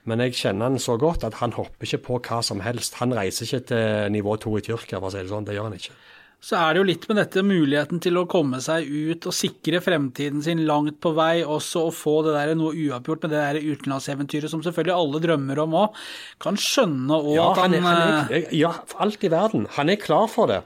Men 0.10 0.24
jeg 0.26 0.36
kjenner 0.40 0.72
han 0.72 0.82
så 0.82 0.98
godt 1.00 1.24
at 1.28 1.38
han 1.40 1.54
hopper 1.56 1.86
ikke 1.86 2.02
på 2.08 2.20
hva 2.26 2.42
som 2.44 2.64
helst. 2.66 2.98
Han 3.00 3.14
reiser 3.16 3.46
ikke 3.46 3.68
til 3.70 4.16
nivå 4.16 4.36
to 4.42 4.56
i 4.58 4.64
Tyrkia, 4.66 4.98
for 4.98 5.12
å 5.12 5.14
si 5.14 5.22
det 5.22 5.32
sånn. 5.32 5.46
Det 5.48 5.56
gjør 5.56 5.70
han 5.70 5.78
ikke. 5.78 5.96
Så 6.43 6.58
er 6.60 6.73
det 6.75 6.82
jo 6.82 6.88
litt 6.89 7.06
med 7.08 7.15
dette 7.21 7.41
muligheten 7.45 8.01
til 8.03 8.17
å 8.19 8.25
komme 8.27 8.58
seg 8.63 8.84
ut 8.84 9.27
og 9.29 9.36
sikre 9.36 9.79
fremtiden 9.84 10.41
sin 10.43 10.65
langt 10.67 10.97
på 11.03 11.13
vei, 11.15 11.38
også 11.39 11.86
å 11.88 11.93
få 11.95 12.17
det 12.25 12.34
der 12.36 12.51
noe 12.60 12.75
uavgjort 12.75 13.23
med 13.23 13.32
det 13.32 13.43
der 13.45 13.60
utenlandseventyret 13.63 14.51
som 14.51 14.63
selvfølgelig 14.65 14.95
alle 14.97 15.21
drømmer 15.23 15.62
om 15.63 15.77
òg. 15.86 16.01
Kan 16.43 16.60
skjønne 16.60 17.15
òg 17.15 17.29
ja, 17.38 17.45
at 17.47 17.62
han, 17.63 17.77
han, 17.77 17.86
er, 17.88 17.93
han 17.93 18.25
er, 18.27 18.34
eh, 18.41 18.58
Ja, 18.60 18.73
for 18.91 19.06
alt 19.06 19.23
i 19.23 19.32
verden. 19.32 19.69
Han 19.77 19.93
er 19.93 20.01
klar 20.01 20.27
for 20.32 20.51
det. 20.51 20.60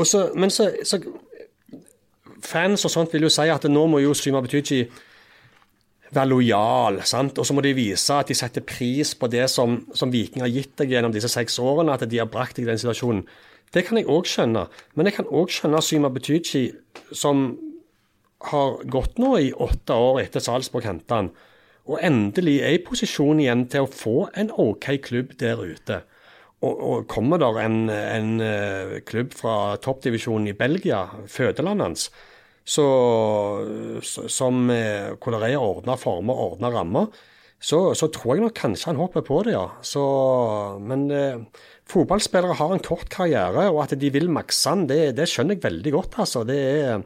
Så, 0.00 0.30
men 0.40 0.54
så, 0.54 0.70
så, 0.86 0.96
Fans 2.40 2.86
og 2.88 2.94
sånt 2.94 3.12
vil 3.12 3.28
jo 3.28 3.32
si 3.32 3.50
at 3.52 3.68
nå 3.68 3.84
må 3.90 4.00
jo 4.00 4.16
Syma 4.16 4.40
Betychi 4.40 4.80
være 6.10 6.26
lojal, 6.30 7.02
sant? 7.04 7.36
og 7.36 7.44
så 7.46 7.52
må 7.54 7.60
de 7.62 7.76
vise 7.76 8.16
at 8.16 8.32
de 8.32 8.34
setter 8.38 8.64
pris 8.66 9.12
på 9.14 9.28
det 9.30 9.44
som, 9.52 9.76
som 9.94 10.10
Viking 10.10 10.40
har 10.40 10.50
gitt 10.50 10.72
deg 10.80 10.96
gjennom 10.96 11.12
disse 11.12 11.28
seks 11.30 11.60
årene, 11.60 11.92
at 11.92 12.08
de 12.08 12.18
har 12.18 12.32
brakt 12.32 12.56
deg 12.56 12.64
i 12.64 12.72
den 12.72 12.80
situasjonen. 12.80 13.26
Det 13.70 13.84
kan 13.86 14.00
jeg 14.00 14.08
òg 14.10 14.26
skjønne, 14.26 14.64
men 14.98 15.06
jeg 15.06 15.20
kan 15.20 15.28
òg 15.30 15.52
skjønne 15.54 15.82
Syma 15.84 16.10
Betychi, 16.10 16.64
som 17.14 17.52
har 18.50 18.80
gått 18.90 19.20
nå 19.20 19.36
i 19.38 19.52
åtte 19.52 19.94
år 19.94 20.22
etter 20.24 20.42
Salzburg 20.42 20.88
henta 20.88 21.20
han, 21.20 21.30
og 21.90 22.00
endelig 22.06 22.56
er 22.64 22.76
i 22.76 22.82
posisjon 22.82 23.40
igjen 23.42 23.66
til 23.70 23.86
å 23.86 23.90
få 23.90 24.16
en 24.38 24.50
OK 24.58 24.90
klubb 25.04 25.36
der 25.40 25.62
ute. 25.62 26.02
Og, 26.60 26.74
og 26.74 27.06
kommer 27.08 27.40
der 27.40 27.56
en, 27.62 27.78
en 27.88 28.34
uh, 28.42 28.98
klubb 29.06 29.32
fra 29.38 29.76
toppdivisjonen 29.80 30.50
i 30.50 30.56
Belgia, 30.56 31.06
fødelandet 31.30 31.86
hans, 31.86 32.10
så, 32.70 32.84
som, 34.04 34.66
hvor 34.68 35.34
det 35.34 35.48
er 35.48 35.62
ordna 35.62 35.96
former, 35.98 36.42
ordna 36.44 36.68
rammer, 36.70 37.08
så, 37.60 37.78
så, 37.92 38.08
tror 38.08 38.36
jeg 38.38 38.44
nok 38.46 38.54
kanskje 38.56 38.88
han 38.88 38.98
hopper 39.00 39.24
på 39.26 39.42
det, 39.44 39.52
ja. 39.52 39.66
Så, 39.84 40.02
men 40.80 41.10
eh, 41.12 41.42
fotballspillere 41.90 42.56
har 42.56 42.72
en 42.72 42.84
kort 42.84 43.10
karriere, 43.12 43.66
og 43.68 43.82
at 43.84 43.92
de 44.00 44.10
vil 44.14 44.30
makse 44.32 44.72
den, 44.72 44.86
det, 44.88 45.00
det, 45.18 45.28
skjønner 45.28 45.58
jeg 45.58 45.66
veldig 45.66 45.92
godt. 45.98 46.20
altså. 46.24 46.44
Det 46.48 46.60
er 46.60 47.02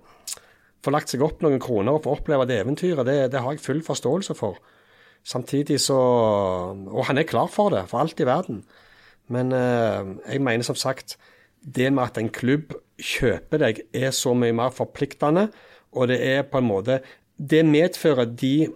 Få 0.84 0.92
lagt 0.92 1.08
seg 1.08 1.22
opp 1.24 1.38
noen 1.40 1.62
kroner 1.64 1.96
og 1.96 2.02
få 2.04 2.12
oppleve 2.12 2.44
det 2.44 2.58
eventyret, 2.60 3.06
det, 3.08 3.30
det 3.32 3.40
har 3.40 3.54
jeg 3.54 3.62
full 3.64 3.78
forståelse 3.86 4.34
for. 4.36 4.58
Samtidig 5.24 5.78
så 5.80 5.96
Og 5.96 7.06
han 7.08 7.16
er 7.16 7.24
klar 7.24 7.48
for 7.48 7.72
det, 7.72 7.86
for 7.88 8.02
alt 8.02 8.20
i 8.20 8.26
verden. 8.28 8.58
Men 9.32 9.52
eh, 9.56 10.10
jeg 10.28 10.42
mener 10.44 10.66
som 10.66 10.76
sagt 10.76 11.16
det 11.64 11.88
med 11.88 12.04
at 12.04 12.20
en 12.20 12.28
klubb 12.28 12.74
kjøper 13.00 13.62
deg, 13.62 13.80
er 13.96 14.12
så 14.12 14.34
mye 14.36 14.52
mer 14.52 14.74
forpliktende. 14.76 15.48
Og 15.96 16.10
det 16.12 16.20
er 16.20 16.44
på 16.44 16.60
en 16.60 16.68
måte 16.68 17.00
Det 17.34 17.64
medfører 17.64 18.28
de, 18.28 18.68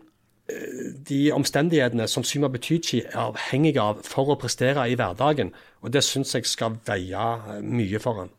de 0.49 1.29
omstendighetene 1.37 2.07
som 2.09 2.25
Suma 2.25 2.49
Betychi 2.53 3.03
er 3.05 3.17
avhengig 3.27 3.77
av 3.83 4.01
for 4.07 4.33
å 4.33 4.39
prestere 4.41 4.87
i 4.89 4.97
hverdagen. 4.97 5.53
Og 5.85 5.93
det 5.93 6.05
syns 6.07 6.33
jeg 6.35 6.49
skal 6.49 6.79
veie 6.89 7.25
eh, 7.37 7.61
mye 7.65 8.01
for 8.03 8.23
han. 8.23 8.33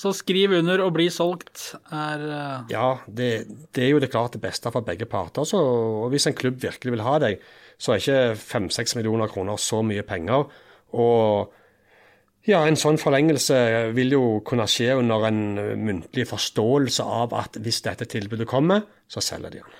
Så 0.00 0.12
skriv 0.16 0.54
under 0.54 0.80
og 0.84 0.94
bli 0.94 1.08
solgt 1.12 1.74
er 1.92 2.22
Ja, 2.70 3.00
det, 3.06 3.30
det, 3.74 3.84
er 3.84 3.90
jo 3.90 4.02
det 4.02 4.10
klart 4.12 4.36
det 4.36 4.42
beste 4.42 4.70
for 4.72 4.86
begge 4.86 5.08
parter. 5.10 5.44
Så, 5.44 5.58
og 5.60 6.10
hvis 6.14 6.28
en 6.30 6.36
klubb 6.38 6.60
virkelig 6.62 6.94
vil 6.94 7.04
ha 7.04 7.16
deg, 7.22 7.42
så 7.80 7.94
er 7.94 8.02
ikke 8.02 8.38
fem-seks 8.38 8.94
millioner 8.96 9.30
kroner 9.30 9.58
så 9.60 9.82
mye 9.86 10.04
penger. 10.06 10.46
Og 10.94 11.50
ja, 12.48 12.62
en 12.64 12.78
sånn 12.78 12.98
forlengelse 13.02 13.58
vil 13.96 14.14
jo 14.14 14.24
kunne 14.46 14.68
skje 14.70 14.94
under 15.02 15.26
en 15.28 15.42
muntlig 15.82 16.24
forståelse 16.30 17.04
av 17.04 17.34
at 17.36 17.58
hvis 17.60 17.82
dette 17.84 18.08
tilbudet 18.08 18.48
kommer, 18.48 18.86
så 19.10 19.22
selger 19.24 19.52
de 19.52 19.60
den. 19.60 19.78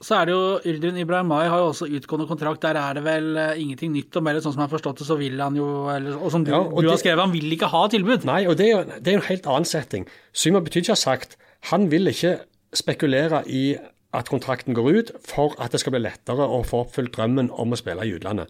Så 0.00 0.16
er 0.16 0.28
det 0.28 0.32
jo 0.32 0.44
Yldrin 0.64 0.96
Ibrahimai 1.02 1.42
har 1.52 1.60
jo 1.60 1.70
også 1.74 1.90
utgående 1.92 2.24
kontrakt. 2.28 2.62
Der 2.64 2.78
er 2.80 2.96
det 2.96 3.02
vel 3.04 3.34
ingenting 3.60 3.92
nytt 3.92 4.16
om 4.16 4.30
eller 4.30 4.40
Sånn 4.40 4.54
som 4.54 4.62
jeg 4.62 4.70
har 4.70 4.72
forstått 4.72 5.02
det, 5.02 5.08
så 5.10 5.16
vil 5.20 5.36
han 5.42 5.58
jo 5.58 5.66
eller, 5.92 6.16
Og 6.16 6.32
som 6.32 6.46
du, 6.46 6.54
ja, 6.54 6.62
og 6.64 6.80
du 6.80 6.88
har 6.88 7.00
skrevet, 7.02 7.20
han 7.20 7.34
vil 7.34 7.52
ikke 7.52 7.68
ha 7.68 7.82
tilbud. 7.92 8.24
Nei, 8.24 8.46
og 8.48 8.56
det 8.56 8.70
er 8.70 8.72
jo 8.72 8.82
det 8.96 9.12
er 9.12 9.18
en 9.18 9.28
helt 9.28 9.48
annen 9.52 9.68
setting. 9.68 10.08
Syma 10.32 10.64
Betydsja 10.64 10.96
har 10.96 11.02
sagt 11.02 11.36
han 11.68 11.90
vil 11.92 12.08
ikke 12.08 12.38
spekulere 12.72 13.42
i 13.44 13.76
at 14.16 14.30
kontrakten 14.32 14.74
går 14.74 14.88
ut 14.88 15.12
for 15.26 15.54
at 15.60 15.74
det 15.74 15.82
skal 15.82 15.94
bli 15.94 16.02
lettere 16.02 16.46
å 16.48 16.62
få 16.66 16.86
oppfylt 16.86 17.12
drømmen 17.14 17.52
om 17.52 17.74
å 17.74 17.78
spille 17.78 18.06
i 18.06 18.14
utlandet. 18.16 18.48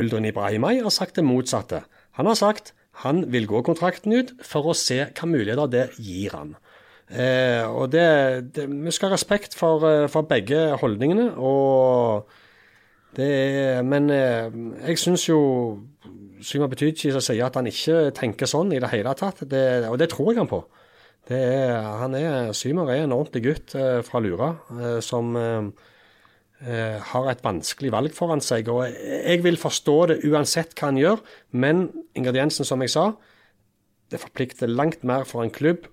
Uldren 0.00 0.24
Ibrahimai 0.24 0.78
har 0.80 0.94
sagt 0.94 1.20
det 1.20 1.26
motsatte. 1.26 1.82
Han 2.18 2.30
har 2.30 2.38
sagt 2.38 2.72
han 3.04 3.24
vil 3.32 3.46
gå 3.48 3.62
kontrakten 3.64 4.12
ut 4.12 4.34
for 4.44 4.68
å 4.68 4.76
se 4.76 4.98
hva 5.04 5.28
muligheter 5.28 5.70
det 5.72 5.84
gir 5.96 6.34
han. 6.36 6.56
Eh, 7.12 7.64
og 7.68 7.92
det, 7.92 8.54
det, 8.56 8.66
Vi 8.70 8.90
skal 8.90 9.10
ha 9.10 9.16
respekt 9.16 9.54
for, 9.54 9.84
eh, 9.84 10.08
for, 10.08 10.22
begge 10.22 10.76
holdningene. 10.80 11.34
og 11.36 12.28
det 13.16 13.28
er, 13.28 13.82
Men 13.82 14.10
eh, 14.10 14.48
jeg 14.88 14.98
syns 14.98 15.28
jo 15.28 15.38
Syma 16.42 16.66
Betychi 16.66 17.12
sier 17.12 17.46
at 17.46 17.54
han 17.54 17.68
ikke 17.68 18.10
tenker 18.16 18.46
sånn 18.46 18.72
i 18.72 18.80
det 18.80 18.90
hele 18.90 19.12
tatt, 19.14 19.44
det, 19.46 19.86
og 19.86 19.98
det 19.98 20.08
tror 20.10 20.32
jeg 20.32 20.40
han 20.40 20.50
på. 20.50 20.64
Er, 21.30 21.76
han 22.00 22.16
er, 22.18 22.50
Symer 22.52 22.90
er 22.90 23.04
en 23.04 23.14
ordentlig 23.14 23.44
gutt 23.44 23.74
eh, 23.78 24.00
fra 24.02 24.18
Lura 24.18 24.56
eh, 24.74 24.98
som 25.04 25.36
Eh, 26.62 26.98
har 27.02 27.26
et 27.26 27.40
vanskelig 27.42 27.90
valg 27.90 28.12
foran 28.14 28.40
seg. 28.40 28.68
og 28.70 28.86
Jeg 28.86 29.42
vil 29.42 29.56
forstå 29.58 29.96
det 30.06 30.20
uansett 30.30 30.76
hva 30.78 30.92
han 30.92 31.00
gjør, 31.00 31.22
men 31.50 31.88
ingrediensen, 32.14 32.64
som 32.64 32.80
jeg 32.84 32.92
sa, 32.94 33.16
det 34.12 34.20
forplikter 34.22 34.70
langt 34.70 35.02
mer 35.02 35.24
for 35.26 35.42
en 35.42 35.50
klubb 35.50 35.88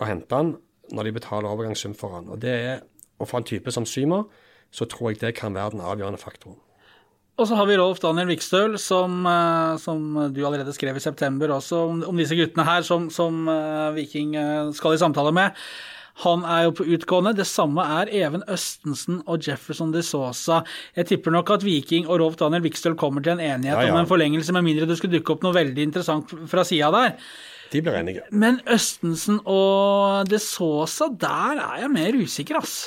å 0.00 0.08
hente 0.08 0.36
han 0.36 0.54
når 0.94 1.08
de 1.08 1.16
betaler 1.16 1.50
overgangssum 1.50 1.96
for 1.98 2.14
han. 2.16 2.28
Og 2.30 2.40
det 2.42 2.52
er, 2.52 2.84
og 3.18 3.28
For 3.30 3.40
en 3.40 3.48
type 3.48 3.72
som 3.72 3.86
Symer, 3.88 4.26
så 4.70 4.84
tror 4.84 5.10
jeg 5.10 5.20
det 5.22 5.34
kan 5.38 5.54
være 5.54 5.74
den 5.74 5.80
avgjørende 5.80 6.20
faktoren. 6.20 6.60
Og 7.36 7.48
så 7.48 7.56
har 7.58 7.66
vi 7.68 7.76
Rolf 7.76 7.98
Daniel 8.00 8.30
Vikstøl, 8.30 8.78
som, 8.80 9.18
eh, 9.28 9.76
som, 9.80 10.30
du 10.32 10.40
allerede 10.46 10.72
skrev 10.72 10.96
i 10.96 11.04
september 11.04 11.52
også, 11.52 11.82
om, 11.88 12.04
om 12.08 12.16
disse 12.16 12.36
guttene 12.36 12.64
her 12.64 12.84
som, 12.84 13.10
som 13.12 13.44
uh, 13.48 13.92
Viking 13.96 14.32
skal 14.76 14.96
i 14.96 15.00
samtale 15.00 15.34
med. 15.36 15.66
Han 16.24 16.44
er 16.48 16.62
jo 16.66 16.74
på 16.78 16.86
utgående. 16.96 17.34
Det 17.36 17.44
samme 17.48 17.84
er 17.98 18.10
Even 18.22 18.44
Østensen 18.48 19.18
og 19.28 19.44
Jefferson 19.44 19.92
de 19.92 20.00
Sosa. 20.06 20.62
Jeg 20.96 21.10
tipper 21.10 21.34
nok 21.34 21.52
at 21.58 21.66
Viking 21.66 22.08
og 22.08 22.22
Rolf 22.22 22.38
Daniel 22.40 22.64
Vikstøl 22.64 22.96
kommer 22.96 23.24
til 23.24 23.34
en 23.36 23.44
enighet 23.44 23.74
ja, 23.74 23.90
ja. 23.90 23.92
om 23.92 24.00
en 24.00 24.08
forlengelse, 24.08 24.54
med 24.56 24.64
mindre 24.64 24.88
det 24.88 24.96
skulle 24.96 25.18
dukke 25.18 25.36
opp 25.36 25.44
noe 25.44 25.56
veldig 25.56 25.88
interessant 25.90 26.32
fra 26.48 26.64
sida 26.64 26.88
der. 26.94 27.18
De 27.72 27.82
blir 27.82 27.98
enige. 27.98 28.22
Men 28.30 28.60
Østensen 28.72 29.42
og 29.44 30.30
de 30.30 30.40
Sosa, 30.40 31.10
der 31.10 31.60
er 31.60 31.82
jeg 31.84 31.92
mer 31.92 32.16
usikker, 32.22 32.62
ass. 32.62 32.78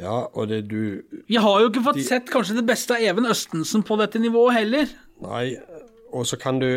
Ja, 0.00 0.24
og 0.32 0.48
det 0.48 0.62
du 0.70 1.02
Vi 1.28 1.36
har 1.36 1.60
jo 1.60 1.68
ikke 1.68 1.82
fått 1.84 2.00
de... 2.00 2.06
sett 2.08 2.30
kanskje 2.32 2.56
det 2.56 2.64
beste 2.66 2.96
av 2.96 3.04
Even 3.04 3.28
Østensen 3.28 3.84
på 3.86 3.98
dette 4.00 4.18
nivået 4.18 4.56
heller. 4.56 4.94
Nei, 5.20 5.58
og 6.10 6.24
så 6.26 6.38
kan 6.40 6.58
du 6.58 6.70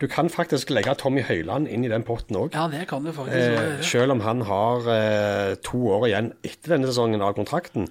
du 0.00 0.06
kan 0.12 0.28
faktisk 0.28 0.70
legge 0.74 0.94
Tommy 1.00 1.22
Høiland 1.24 1.68
inn 1.72 1.84
i 1.86 1.90
den 1.92 2.04
potten 2.04 2.36
òg. 2.36 2.52
Ja, 2.56 2.66
det 2.72 2.84
kan 2.90 3.04
du 3.06 3.12
faktisk 3.16 3.56
eh, 3.56 3.78
Selv 3.86 4.16
om 4.16 4.20
han 4.20 4.42
har 4.48 4.90
eh, 4.92 5.54
to 5.64 5.80
år 5.96 6.08
igjen 6.10 6.32
etter 6.44 6.74
denne 6.74 6.90
sesongen 6.90 7.24
av 7.24 7.36
kontrakten, 7.38 7.88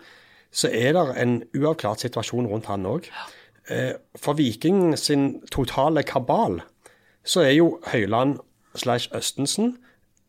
så 0.56 0.70
er 0.70 0.94
det 0.96 1.06
en 1.20 1.40
uavklart 1.58 2.06
situasjon 2.06 2.48
rundt 2.52 2.70
han 2.70 2.86
òg. 2.88 3.10
Eh, 3.74 3.96
for 4.22 4.38
Viking 4.38 4.94
sin 5.00 5.42
totale 5.52 6.06
kabal 6.06 6.62
så 7.26 7.42
er 7.42 7.56
jo 7.58 7.80
Høiland 7.90 8.38
slash 8.78 9.10
Østensen 9.16 9.78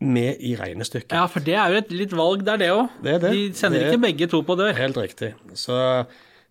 med 0.00 0.40
i 0.40 0.54
regnestykket. 0.56 1.12
Ja, 1.12 1.26
for 1.28 1.44
det 1.44 1.56
er 1.56 1.72
jo 1.72 1.80
et 1.82 1.92
litt 1.92 2.14
valg 2.16 2.44
der, 2.46 2.60
det 2.60 2.70
òg. 2.72 2.88
De 3.04 3.50
sender 3.56 3.80
Det 3.80 3.92
ikke 3.92 4.02
begge 4.06 4.28
to 4.32 4.40
på 4.44 4.56
dør. 4.56 4.72
Helt 4.76 4.96
riktig. 4.96 5.34
Så 5.56 5.76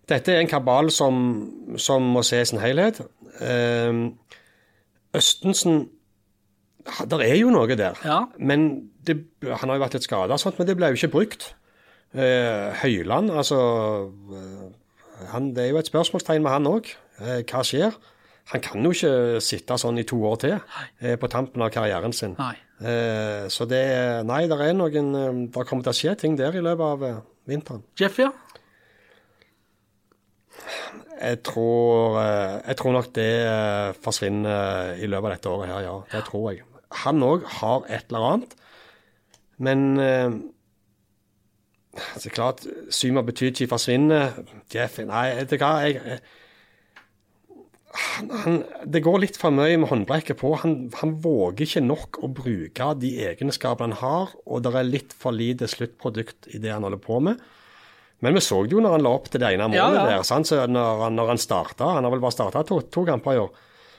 dette 0.06 0.34
er 0.34 0.42
en 0.42 0.50
kabal 0.50 0.90
som, 0.94 1.18
som 1.78 2.02
må 2.14 2.22
se 2.26 2.40
i 2.42 2.46
sin 2.46 2.62
helhet. 2.62 3.02
Eh, 3.42 4.06
Østensen 5.16 5.86
Der 7.10 7.22
er 7.24 7.34
jo 7.34 7.50
noe 7.50 7.74
der. 7.74 7.96
Ja. 8.06 8.24
Men 8.38 8.90
det, 9.06 9.16
han 9.42 9.70
har 9.70 9.78
jo 9.78 9.82
vært 9.82 9.96
litt 9.96 10.06
skada, 10.06 10.36
men 10.58 10.68
det 10.68 10.76
ble 10.78 10.92
jo 10.92 10.98
ikke 11.00 11.14
brukt. 11.16 11.48
Eh, 12.14 12.70
Høyland, 12.82 13.32
altså 13.34 13.58
eh, 14.32 14.68
han, 15.32 15.50
Det 15.56 15.64
er 15.64 15.72
jo 15.72 15.80
et 15.80 15.90
spørsmålstegn 15.90 16.44
med 16.44 16.54
han 16.54 16.68
òg. 16.70 16.92
Eh, 17.18 17.42
hva 17.42 17.64
skjer? 17.66 17.96
Han 18.52 18.62
kan 18.62 18.86
jo 18.86 18.92
ikke 18.94 19.40
sitte 19.42 19.74
sånn 19.82 19.98
i 19.98 20.06
to 20.06 20.20
år 20.28 20.38
til 20.44 20.54
eh, 20.54 21.16
på 21.18 21.30
tampen 21.32 21.64
av 21.66 21.72
karrieren 21.74 22.14
sin. 22.14 22.36
Eh, 22.38 23.48
så 23.50 23.66
det 23.66 23.82
Nei, 24.28 24.44
det 24.46 24.58
er 24.62 24.76
noen 24.76 25.14
eh, 25.16 25.38
Det 25.56 25.64
kommer 25.66 25.86
til 25.86 25.94
å 25.94 25.98
skje 25.98 26.14
ting 26.20 26.36
der 26.38 26.54
i 26.54 26.62
løpet 26.62 26.86
av 26.86 27.24
vinteren. 27.48 27.82
Jeff, 27.98 28.20
ja. 28.22 28.30
Jeg 31.16 31.42
tror, 31.48 32.18
eh, 32.20 32.56
jeg 32.68 32.76
tror 32.76 32.92
nok 32.92 33.12
det 33.16 33.30
eh, 33.46 33.94
forsvinner 34.04 34.96
i 35.00 35.08
løpet 35.08 35.30
av 35.30 35.34
dette 35.36 35.52
året 35.52 35.72
her, 35.72 35.84
ja. 35.86 35.96
Det 36.12 36.24
tror 36.28 36.50
jeg. 36.52 36.64
Han 37.06 37.24
òg 37.24 37.46
har 37.60 37.86
et 37.88 38.10
eller 38.10 38.26
annet. 38.30 38.56
Men 39.56 39.86
eh, 40.00 40.36
så 42.20 42.30
klart, 42.30 42.66
Syma 42.92 43.24
ikke 43.24 43.68
forsvinner. 43.70 44.42
Jeff 44.72 44.98
Nei, 44.98 45.28
vet 45.38 45.54
du 45.54 45.56
hva, 45.56 45.72
jeg, 45.88 46.20
han, 47.96 48.60
Det 48.84 49.02
går 49.04 49.20
litt 49.22 49.38
for 49.40 49.54
mye 49.54 49.78
med 49.80 49.88
håndbrekket 49.90 50.40
på. 50.40 50.52
Han, 50.62 50.76
han 51.00 51.16
våger 51.24 51.64
ikke 51.66 51.84
nok 51.84 52.20
å 52.20 52.28
bruke 52.28 52.90
de 53.00 53.12
egenskapene 53.30 53.96
han 53.96 54.02
har, 54.02 54.34
og 54.44 54.64
det 54.64 54.74
er 54.74 54.90
litt 54.90 55.16
for 55.16 55.36
lite 55.36 55.68
sluttprodukt 55.70 56.50
i 56.52 56.60
det 56.62 56.74
han 56.74 56.84
holder 56.86 57.02
på 57.02 57.20
med. 57.24 57.40
Men 58.24 58.32
vi 58.34 58.40
så 58.40 58.62
det 58.64 58.72
jo 58.72 58.80
når 58.80 58.96
han 58.96 59.02
la 59.04 59.10
opp 59.12 59.28
til 59.28 59.40
det 59.42 59.50
ene 59.54 59.66
målet 59.68 59.76
Ja, 59.76 59.90
ja. 59.92 60.04
der. 60.16 60.22
Sant? 60.24 60.46
Så 60.48 60.62
når, 60.70 61.02
han- 61.04 61.16
når 61.18 61.26
han 61.34 61.38
starta 61.42 61.90
Han 61.96 62.04
har 62.04 62.10
vel 62.14 62.20
bare 62.20 62.32
starta 62.32 62.62
to, 62.66 62.80
to 62.80 63.04
kamper 63.04 63.34
i 63.34 63.40
år. 63.42 63.50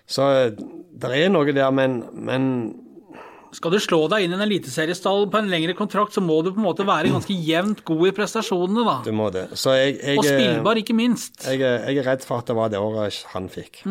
Så 0.07 0.23
det 0.55 1.11
er 1.11 1.29
noe 1.29 1.51
der, 1.51 1.69
men, 1.71 2.01
men 2.13 2.45
Skal 3.53 3.71
du 3.71 3.77
slå 3.79 4.09
deg 4.09 4.23
inn 4.25 4.31
i 4.33 4.35
en 4.35 4.41
eliteseriestall 4.43 5.27
på 5.31 5.37
en 5.39 5.49
lengre 5.51 5.73
kontrakt, 5.77 6.13
så 6.15 6.21
må 6.23 6.41
du 6.43 6.49
på 6.51 6.57
en 6.59 6.65
måte 6.65 6.85
være 6.87 7.11
ganske 7.13 7.31
jevnt 7.35 7.83
god 7.87 8.07
i 8.07 8.11
prestasjonene, 8.11 8.83
da. 8.87 8.95
du 9.05 9.11
må 9.15 9.29
det. 9.31 9.45
Så 9.55 9.71
jeg, 9.77 9.99
jeg, 10.03 10.17
Og 10.19 10.25
spillbar, 10.27 10.75
ikke 10.81 10.95
minst. 10.97 11.45
jeg, 11.47 11.59
jeg 11.61 11.97
er 12.01 12.03
redd 12.09 12.25
for 12.27 12.39
at 12.43 12.47
det 12.51 12.55
var 12.57 12.69
det 12.73 12.79
året 12.81 13.21
han 13.33 13.47
fikk. 13.49 13.83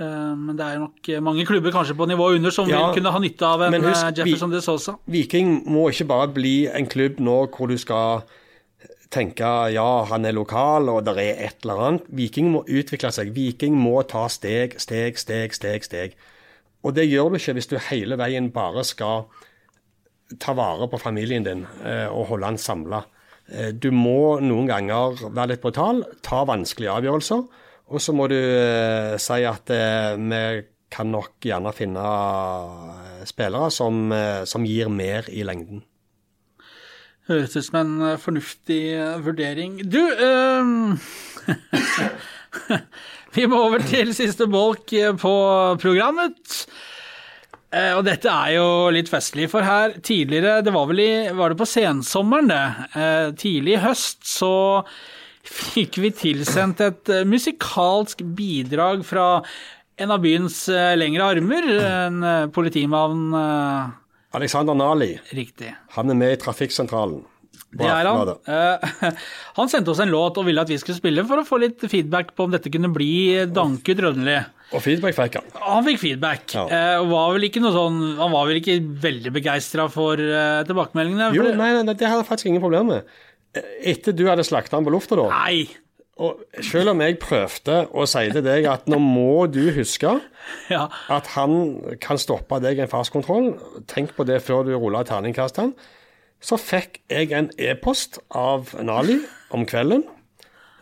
Eh, 0.00 0.34
Men 0.36 0.56
det 0.58 0.66
er 0.66 0.78
nok 0.82 1.08
mange 1.22 1.44
klubber 1.46 1.70
kanskje 1.74 1.94
på 1.96 2.06
nivå 2.10 2.32
under 2.34 2.50
som 2.54 2.68
Ja, 2.68 2.80
vil 2.90 2.96
kunne 2.98 3.12
ha 3.14 3.18
nytte 3.22 3.46
av 3.46 3.62
en 3.68 3.76
husk, 3.80 4.04
eh, 4.08 4.14
Jefferson 4.18 4.50
de 4.50 4.60
Sosa. 4.64 4.96
Viking 5.06 5.62
må 5.70 5.88
ikke 5.92 6.06
bare 6.10 6.28
bli 6.34 6.66
en 6.66 6.86
klubb 6.90 7.20
nå 7.22 7.36
hvor 7.54 7.68
du 7.70 7.76
skal 7.78 8.24
tenke 9.14 9.48
ja, 9.74 9.88
han 10.10 10.26
er 10.26 10.34
lokal 10.36 10.90
og 10.92 11.04
det 11.06 11.16
er 11.22 11.42
et 11.46 11.64
eller 11.64 11.82
annet. 11.86 12.12
Viking 12.18 12.50
må 12.52 12.64
utvikle 12.66 13.12
seg. 13.14 13.32
Viking 13.36 13.76
må 13.78 14.00
ta 14.10 14.26
steg, 14.32 14.76
steg, 14.82 15.18
steg, 15.20 15.54
steg. 15.56 15.86
steg. 15.86 16.16
Og 16.84 16.92
det 16.96 17.06
gjør 17.08 17.32
du 17.32 17.38
ikke 17.38 17.56
hvis 17.56 17.70
du 17.70 17.78
hele 17.80 18.18
veien 18.20 18.50
bare 18.52 18.84
skal 18.84 19.24
ta 20.40 20.54
vare 20.56 20.88
på 20.90 21.00
familien 21.00 21.44
din 21.46 21.64
eh, 21.84 22.08
og 22.08 22.28
holde 22.32 22.52
den 22.52 22.60
samla. 22.60 23.04
Eh, 23.48 23.70
du 23.72 23.90
må 23.94 24.40
noen 24.44 24.68
ganger 24.68 25.24
være 25.30 25.54
litt 25.54 25.64
brutal, 25.64 26.02
ta 26.24 26.42
vanskelige 26.48 26.92
avgjørelser, 26.98 27.42
og 27.84 28.00
så 28.00 28.14
må 28.16 28.28
du 28.32 28.36
eh, 28.36 29.16
si 29.20 29.40
at 29.48 29.72
vi 29.72 30.44
kan 30.94 31.10
nok 31.10 31.42
gjerne 31.42 31.72
finne 31.74 32.04
spillere 33.26 33.70
som, 33.72 34.12
som 34.46 34.66
gir 34.68 34.92
mer 34.92 35.26
i 35.32 35.42
lengden. 35.42 35.82
Høres 37.24 37.54
ut 37.56 37.64
som 37.64 37.78
en 37.80 37.92
eh, 38.04 38.18
fornuftig 38.20 38.80
eh, 38.98 39.20
vurdering. 39.24 39.78
Du, 39.88 40.00
um... 40.20 40.98
vi 43.36 43.46
må 43.48 43.62
over 43.64 43.84
til 43.88 44.12
siste 44.16 44.44
bolk 44.50 44.92
eh, 44.92 45.14
på 45.16 45.36
programmet. 45.80 46.66
Og 47.74 48.04
dette 48.06 48.30
er 48.30 48.52
jo 48.54 48.66
litt 48.94 49.08
festlig, 49.10 49.48
for 49.50 49.66
her 49.66 49.96
tidligere, 49.98 50.60
det 50.62 50.70
var 50.70 50.84
vel 50.86 51.00
i, 51.02 51.08
var 51.34 51.50
det 51.50 51.58
på 51.58 51.66
sensommeren 51.66 52.46
det, 52.46 52.60
tidlig 53.40 53.72
i 53.74 53.80
høst, 53.82 54.20
så 54.30 54.52
fikk 55.42 55.98
vi 56.04 56.12
tilsendt 56.14 56.84
et 56.86 57.10
musikalsk 57.26 58.22
bidrag 58.38 59.02
fra 59.02 59.26
en 59.98 60.14
av 60.14 60.22
byens 60.22 60.60
lengre 61.02 61.32
armer, 61.34 61.66
en 61.82 62.22
politimann, 62.54 63.26
Alexander 64.34 64.74
Nali, 64.74 65.12
riktig. 65.36 65.70
han 65.96 66.10
er 66.10 66.18
med 66.18 66.34
i 66.34 66.40
Trafikksentralen. 66.42 67.22
Det 67.74 67.86
er 67.90 68.06
han. 68.06 68.30
Eh, 68.46 69.12
han 69.58 69.70
sendte 69.70 69.92
oss 69.92 70.00
en 70.02 70.10
låt 70.12 70.38
og 70.38 70.46
ville 70.46 70.62
at 70.62 70.70
vi 70.70 70.78
skulle 70.78 70.98
spille 70.98 71.24
for 71.26 71.42
å 71.42 71.46
få 71.46 71.58
litt 71.62 71.82
feedback 71.90 72.32
på 72.36 72.46
om 72.46 72.54
dette 72.54 72.70
kunne 72.72 72.90
bli 72.94 73.44
danket 73.50 74.02
Rønli. 74.04 74.36
Og 74.74 74.82
feedback 74.82 75.16
fikk 75.16 75.38
han. 75.40 75.52
Han 75.62 75.86
fikk 75.86 76.00
feedback, 76.02 76.46
Ja. 76.54 76.64
Uh, 76.70 77.04
var 77.10 77.34
vel 77.34 77.46
ikke 77.48 77.62
noe 77.62 77.74
sånn, 77.74 78.00
han 78.18 78.34
var 78.34 78.48
vel 78.50 78.58
ikke 78.62 78.78
veldig 79.04 79.34
begeistra 79.34 79.86
for 79.92 80.18
uh, 80.18 80.62
tilbakemeldingene? 80.66 81.30
Jo, 81.36 81.46
nei, 81.54 81.70
nei, 81.76 81.94
det 81.94 82.06
hadde 82.06 82.22
jeg 82.22 82.30
faktisk 82.30 82.50
ingen 82.50 82.64
problem 82.64 82.90
med. 82.94 83.14
Etter 83.86 84.14
du 84.16 84.24
hadde 84.26 84.46
slakta 84.46 84.78
han 84.78 84.86
på 84.86 84.94
lufta, 84.94 85.18
da, 85.18 85.28
Nei. 85.30 85.66
Og 86.16 86.44
selv 86.62 86.92
om 86.92 87.00
jeg 87.02 87.16
prøvde 87.18 87.80
å 87.90 88.04
si 88.06 88.28
til 88.30 88.44
deg 88.46 88.68
at 88.70 88.84
nå 88.90 89.00
må 89.02 89.46
du 89.50 89.64
huske 89.74 90.12
Ja. 90.74 90.84
at 91.10 91.32
han 91.34 91.56
kan 92.04 92.20
stoppe 92.22 92.60
deg 92.62 92.78
i 92.78 92.84
en 92.84 92.90
fartskontroll, 92.92 93.54
tenk 93.90 94.12
på 94.14 94.26
det 94.28 94.38
før 94.46 94.62
du 94.68 94.74
ruller 94.78 95.02
terningkastene, 95.08 95.74
så 96.44 96.58
fikk 96.60 97.00
jeg 97.10 97.32
en 97.32 97.48
e-post 97.58 98.20
av 98.36 98.74
Nali 98.84 99.16
om 99.56 99.64
kvelden 99.66 100.04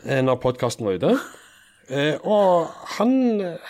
eh, 0.05 0.19
når 0.27 0.41
podkasten 0.43 0.85
var 0.89 0.99
ute. 0.99 1.13
Eh, 1.89 2.17
Og 2.27 2.67
han 2.99 3.13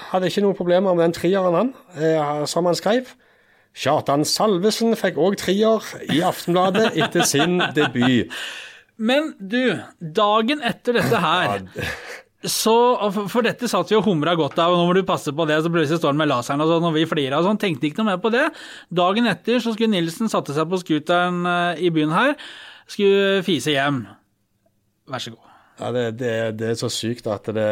hadde 0.08 0.30
ikke 0.32 0.42
noen 0.46 0.56
problemer 0.56 0.94
med 0.96 1.04
den 1.10 1.14
trieren, 1.18 1.54
han, 1.58 1.74
eh, 2.00 2.46
som 2.48 2.64
han 2.66 2.78
skrev. 2.78 3.12
Kjartan 3.76 4.24
Salvesen 4.28 4.96
fikk 5.00 5.20
òg 5.20 5.36
trier 5.40 5.84
i 6.12 6.18
Aftenbladet 6.24 6.90
etter 6.96 7.24
sin 7.28 7.60
debut. 7.76 8.32
Men 8.98 9.32
du, 9.38 9.78
dagen 10.00 10.60
etter 10.62 10.98
dette 11.00 11.20
her 11.22 11.62
så, 12.42 12.74
for- 13.30 13.44
dette 13.46 13.68
satt 13.70 13.90
vi 13.92 13.94
og 13.96 14.04
humra 14.08 14.32
godt 14.34 14.58
av, 14.58 14.72
og 14.74 14.80
nå 14.80 14.86
må 14.88 14.94
du 14.98 15.04
passe 15.06 15.30
på 15.30 15.44
det, 15.46 15.60
så 15.62 15.70
plutselig 15.70 16.00
står 16.00 16.10
han 16.10 16.18
med 16.18 16.30
laseren 16.32 16.60
og 16.64 16.72
sånn, 16.72 16.88
og 16.88 16.96
vi 16.96 17.04
flira 17.06 17.38
og 17.38 17.46
sånn. 17.46 17.60
Tenkte 17.62 17.86
ikke 17.86 18.02
noe 18.02 18.08
mer 18.12 18.20
på 18.22 18.32
det. 18.34 18.48
Dagen 18.90 19.28
etter 19.30 19.62
så 19.62 19.74
skulle 19.76 19.92
Nilsen 19.94 20.30
satte 20.32 20.54
seg 20.56 20.66
på 20.72 20.80
scooteren 20.82 21.38
eh, 21.46 21.84
i 21.86 21.92
byen 21.94 22.10
her, 22.14 22.34
skulle 22.90 23.44
fise 23.46 23.76
hjem. 23.76 24.02
Vær 25.10 25.22
så 25.22 25.34
god. 25.36 25.48
Ja, 25.78 25.92
det, 25.94 26.04
det, 26.18 26.32
det 26.58 26.72
er 26.72 26.80
så 26.82 26.90
sykt 26.92 27.30
at 27.30 27.46
det 27.54 27.68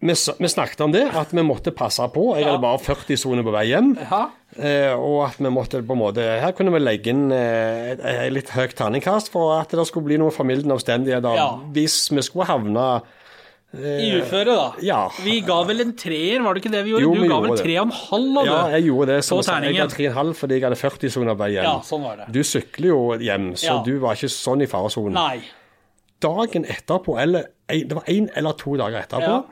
vi, 0.00 0.12
vi 0.12 0.48
snakket 0.52 0.80
om 0.84 0.92
det, 0.92 1.06
at 1.16 1.30
vi 1.32 1.42
måtte 1.42 1.72
passe 1.72 2.04
på. 2.12 2.34
Jeg 2.36 2.44
hadde 2.44 2.60
bare 2.60 2.78
40 2.84 3.16
soner 3.16 3.42
på 3.46 3.52
vei 3.54 3.64
hjem. 3.70 3.94
Ja. 4.10 4.22
Eh, 4.56 4.92
og 4.92 5.22
at 5.30 5.38
vi 5.40 5.50
måtte 5.52 5.80
på 5.84 5.92
en 5.96 6.00
måte 6.00 6.22
Her 6.40 6.52
kunne 6.56 6.72
vi 6.72 6.78
legge 6.80 7.10
inn 7.12 7.26
eh, 7.34 7.90
et, 7.96 8.32
litt 8.32 8.48
høyt 8.54 8.72
terningkast 8.78 9.28
for 9.32 9.54
at 9.58 9.72
det 9.74 9.84
skulle 9.88 10.06
bli 10.08 10.16
noen 10.20 10.32
formildende 10.32 10.76
omstendigheter 10.78 11.34
Ja. 11.36 11.48
hvis 11.74 11.96
vi 12.14 12.22
skulle 12.24 12.46
havne 12.48 12.84
I 13.76 14.12
uføre, 14.22 14.54
da. 14.56 14.68
ja. 14.80 15.00
Vi 15.20 15.40
ga 15.44 15.58
vel 15.68 15.82
en 15.84 15.90
treer, 15.98 16.40
var 16.44 16.54
det 16.56 16.62
ikke 16.62 16.72
det 16.72 16.84
vi 16.86 16.94
gjorde? 16.94 17.04
Jo, 17.04 17.26
du 17.26 17.28
ga 17.34 17.40
vel 17.44 17.58
tre 17.58 17.74
og 17.82 17.88
en 17.88 17.96
halv, 17.98 18.30
da, 18.38 18.44
Ja, 18.46 18.60
jeg 18.76 18.86
gjorde 18.86 19.10
det. 19.10 19.18
Som 19.26 19.42
jeg 19.66 19.76
ga 19.76 19.88
tre 19.92 20.06
og 20.06 20.12
en 20.12 20.16
halv 20.20 20.38
fordi 20.40 20.56
jeg 20.60 20.64
hadde 20.68 20.80
40 20.80 21.12
soner 21.18 21.36
på 21.36 21.42
vei 21.42 21.50
hjem. 21.56 21.66
Ja, 21.68 21.74
sånn 21.84 22.06
var 22.06 22.16
det. 22.22 22.28
Du 22.32 22.40
sykler 22.46 22.88
jo 22.92 23.02
hjem, 23.26 23.50
så 23.60 23.68
Ja. 23.74 23.76
du 23.84 23.92
var 24.00 24.16
ikke 24.16 24.32
sånn 24.32 24.62
i 24.64 24.70
faresonen. 24.70 25.42
Dagen 26.22 26.64
etterpå, 26.64 27.18
eller 27.20 27.50
det 27.68 27.92
var 27.92 28.04
én 28.08 28.30
eller 28.34 28.52
to 28.56 28.76
dager 28.80 29.02
etterpå, 29.02 29.34
Ja. 29.34 29.42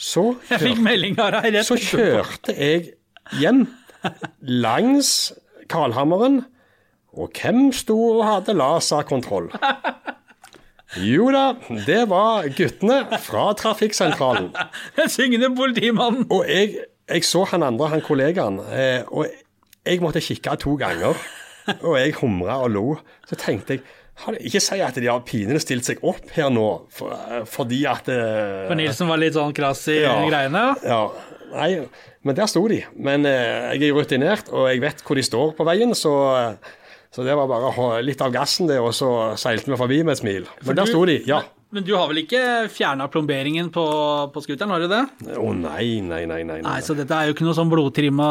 Så 0.00 0.24
Jeg 0.48 0.62
kjørte 0.64 1.28
rett 1.36 1.66
Så 1.68 1.76
kjørte 1.76 2.54
jeg 2.56 2.94
hjem 3.40 3.66
langs 4.40 5.32
Kalhammeren, 5.70 6.40
og 7.14 7.36
hvem 7.36 7.68
sto 7.76 7.98
og 8.16 8.24
hadde 8.26 8.56
laserkontroll? 8.56 9.50
Jo 10.98 11.28
da, 11.30 11.44
det 11.86 12.00
var 12.10 12.48
guttene 12.56 13.04
fra 13.22 13.44
Trafikksentralen. 13.54 14.48
Den 14.98 15.12
syngende 15.12 15.52
politimannen. 15.54 16.24
Og 16.32 16.48
jeg, 16.50 16.80
jeg 17.06 17.26
så 17.28 17.44
han 17.52 17.62
andre, 17.62 17.92
han 17.92 18.02
kollegaen, 18.02 18.58
eh, 18.74 19.06
og 19.06 19.28
jeg 19.86 20.02
måtte 20.02 20.24
kikke 20.24 20.56
to 20.64 20.74
ganger. 20.80 21.14
Og 21.84 21.94
jeg 22.00 22.16
humra 22.18 22.58
og 22.64 22.72
lo. 22.74 22.84
Så 23.28 23.38
tenkte 23.38 23.76
jeg 23.76 23.84
ikke 24.40 24.60
si 24.62 24.80
at 24.84 24.94
de 25.00 25.06
har 25.08 25.20
pinlig 25.26 25.60
stilt 25.64 25.86
seg 25.88 26.00
opp 26.06 26.30
her 26.36 26.50
nå 26.52 26.66
for, 26.92 27.12
fordi 27.48 27.82
at 27.88 28.08
eh, 28.12 28.66
For 28.68 28.76
Nilsen 28.78 29.08
var 29.10 29.20
litt 29.22 29.36
sånn 29.38 29.54
krass 29.56 29.86
i 29.92 30.00
Ja. 30.02 30.16
greiene. 30.28 30.64
Ja, 30.84 31.00
nei, 31.54 31.70
men 32.22 32.36
der 32.36 32.46
sto 32.50 32.66
de. 32.68 32.82
Men 32.96 33.24
eh, 33.26 33.72
jeg 33.78 33.90
er 33.90 33.96
rutinert, 33.96 34.50
og 34.52 34.68
jeg 34.70 34.80
vet 34.84 35.00
hvor 35.06 35.16
de 35.16 35.24
står 35.26 35.54
på 35.56 35.64
veien, 35.68 35.94
så, 35.96 36.12
eh, 36.36 36.74
så 37.10 37.24
det 37.26 37.34
var 37.38 37.48
bare 37.50 38.02
litt 38.06 38.20
av 38.22 38.32
gassen 38.34 38.68
det, 38.70 38.78
og 38.78 38.92
så 38.94 39.32
seilte 39.40 39.72
vi 39.72 39.76
forbi 39.80 40.02
med 40.04 40.12
et 40.18 40.22
smil. 40.22 40.44
Men 40.66 40.76
der 40.76 40.84
du- 40.84 40.92
sto 40.92 41.04
de, 41.08 41.22
ja. 41.26 41.40
Men 41.72 41.84
du 41.86 41.92
har 41.94 42.08
vel 42.10 42.24
ikke 42.24 42.66
fjerna 42.68 43.06
plomberingen 43.08 43.68
på, 43.70 43.84
på 44.34 44.40
scooteren, 44.42 44.72
har 44.74 44.80
du 44.82 44.88
det? 44.90 45.36
Å 45.38 45.52
nei, 45.54 46.00
nei, 46.02 46.24
nei, 46.26 46.42
nei. 46.42 46.56
Nei, 46.58 46.62
nei. 46.66 46.80
så 46.82 46.96
dette 46.98 47.14
er 47.14 47.28
jo 47.28 47.34
ikke 47.36 47.46
noe 47.46 47.54
sånn 47.54 47.70
blodtrimma 47.70 48.26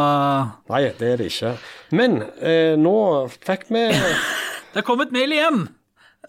Nei, 0.68 0.82
det 1.00 1.08
er 1.14 1.22
det 1.24 1.30
ikke. 1.32 1.54
Men 1.96 2.18
eh, 2.44 2.76
nå 2.76 2.96
fikk 3.40 3.70
vi 3.72 3.86
Det 4.74 4.84
er 4.84 4.86
kommet 4.86 5.16
mail 5.16 5.32
igjen! 5.32 5.62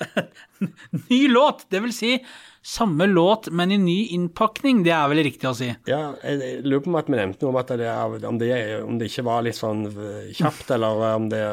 Ny 1.11 1.29
låt, 1.29 1.67
det 1.71 1.83
vil 1.85 1.93
si 1.95 2.15
samme 2.63 3.07
låt, 3.07 3.49
men 3.51 3.73
i 3.73 3.79
ny 3.81 3.99
innpakning. 4.15 4.83
Det 4.85 4.93
er 4.93 5.09
vel 5.13 5.23
riktig 5.25 5.49
å 5.49 5.55
si. 5.57 5.71
Ja, 5.89 6.01
jeg, 6.21 6.41
jeg 6.45 6.65
lurer 6.67 6.83
på 6.85 6.93
om 6.93 6.99
at 7.01 7.09
vi 7.09 7.17
nevnte 7.17 7.49
noe 7.49 7.63
om 7.63 7.79
det, 7.81 8.27
om 8.29 8.41
det, 8.41 8.51
om 8.85 8.99
det 9.01 9.09
ikke 9.09 9.25
var 9.31 9.47
litt 9.47 9.57
sånn 9.57 9.87
eh, 9.89 10.29
kjapt, 10.37 10.69
eller 10.77 11.07
om 11.15 11.31
det 11.33 11.45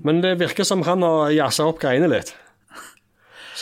Men 0.00 0.22
det 0.24 0.38
virker 0.40 0.64
som 0.68 0.84
han 0.88 1.04
har 1.04 1.34
jazza 1.36 1.68
opp 1.68 1.82
greiene 1.82 2.08
litt. 2.12 2.32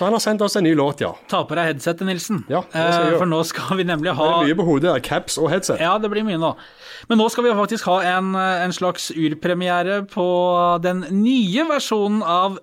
Så 0.01 0.07
han 0.07 0.14
har 0.14 0.23
sendt 0.23 0.40
oss 0.40 0.55
en 0.57 0.64
ny 0.64 0.70
låt, 0.79 1.03
ja. 1.03 1.11
Ta 1.29 1.42
på 1.44 1.57
deg 1.59 1.73
headsetet, 1.73 2.07
Nilsen. 2.09 2.44
Ja, 2.49 2.62
Eh. 2.73 3.18
For 3.18 3.29
nå 3.29 3.42
skal 3.44 3.77
vi 3.77 3.85
nemlig 3.85 4.14
ha 4.16 4.29
Det 4.29 4.37
er 4.38 4.46
mye 4.49 4.59
på 4.62 4.64
hodet. 4.68 4.94
Caps 5.05 5.37
og 5.37 5.51
headset. 5.53 5.83
Ja, 5.83 5.99
det 6.01 6.09
blir 6.09 6.25
mye 6.25 6.38
nå. 6.40 6.55
Men 7.11 7.18
nå 7.20 7.27
skal 7.29 7.44
vi 7.44 7.53
faktisk 7.59 7.85
ha 7.90 7.99
en, 8.14 8.31
en 8.38 8.73
slags 8.73 9.11
urpremiere 9.11 10.05
på 10.09 10.25
den 10.81 11.03
nye 11.11 11.66
versjonen 11.68 12.23
av 12.23 12.61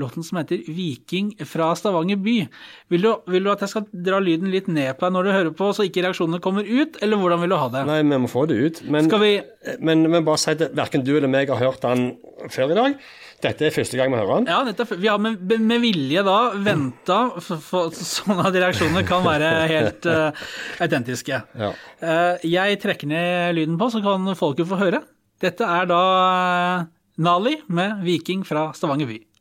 låten 0.00 0.24
som 0.24 0.38
heter 0.38 0.62
'Viking 0.66 1.34
fra 1.46 1.74
Stavanger 1.76 2.16
by'. 2.16 2.48
Vil 2.88 3.02
du, 3.02 3.10
vil 3.26 3.44
du 3.44 3.50
at 3.52 3.60
jeg 3.60 3.72
skal 3.72 3.86
dra 3.92 4.20
lyden 4.20 4.50
litt 4.50 4.68
ned 4.68 4.96
på 4.98 5.06
deg 5.06 5.16
når 5.16 5.24
du 5.24 5.32
hører 5.32 5.54
på, 5.56 5.72
så 5.72 5.86
ikke 5.86 6.04
reaksjonene 6.06 6.40
kommer 6.40 6.64
ut, 6.64 6.96
eller 7.02 7.16
hvordan 7.16 7.40
vil 7.40 7.54
du 7.54 7.56
ha 7.56 7.68
det? 7.68 7.84
Nei, 7.86 8.02
vi 8.02 8.22
må 8.24 8.30
få 8.30 8.46
det 8.46 8.56
ut. 8.56 8.82
Men, 8.88 9.08
vi 9.08 9.34
men, 9.78 10.06
men 10.10 10.24
bare 10.24 10.40
si 10.40 10.54
at 10.54 10.70
verken 10.76 11.04
du 11.04 11.16
eller 11.16 11.30
meg 11.30 11.50
har 11.52 11.60
hørt 11.60 11.82
den 11.82 12.16
før 12.50 12.72
i 12.72 12.78
dag. 12.78 12.96
Dette 13.42 13.66
er 13.66 13.74
første 13.74 13.98
gang 13.98 14.12
vi 14.12 14.20
hører 14.20 14.42
den. 14.42 14.50
Ja, 14.52 14.60
nettopp. 14.66 14.92
Vi 15.02 15.08
har 15.10 15.18
med, 15.18 15.40
med 15.42 15.82
vilje 15.82 16.22
da 16.26 16.36
venta 16.54 17.18
sånn 17.42 18.42
at 18.44 18.54
reaksjonene 18.54 19.02
kan 19.06 19.24
være 19.26 19.50
helt 19.72 20.06
uh, 20.06 20.44
autentiske. 20.82 21.40
Ja. 21.58 21.72
Uh, 22.02 22.38
jeg 22.46 22.78
trekker 22.82 23.10
ned 23.10 23.58
lyden 23.58 23.80
på, 23.80 23.90
så 23.90 24.02
kan 24.04 24.30
folket 24.38 24.70
få 24.70 24.78
høre. 24.78 25.02
Dette 25.42 25.66
er 25.66 25.88
da 25.90 26.02
eh, 26.22 26.84
Nali 27.22 27.56
med 27.66 28.04
'Viking 28.04 28.44
fra 28.46 28.70
Stavanger 28.78 29.10
by'. 29.10 29.31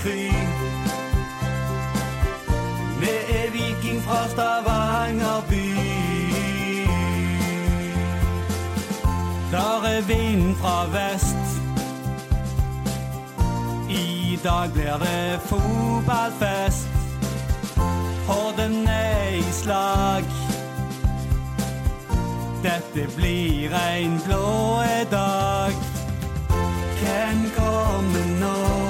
Stolt 0.00 0.42
Med 3.00 3.44
en 3.44 3.52
viking 3.52 4.02
fra 4.02 4.28
Stavanger 4.28 5.42
by. 5.48 5.70
Er 9.52 10.02
vind 10.02 10.56
fra 10.56 10.86
vest. 10.86 11.60
I 13.88 14.38
dag 14.44 14.70
blir 14.72 14.98
det 14.98 15.40
fotballfest. 15.44 16.88
Horden 18.26 18.88
er 18.88 19.28
i 19.34 19.42
slag. 19.52 20.24
Dette 22.62 23.16
blir 23.16 23.74
en 23.74 24.20
blå 24.26 24.82
dag. 25.10 25.72
Hvem 27.00 27.50
kommer 27.56 28.40
nå? 28.40 28.89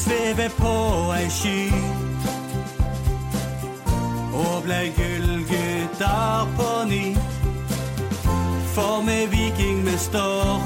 Svever 0.00 0.48
på 0.48 0.74
ei 1.12 1.28
sky 1.30 1.72
og 4.32 4.62
blei 4.64 4.92
gullgutter 4.96 6.48
på 6.56 6.68
ny. 6.88 7.16
For 8.74 9.02
med 9.04 9.26
viking 9.28 9.84
vi 9.84 9.96
står 9.98 10.62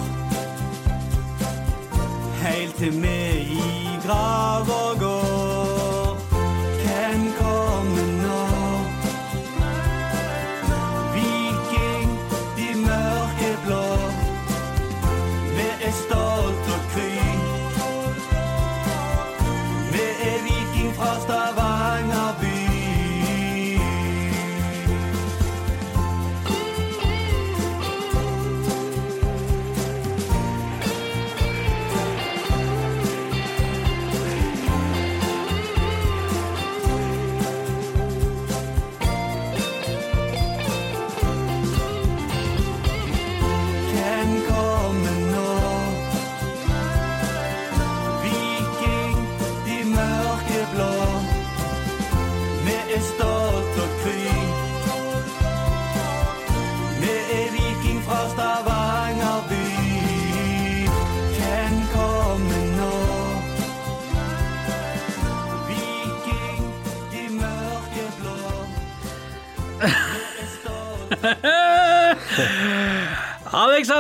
heilt 2.42 2.74
til 2.74 2.92
vi 3.02 3.18
i 3.58 3.98
grava 4.06 4.93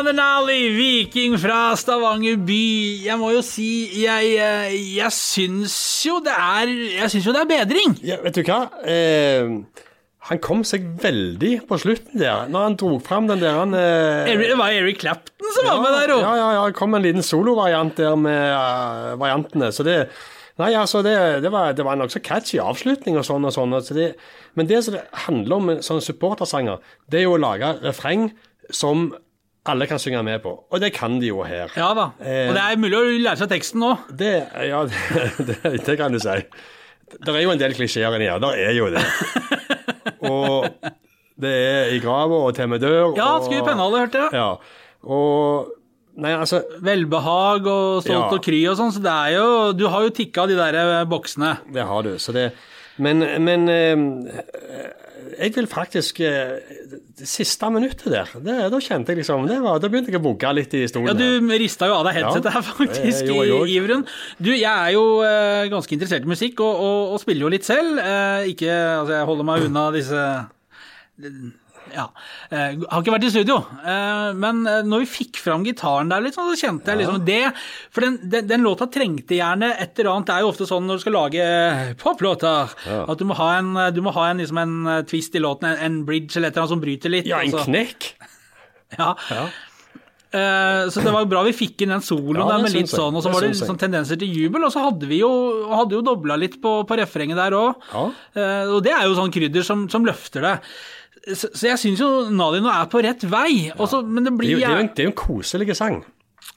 Alexander 0.04 0.20
Nali, 0.20 0.68
viking 0.76 1.38
fra 1.40 1.72
Stavanger 1.80 2.36
by. 2.44 3.04
Jeg 3.06 3.14
må 3.16 3.30
jo 3.32 3.40
si, 3.40 3.88
jeg, 4.02 4.34
eh, 4.36 4.74
jeg 4.98 5.08
syns 5.16 6.04
jo 6.04 6.18
det 6.20 6.34
er 6.34 6.68
Jeg 6.68 7.08
syns 7.08 7.24
jo 7.24 7.32
det 7.32 7.40
er 7.40 7.48
bedring. 7.48 7.94
Ja, 8.04 8.18
vet 8.20 8.36
du 8.36 8.42
hva? 8.44 8.66
Eh, 8.84 9.48
han 10.28 10.42
kom 10.44 10.60
seg 10.60 10.84
veldig 11.00 11.54
på 11.70 11.78
slutten 11.80 12.20
der, 12.20 12.44
når 12.52 12.66
han 12.66 12.76
dro 12.76 12.98
fram 13.00 13.30
den 13.32 13.40
der 13.40 13.56
han, 13.56 13.72
eh, 13.72 14.28
Det 14.28 14.58
var 14.60 14.76
Eric 14.76 15.00
Clapton 15.00 15.56
som 15.56 15.70
var 15.70 15.80
med 15.80 15.96
der 15.96 16.14
òg. 16.18 16.20
Ja, 16.20 16.36
ja, 16.36 16.52
ja. 16.58 16.66
Det 16.68 16.76
kom 16.76 16.92
en 16.92 17.02
liten 17.02 17.24
solovariant 17.24 17.96
der 17.96 18.14
med 18.14 18.52
uh, 18.52 19.16
variantene. 19.16 19.72
Så 19.72 19.88
det 19.88 20.10
Nei, 20.60 20.74
altså, 20.74 21.00
det, 21.02 21.42
det 21.42 21.50
var, 21.50 21.72
det 21.72 21.82
var 21.82 21.96
en 21.96 22.04
nokså 22.04 22.20
catchy 22.20 22.60
avslutning 22.62 23.16
og 23.16 23.24
sånn 23.24 23.48
og 23.48 23.56
sånn. 23.56 23.72
Så 23.82 23.96
det, 23.96 24.12
men 24.54 24.68
det 24.68 24.84
som 24.84 24.94
det 24.94 25.06
handler 25.24 25.56
om 25.56 25.64
med 25.66 25.80
sånne 25.82 26.04
supportersanger, 26.04 26.78
det 27.10 27.22
er 27.22 27.24
jo 27.24 27.38
å 27.38 27.40
lage 27.42 27.72
refreng 27.80 28.28
som 28.70 29.08
alle 29.64 29.86
kan 29.88 30.00
synge 30.00 30.22
med 30.26 30.42
på. 30.44 30.52
Og 30.70 30.80
det 30.82 30.92
kan 30.96 31.16
de 31.20 31.30
jo 31.30 31.42
her. 31.46 31.72
Ja 31.76 31.92
da. 31.96 32.10
Eh. 32.20 32.48
Og 32.50 32.56
det 32.56 32.64
er 32.64 32.80
mulig 32.80 32.98
å 32.98 33.04
lære 33.26 33.40
seg 33.40 33.52
teksten 33.54 33.80
nå. 33.80 33.94
Det, 34.12 34.32
ja, 34.68 34.82
det, 35.48 35.56
det, 35.86 35.96
kan 36.00 36.12
du 36.12 36.20
si. 36.20 36.36
Det 37.14 37.32
er 37.32 37.44
jo 37.44 37.54
en 37.54 37.60
del 37.62 37.76
klisjeer 37.76 38.16
inni 38.18 38.28
her. 38.28 38.42
Det 38.42 38.52
er 38.60 38.76
jo 38.76 38.90
det. 38.92 39.04
Og 40.30 40.68
Det 41.40 41.50
er 41.50 41.94
i 41.96 41.98
grava 42.00 42.44
og 42.46 42.52
til 42.56 42.68
vi 42.70 42.78
dør. 42.78 43.16
Ja, 43.18 43.32
Skru 43.42 43.58
pennalet, 43.66 44.04
hørte 44.06 44.20
jeg. 44.22 44.38
Ja. 44.38 45.08
Og 45.10 45.72
Nei, 46.14 46.30
altså 46.30 46.60
Velbehag 46.78 47.64
og 47.66 48.04
Stolt 48.04 48.14
Ja. 48.14 48.28
og 48.36 48.44
Kry 48.44 48.60
og 48.70 48.76
sånn, 48.78 48.92
så 48.94 49.00
det 49.02 49.10
er 49.10 49.32
jo 49.34 49.48
Du 49.74 49.88
har 49.90 50.04
jo 50.04 50.12
tikka 50.14 50.44
de 50.46 50.54
der 50.54 50.76
eh, 50.78 51.08
boksene. 51.10 51.56
Det 51.74 51.82
har 51.88 52.06
du. 52.06 52.12
Så 52.22 52.30
det 52.36 52.52
Men, 53.02 53.24
men 53.42 53.66
eh, 53.68 53.96
jeg 55.38 55.54
vil 55.56 55.66
faktisk 55.70 56.20
eh, 56.24 56.60
Det 57.18 57.28
siste 57.28 57.70
minuttet 57.72 58.06
der, 58.12 58.30
det, 58.44 58.56
da 58.72 58.80
kjente 58.82 59.12
jeg 59.12 59.22
liksom 59.22 59.48
det 59.48 59.58
var, 59.64 59.80
Da 59.82 59.90
begynte 59.90 60.12
jeg 60.12 60.20
å 60.20 60.24
vugge 60.24 60.52
litt 60.56 60.76
i 60.78 60.84
stolen. 60.90 61.10
Ja, 61.10 61.16
du 61.18 61.54
rista 61.60 61.88
jo 61.90 61.98
av 61.98 62.06
deg 62.08 62.20
headsetet 62.20 62.50
Ja, 62.50 62.54
her, 62.58 62.66
faktisk, 62.68 63.26
det 63.26 63.34
gjorde 63.34 63.70
i 63.70 63.76
iveren. 63.78 64.06
Du, 64.38 64.52
jeg 64.52 64.70
er 64.70 64.94
jo 64.96 65.04
uh, 65.24 65.64
ganske 65.72 65.96
interessert 65.96 66.26
i 66.26 66.30
musikk, 66.30 66.62
og, 66.64 66.80
og, 66.84 67.14
og 67.14 67.22
spiller 67.22 67.46
jo 67.46 67.52
litt 67.54 67.66
selv. 67.66 67.98
Uh, 67.98 68.46
ikke 68.50 68.72
Altså, 68.74 69.12
jeg 69.16 69.28
holder 69.28 69.48
meg 69.50 69.68
unna 69.68 69.90
disse 69.94 70.24
ja. 71.94 72.04
Jeg 72.50 72.82
har 72.90 73.02
ikke 73.02 73.14
vært 73.14 73.26
i 73.28 73.32
studio. 73.32 73.56
Eh, 73.80 74.30
men 74.38 74.62
eh, 74.68 74.82
når 74.86 75.04
vi 75.04 75.10
fikk 75.10 75.40
fram 75.42 75.64
gitaren 75.66 76.10
der, 76.10 76.26
sånn, 76.34 76.50
så 76.52 76.68
kjente 76.68 76.92
jeg 76.92 77.02
liksom 77.02 77.20
det. 77.26 77.42
For 77.94 78.06
den, 78.06 78.18
den, 78.30 78.48
den 78.50 78.64
låta 78.66 78.88
trengte 78.92 79.38
gjerne 79.38 79.72
et 79.74 79.98
eller 79.98 80.14
annet. 80.14 80.30
Det 80.30 80.36
er 80.36 80.44
jo 80.44 80.52
ofte 80.52 80.68
sånn 80.68 80.88
når 80.88 80.98
du 80.98 81.04
skal 81.04 81.16
lage 81.18 81.50
poplåter, 82.00 82.74
at 83.04 83.20
du 83.20 83.26
må 83.28 83.38
ha 83.38 83.50
en, 83.60 83.74
du 83.94 84.00
må 84.04 84.14
ha 84.16 84.30
en, 84.30 84.42
liksom 84.42 84.62
en 84.62 84.74
eh, 84.96 85.04
twist 85.10 85.36
i 85.36 85.42
låten, 85.42 85.70
en, 85.74 86.02
bridge 86.04 86.34
eller 86.36 86.50
et 86.50 86.56
eller 86.56 86.64
annet 86.64 86.74
som 86.74 86.82
bryter 86.82 87.14
litt. 87.14 87.30
Ja, 87.30 87.44
en 87.44 87.54
altså. 87.54 87.68
knekk. 87.70 88.10
Ja. 88.94 89.14
ja. 89.34 89.44
så 90.92 91.02
det 91.02 91.10
var 91.10 91.24
bra 91.26 91.40
vi 91.46 91.54
fikk 91.56 91.82
inn 91.82 91.90
den 91.90 92.02
soloen 92.04 92.36
Ja, 92.38 92.44
der 92.52 92.62
med 92.62 92.74
litt 92.76 92.92
sånn, 92.92 93.16
og 93.16 93.24
så 93.24 93.32
var 93.32 93.42
det 93.42 93.56
sånn 93.58 93.80
tendenser 93.80 94.20
til 94.20 94.30
jubel, 94.30 94.66
og 94.66 94.70
så 94.70 94.84
hadde 94.84 95.08
vi 95.10 95.18
jo, 95.18 95.30
hadde 95.72 95.96
jo 95.96 96.02
dobla 96.06 96.36
litt 96.38 96.60
på, 96.62 96.76
på 96.86 96.98
refrenget 97.00 97.40
der 97.40 97.56
òg. 97.58 97.80
Ja. 97.90 98.04
og 98.74 98.84
det 98.86 98.92
er 98.94 99.08
jo 99.08 99.16
sånn 99.18 99.34
krydder 99.34 99.66
som, 99.66 99.88
som 99.90 100.06
løfter 100.06 100.46
det. 100.46 100.54
Så, 101.24 101.48
så 101.56 101.70
jeg 101.70 101.80
syns 101.80 102.02
jo 102.02 102.08
Nadino 102.28 102.68
er 102.68 102.84
på 102.92 103.00
rett 103.04 103.22
vei, 103.32 103.70
Også, 103.72 104.02
ja. 104.02 104.10
men 104.16 104.26
det 104.26 104.34
blir 104.36 104.54
jo, 104.54 104.58
det, 104.60 104.68
er 104.68 104.76
jo 104.76 104.84
en, 104.84 104.92
det 104.92 105.04
er 105.04 105.08
jo 105.08 105.14
en 105.14 105.18
koselig 105.22 105.76
sang. 105.78 106.02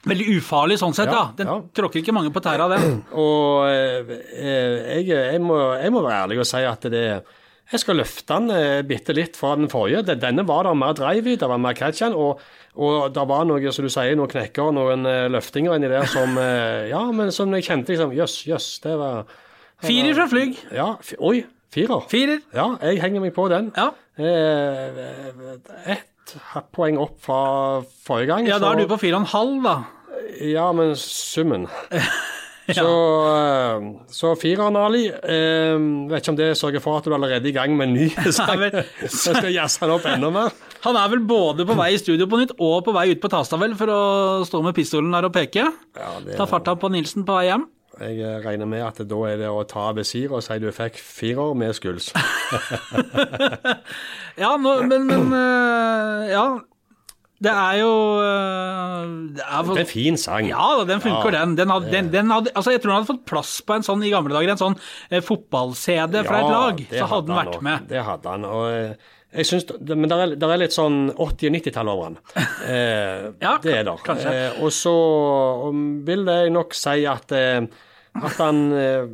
veldig 0.04 0.26
ufarlig 0.36 0.76
sånn 0.80 0.94
sett, 0.96 1.08
Ja, 1.08 1.22
da. 1.30 1.36
Den 1.38 1.48
ja. 1.50 1.58
tråkker 1.80 2.02
ikke 2.02 2.14
mange 2.16 2.32
på 2.34 2.42
tæra, 2.44 2.68
den. 2.74 3.00
Og 3.24 3.64
eh, 3.70 4.14
jeg, 4.36 5.08
jeg, 5.08 5.40
må, 5.40 5.58
jeg 5.80 5.94
må 5.94 6.04
være 6.04 6.24
ærlig 6.26 6.42
og 6.44 6.50
si 6.50 6.64
at 6.68 6.88
det 6.92 7.04
jeg 7.68 7.82
skal 7.82 7.98
løfte 8.00 8.32
den 8.32 8.52
eh, 8.54 8.82
bitte 8.88 9.12
litt 9.12 9.36
fra 9.36 9.50
den 9.58 9.68
forrige. 9.68 10.16
Denne 10.16 10.44
var 10.48 10.64
det 10.64 10.72
mer 10.80 10.94
drive 10.96 11.34
i, 11.34 11.36
det 11.36 11.48
var 11.50 11.60
mer 11.60 11.76
catch 11.76 12.00
og, 12.08 12.40
og 12.80 13.10
det 13.12 13.24
var 13.28 13.44
noe, 13.44 13.72
som 13.74 13.84
du 13.84 13.92
sier, 13.92 14.16
noen 14.16 14.30
knekker, 14.32 14.70
noen 14.72 15.04
eh, 15.08 15.26
løftinger 15.32 15.76
inni 15.76 15.90
der 15.92 16.08
som 16.08 16.38
eh, 16.40 16.88
Ja, 16.88 17.02
men 17.12 17.32
som 17.34 17.52
jeg 17.52 17.66
kjente 17.68 17.92
liksom 17.92 18.14
Jøss, 18.16 18.38
jøss, 18.48 18.70
det 18.86 18.96
var 18.96 19.28
Firer 19.84 20.16
fra 20.16 20.26
Flygg. 20.30 20.56
Ja, 20.74 20.88
oi, 21.22 21.44
firer. 21.74 22.00
Firer. 22.10 22.40
Ja, 22.54 22.68
jeg 22.82 23.00
henger 23.02 23.20
meg 23.24 23.34
på 23.36 23.48
den. 23.52 23.72
Ja. 23.76 23.90
Eh, 24.18 25.92
Ett 25.96 26.34
poeng 26.76 26.98
opp 27.00 27.16
fra 27.24 27.82
forrige 28.06 28.26
gang. 28.32 28.46
ja, 28.48 28.58
da 28.58 28.72
er 28.72 28.76
så- 28.76 28.80
du 28.88 28.94
på 28.94 28.98
fire 29.00 29.14
og 29.16 29.20
en 29.20 29.26
halv, 29.26 29.62
da. 29.64 29.76
Ja, 30.44 30.72
men 30.72 30.94
summen. 30.96 31.68
Så, 32.68 32.84
eh, 32.84 33.80
så 34.12 34.34
fireren, 34.36 34.76
Ali. 34.76 35.06
Eh, 35.08 35.78
vet 36.10 36.20
ikke 36.20 36.28
om 36.34 36.36
det 36.36 36.48
sørger 36.58 36.82
for 36.84 36.98
at 36.98 37.04
du 37.06 37.10
er 37.10 37.14
allerede 37.16 37.48
i 37.48 37.52
gang 37.52 37.74
med 37.74 37.88
en 37.88 37.94
ny 37.94 38.08
sang. 38.30 38.60
Så 39.08 39.32
skal 39.32 39.46
jeg 39.48 39.54
jazze 39.56 39.80
den 39.86 39.94
opp 39.94 40.04
enda 40.04 40.28
mer. 40.28 40.50
Han 40.84 40.94
er 41.00 41.08
vel 41.08 41.22
både 41.24 41.64
på 41.64 41.74
vei 41.78 41.94
i 41.94 41.96
studio 41.96 42.26
på 42.28 42.36
nytt 42.42 42.52
og 42.60 42.84
på 42.84 42.92
vei 42.92 43.06
ut 43.14 43.22
på 43.22 43.30
Tastavel 43.32 43.72
for 43.74 43.86
å 43.88 44.44
stå 44.44 44.60
med 44.62 44.74
pistolen 44.76 45.10
der 45.16 45.24
og 45.24 45.32
peke. 45.32 45.64
Ja, 45.96 46.10
det, 46.26 46.36
Ta 46.36 46.44
farta 46.44 46.76
på 46.76 46.90
Nilsen 46.92 47.24
på 47.24 47.38
vei 47.40 47.46
hjem. 47.48 47.64
Jeg 48.00 48.20
eh, 48.22 48.38
regner 48.44 48.68
med 48.70 48.82
at 48.86 49.02
da 49.10 49.18
er 49.28 49.36
det 49.42 49.50
å 49.50 49.62
ta 49.68 49.88
av 49.90 49.98
og 50.00 50.06
si 50.06 50.24
du 50.62 50.70
fikk 50.74 50.98
firer 51.02 51.54
med 51.58 51.74
skuls. 51.78 52.12
Ja, 54.42 54.56
nå, 54.56 54.80
men, 54.88 55.06
men 55.08 55.32
øh, 55.34 56.28
Ja. 56.32 56.48
Det 57.38 57.52
er 57.54 57.76
jo 57.78 57.90
øh, 58.18 59.10
det 59.36 59.44
er, 59.46 59.62
Det 59.68 59.76
er 59.76 59.84
en 59.84 59.86
fin 59.86 60.16
sang. 60.18 60.48
Ja 60.50 60.80
den 60.88 60.98
funker, 61.00 61.30
Ja, 61.30 61.44
den. 61.44 61.52
den, 61.58 61.70
hadde, 61.70 61.90
den, 61.92 62.08
den 62.12 62.32
hadde, 62.34 62.50
altså, 62.54 62.72
jeg 62.74 62.80
tror 62.82 62.90
den 62.90 62.96
hadde 62.98 63.12
fått 63.12 63.28
plass 63.30 63.52
på 63.62 63.76
en 63.76 63.86
sånn 63.86 64.02
i 64.02 64.10
gamle 64.10 64.34
dager, 64.34 64.50
en 64.56 64.58
sånn 64.58 64.74
eh, 65.10 65.22
fotball-CD 65.22 66.24
fra 66.26 66.40
et 66.42 66.50
lag. 66.50 66.82
Så 66.90 67.06
hadde 67.12 67.30
den 67.30 67.38
vært 67.38 67.60
med. 67.62 67.86
Det 67.92 68.02
hadde 68.08 68.32
han. 68.34 68.46
og 68.48 68.66
eh, 68.72 69.14
jeg 69.38 69.46
synes, 69.52 69.68
Men 69.92 70.08
det 70.10 70.18
er, 70.18 70.34
er 70.48 70.60
litt 70.64 70.74
sånn 70.74 70.98
80- 71.12 71.20
og 71.20 71.56
90-tall 71.60 71.92
over 71.94 72.10
den. 72.10 72.18
Eh, 72.74 73.28
Ja, 73.44 73.54
det 73.62 73.76
er 73.76 73.86
der. 73.86 74.02
Eh, 74.32 74.58
og 74.64 74.74
så 74.74 74.96
vil 76.08 76.26
jeg 76.26 76.50
nok 76.58 76.74
si 76.74 77.04
at, 77.06 77.32
eh, 77.38 77.68
at 78.18 78.38
han 78.40 78.60
eh, 78.74 79.04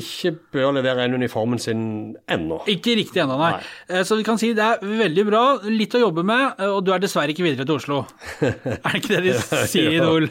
ikke 0.00 0.34
bør 0.54 0.74
levere 0.76 1.06
inn 1.06 1.16
uniformen 1.16 1.60
sin 1.62 1.84
ennå. 2.30 2.60
Ikke 2.70 2.96
riktig 2.98 3.22
ennå, 3.24 3.38
nei. 3.40 3.52
Nei. 3.56 3.62
Eh, 3.88 4.02
Så 4.04 4.18
vi 4.18 4.26
kan 4.26 4.40
si 4.40 4.52
det 4.56 4.64
er 4.64 4.82
veldig 4.84 5.24
bra. 5.30 5.44
Litt 5.70 5.94
å 5.96 6.02
jobbe 6.02 6.26
med, 6.26 6.58
eh, 6.58 6.68
og 6.68 6.82
du 6.84 6.92
er 6.94 7.00
dessverre 7.02 7.32
ikke 7.32 7.46
videre 7.46 7.64
til 7.68 7.78
Oslo. 7.78 8.04
Er 8.44 8.90
det 8.90 9.00
ikke 9.00 9.14
det 9.16 9.22
de 9.30 9.64
sier 9.70 9.90
i 9.92 9.96
Idol? 10.00 10.28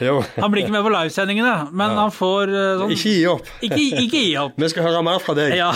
Jo. 0.00 0.18
Han 0.40 0.52
blir 0.52 0.64
ikke 0.64 0.72
med 0.72 0.84
på 0.84 0.92
livesendingene, 0.92 1.54
men 1.76 1.96
han 1.96 2.12
får 2.12 2.52
eh, 2.52 2.68
sånn 2.80 2.92
Ikke 2.94 3.12
gi 3.16 3.24
opp. 3.28 3.50
Ikke, 3.64 3.80
ikke 4.04 4.22
gi 4.22 4.30
opp. 4.40 4.54
Vi 4.60 4.70
skal 4.72 4.86
høre 4.86 5.02
mer 5.04 5.20
fra 5.24 5.34
deg. 5.36 5.56
Ja, 5.58 5.70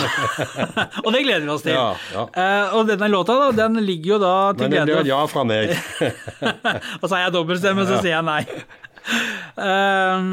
og 1.03 1.11
det 1.13 1.23
gleder 1.25 1.45
vi 1.45 1.51
oss 1.53 1.65
til. 1.65 1.75
Ja, 1.75 1.91
ja. 2.13 2.25
Uh, 2.33 2.77
og 2.79 2.89
denne 2.89 3.09
låta 3.11 3.37
da, 3.41 3.51
den 3.65 3.81
ligger 3.85 4.15
jo 4.15 4.19
da 4.23 4.33
til 4.53 4.65
Men 4.65 4.73
det 4.73 4.81
blir 4.85 4.93
glede 4.93 5.05
et 5.05 5.11
ja 5.11 5.21
fra 5.29 5.45
meg. 5.45 5.73
Og 7.01 7.07
så 7.09 7.17
er 7.17 7.25
jeg 7.25 7.35
dobbeltstemme, 7.35 7.85
så 7.89 7.99
sier 8.01 8.15
jeg 8.15 8.25
nei. 8.25 8.41
Eh, 9.55 10.23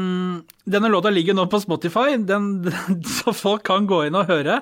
denne 0.73 0.89
låta 0.91 1.11
ligger 1.13 1.35
nå 1.37 1.45
på 1.51 1.59
Spotify, 1.63 2.17
den, 2.17 2.47
så 3.19 3.33
folk 3.35 3.63
kan 3.67 3.87
gå 3.87 4.01
inn 4.07 4.17
og 4.19 4.27
høre. 4.31 4.61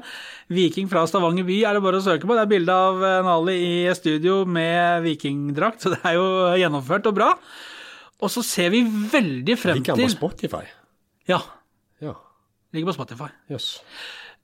'Viking 0.51 0.89
fra 0.91 1.05
Stavanger 1.07 1.47
by' 1.47 1.61
er 1.65 1.77
det 1.77 1.83
bare 1.85 2.01
å 2.01 2.05
søke 2.05 2.27
på. 2.27 2.35
Det 2.35 2.43
er 2.43 2.51
bilde 2.51 2.75
av 2.75 3.03
eh, 3.07 3.19
Nali 3.25 3.57
i 3.57 3.75
studio 3.95 4.41
med 4.45 5.05
vikingdrakt, 5.07 5.81
så 5.81 5.93
det 5.95 6.01
er 6.03 6.17
jo 6.19 6.25
gjennomført 6.59 7.07
og 7.09 7.15
bra. 7.17 7.29
Og 8.21 8.29
så 8.29 8.43
ser 8.45 8.69
vi 8.73 8.83
veldig 8.85 9.55
frem 9.57 9.79
til 9.79 9.95
Ligger 9.95 10.01
den 10.03 10.11
på 10.11 10.17
Spotify? 10.17 10.65
Ja, 11.29 11.39
Ja. 12.03 12.13
ligger 12.73 12.91
på 12.91 12.97
Spotify. 12.99 13.31
Yes. 13.49 13.79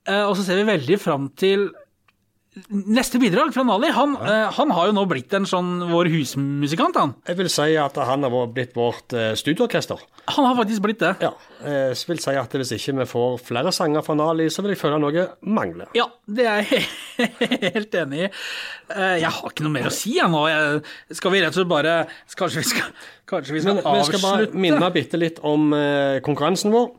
Uh, 0.07 0.23
og 0.29 0.37
så 0.39 0.47
ser 0.47 0.57
vi 0.61 0.71
veldig 0.71 0.97
frem 1.03 1.27
til 1.35 1.67
neste 2.69 3.19
bidrag 3.21 3.53
fra 3.55 3.63
Nali. 3.67 3.89
Han, 3.95 4.15
eh, 4.21 4.47
han 4.57 4.71
har 4.75 4.89
jo 4.89 4.95
nå 4.97 5.03
blitt 5.09 5.33
en 5.37 5.45
sånn 5.49 5.83
vår 5.91 6.09
husmusikant, 6.13 6.97
han. 6.99 7.13
Jeg 7.27 7.37
vil 7.39 7.49
si 7.51 7.75
at 7.79 7.97
han 8.09 8.23
har 8.27 8.47
blitt 8.53 8.75
vårt 8.77 9.13
eh, 9.17 9.31
studioorkester. 9.39 10.01
Han 10.35 10.45
har 10.49 10.57
faktisk 10.59 10.83
blitt 10.83 10.99
det. 11.03 11.13
Ja. 11.23 11.31
Jeg 11.63 11.95
vil 12.09 12.19
si 12.21 12.33
at 12.37 12.55
hvis 12.59 12.73
ikke 12.75 12.97
vi 12.99 13.05
får 13.09 13.37
flere 13.47 13.71
sanger 13.73 14.03
fra 14.05 14.15
Nali, 14.19 14.49
så 14.53 14.61
vil 14.65 14.73
jeg 14.75 14.81
føle 14.81 14.99
noe 15.01 15.27
mangler. 15.47 15.87
Ja, 15.97 16.07
det 16.27 16.47
er 16.51 16.63
jeg 16.67 16.87
helt 17.77 17.95
enig 18.03 18.25
i. 18.27 18.31
Eh, 18.93 19.15
Jeg 19.23 19.31
har 19.37 19.51
ikke 19.51 19.65
noe 19.65 19.73
mer 19.77 19.87
å 19.89 19.93
si 19.93 20.17
jeg 20.17 20.29
nå. 20.31 20.43
Jeg, 20.51 20.81
skal 21.17 21.33
vi 21.33 21.43
rett 21.43 21.55
og 21.55 21.61
slett 21.61 21.71
bare 21.71 21.95
Kanskje 22.37 22.61
vi 22.61 22.67
skal, 22.69 22.91
kanskje 23.27 23.55
vi 23.55 23.61
skal 23.63 23.79
Men 23.79 23.95
vi 24.01 24.07
skal 24.11 24.21
bare 24.23 24.49
minne 24.53 24.91
bitte 24.93 25.17
litt 25.19 25.39
om 25.47 25.71
eh, 25.75 26.19
konkurransen 26.25 26.71
vår. 26.75 26.91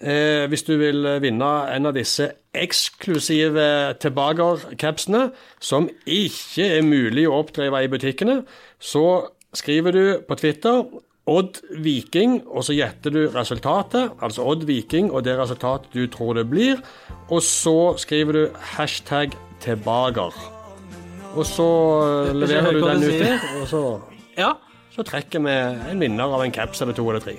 Eh, 0.00 0.46
hvis 0.48 0.62
du 0.64 0.78
vil 0.80 1.04
vinne 1.20 1.48
en 1.74 1.86
av 1.90 1.92
disse 1.92 2.30
eksklusive 2.56 3.66
tilbaker-capsene, 4.00 5.26
som 5.60 5.90
ikke 6.08 6.64
er 6.78 6.86
mulig 6.86 7.26
å 7.28 7.36
oppdrive 7.42 7.82
i 7.84 7.90
butikkene, 7.92 8.40
så 8.80 9.04
skriver 9.52 9.92
du 9.92 10.04
på 10.24 10.38
Twitter 10.40 10.82
Odd 11.30 11.60
Viking, 11.84 12.40
og 12.48 12.64
så 12.66 12.74
gjetter 12.74 13.12
du 13.14 13.20
resultatet, 13.34 14.16
altså 14.24 14.46
Odd 14.50 14.64
Viking 14.66 15.12
og 15.12 15.26
det 15.28 15.36
resultatet 15.38 15.92
du 15.94 16.06
tror 16.10 16.34
det 16.40 16.46
blir, 16.50 16.80
og 17.28 17.44
så 17.44 17.92
skriver 18.00 18.32
du 18.38 18.58
hashtag 18.74 19.36
tilbaker. 19.62 20.32
Og 21.36 21.44
så 21.46 21.68
eh, 22.30 22.34
leverer 22.40 22.72
du 22.72 22.80
den 22.82 23.04
ut 23.04 23.20
der, 23.20 23.48
og 23.60 23.68
så 23.70 23.84
Ja. 24.40 24.54
så 24.96 25.04
trekker 25.06 25.44
vi 25.44 25.52
en 25.92 26.00
vinner 26.00 26.24
av 26.24 26.42
en 26.42 26.50
caps 26.50 26.80
eller 26.82 26.96
to 26.96 27.06
eller 27.10 27.20
tre. 27.20 27.36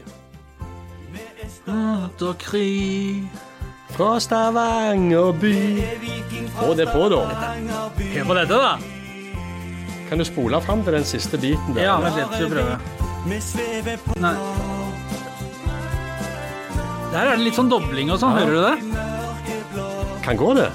Da 1.65 2.33
krig 2.39 3.27
Fra 3.91 4.19
Stavanger 4.19 5.31
by. 5.33 5.83
Få 6.57 6.73
det 6.73 6.87
på, 6.89 7.09
da. 7.11 7.19
Hør 8.15 8.25
på 8.27 8.35
dette, 8.37 8.57
da. 8.57 8.77
Kan 10.09 10.19
du 10.19 10.25
spole 10.27 10.61
fram 10.63 10.81
til 10.83 10.93
den 10.97 11.05
siste 11.07 11.37
biten 11.39 11.75
der? 11.75 11.83
Ja, 11.89 11.97
vent 12.03 12.15
litt, 12.17 12.33
skal 12.33 12.47
vi 12.47 12.53
prøve. 12.55 12.79
Nei. 14.23 14.33
Der 17.11 17.19
er 17.27 17.35
det 17.35 17.43
litt 17.45 17.57
sånn 17.59 17.69
dobling 17.71 18.11
og 18.15 18.19
sånn, 18.21 18.33
hører 18.39 18.55
du 18.55 18.61
det? 18.63 18.75
Kan 20.25 20.39
gå, 20.39 20.53
det. 20.55 20.69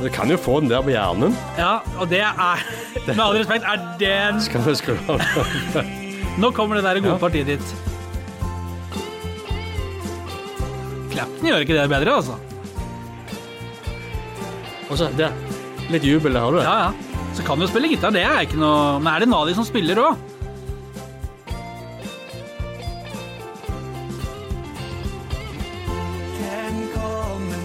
Du 0.00 0.08
kan 0.14 0.30
jo 0.32 0.38
få 0.40 0.60
den 0.62 0.70
der 0.70 0.80
på 0.86 0.94
hjernen. 0.94 1.34
Ja, 1.58 1.80
og 2.00 2.08
det 2.08 2.22
er 2.24 2.62
Med 3.06 3.20
all 3.20 3.36
respekt, 3.36 3.66
er 3.68 3.82
den 4.00 4.38
Skal 4.40 4.62
vi 4.64 4.72
skru 4.78 4.94
av 5.12 5.20
Nå 6.40 6.48
kommer 6.56 6.78
det 6.78 6.84
der 6.86 7.00
gode 7.04 7.18
Ja. 7.18 7.20
partiet 7.20 7.46
ditt. 7.50 7.74
Clapton 11.20 11.50
gjør 11.50 11.64
ikke 11.66 11.76
det 11.76 11.88
bedre, 11.92 12.16
altså. 12.16 12.38
Og 14.88 14.96
så 14.96 15.10
der. 15.18 15.34
Litt 15.92 16.04
jubel, 16.06 16.32
der 16.32 16.40
har 16.40 16.54
du 16.54 16.60
det. 16.60 16.64
Ja, 16.64 16.88
ja. 16.88 17.20
Så 17.36 17.44
kan 17.46 17.60
du 17.60 17.66
spille 17.68 17.90
gitar, 17.92 18.10
det 18.14 18.24
er 18.26 18.42
ikke 18.42 18.58
noe 18.58 18.98
Men 18.98 19.12
er 19.12 19.22
det 19.22 19.28
Nadi 19.30 19.52
som 19.54 19.66
spiller 19.66 20.00
òg? 20.00 20.26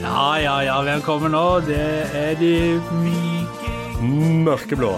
Ja, 0.03 0.27
ja, 0.39 0.55
ja, 0.67 0.75
hvem 0.85 1.01
kommer 1.03 1.31
nå? 1.31 1.45
Det 1.65 1.81
er 2.15 2.37
de 2.39 2.53
Mørkeblå. 4.45 4.93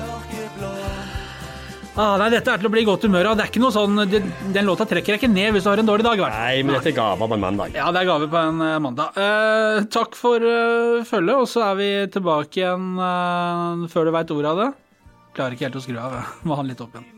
Ah, 1.98 2.14
Nei, 2.22 2.30
dette 2.34 2.54
er 2.54 2.62
til 2.62 2.70
å 2.70 2.72
bli 2.74 2.84
i 2.86 2.88
godt 2.88 3.06
humør 3.08 3.32
av. 3.32 3.38
Det 3.38 3.46
er 3.46 3.52
ikke 3.52 3.64
noe 3.64 3.76
sånn 3.76 4.04
det, 4.10 4.22
Den 4.56 4.70
låta 4.70 4.88
trekker 4.90 5.16
jeg 5.16 5.22
ikke 5.22 5.32
ned 5.34 5.56
hvis 5.56 5.68
du 5.68 5.72
har 5.72 5.82
en 5.82 5.90
dårlig 5.90 6.08
dag, 6.08 6.24
hvert. 6.24 6.38
Nei, 6.38 6.64
men 6.64 6.78
dette 6.78 6.92
er 6.94 6.98
gaver 6.98 7.32
på 7.32 7.38
en 7.38 7.46
mandag. 7.46 7.78
Ja, 7.78 7.90
det 7.94 8.04
er 8.04 8.10
gave 8.12 8.32
på 8.32 8.42
en 8.42 8.64
uh, 8.64 8.78
mandag. 8.84 9.18
Uh, 9.18 9.86
takk 9.94 10.18
for 10.20 10.44
uh, 10.44 11.06
følget, 11.08 11.36
og 11.36 11.50
så 11.52 11.66
er 11.72 11.80
vi 11.82 11.92
tilbake 12.14 12.62
igjen 12.62 13.88
før 13.92 14.08
du 14.08 14.16
veit 14.16 14.36
ordet 14.38 14.54
av 14.54 14.64
det. 14.64 14.72
Klarer 15.38 15.58
ikke 15.58 15.70
helt 15.70 15.82
å 15.82 15.86
skru 15.86 16.02
av. 16.02 16.18
Må 16.48 16.58
ha 16.58 16.64
den 16.64 16.74
litt 16.74 16.82
opp 16.82 16.96
igjen. 16.98 17.17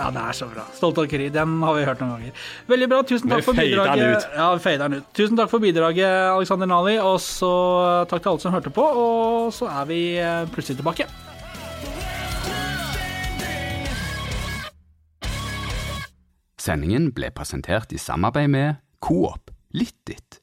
Ja, 0.00 0.08
det 0.14 0.20
er 0.24 0.36
så 0.36 0.46
bra. 0.48 0.62
Stolt 0.72 0.96
kry. 1.12 1.26
Den 1.32 1.58
har 1.60 1.74
vi 1.76 1.84
hørt 1.84 2.00
noen 2.00 2.14
ganger. 2.14 2.44
Veldig 2.70 2.86
bra. 2.88 3.00
Tusen 3.04 3.28
takk 3.28 3.44
for 3.44 3.58
bidraget. 3.58 4.24
Ja, 4.32 4.46
vi 4.56 4.62
fader 4.64 4.86
den 4.86 5.02
ut. 5.02 5.10
Tusen 5.16 5.36
takk 5.36 5.50
for 5.52 5.60
bidraget, 5.60 6.08
Alexander 6.32 6.70
Nali. 6.70 6.96
Og 7.04 7.18
så 7.20 7.50
eh, 7.84 8.06
takk 8.08 8.24
til 8.24 8.32
alle 8.32 8.44
som 8.46 8.56
hørte 8.56 8.72
på. 8.72 8.86
Og 9.04 9.52
så 9.52 9.68
er 9.68 9.90
vi 9.90 10.00
eh, 10.16 10.46
plutselig 10.54 10.80
tilbake. 10.80 11.08
Sendingen 16.60 17.10
ble 17.16 17.28
presentert 17.36 17.92
i 17.92 18.00
samarbeid 18.00 18.48
med 18.52 18.80
Coop 19.04 19.52
Litt 19.76 19.96
ditt. 20.08 20.39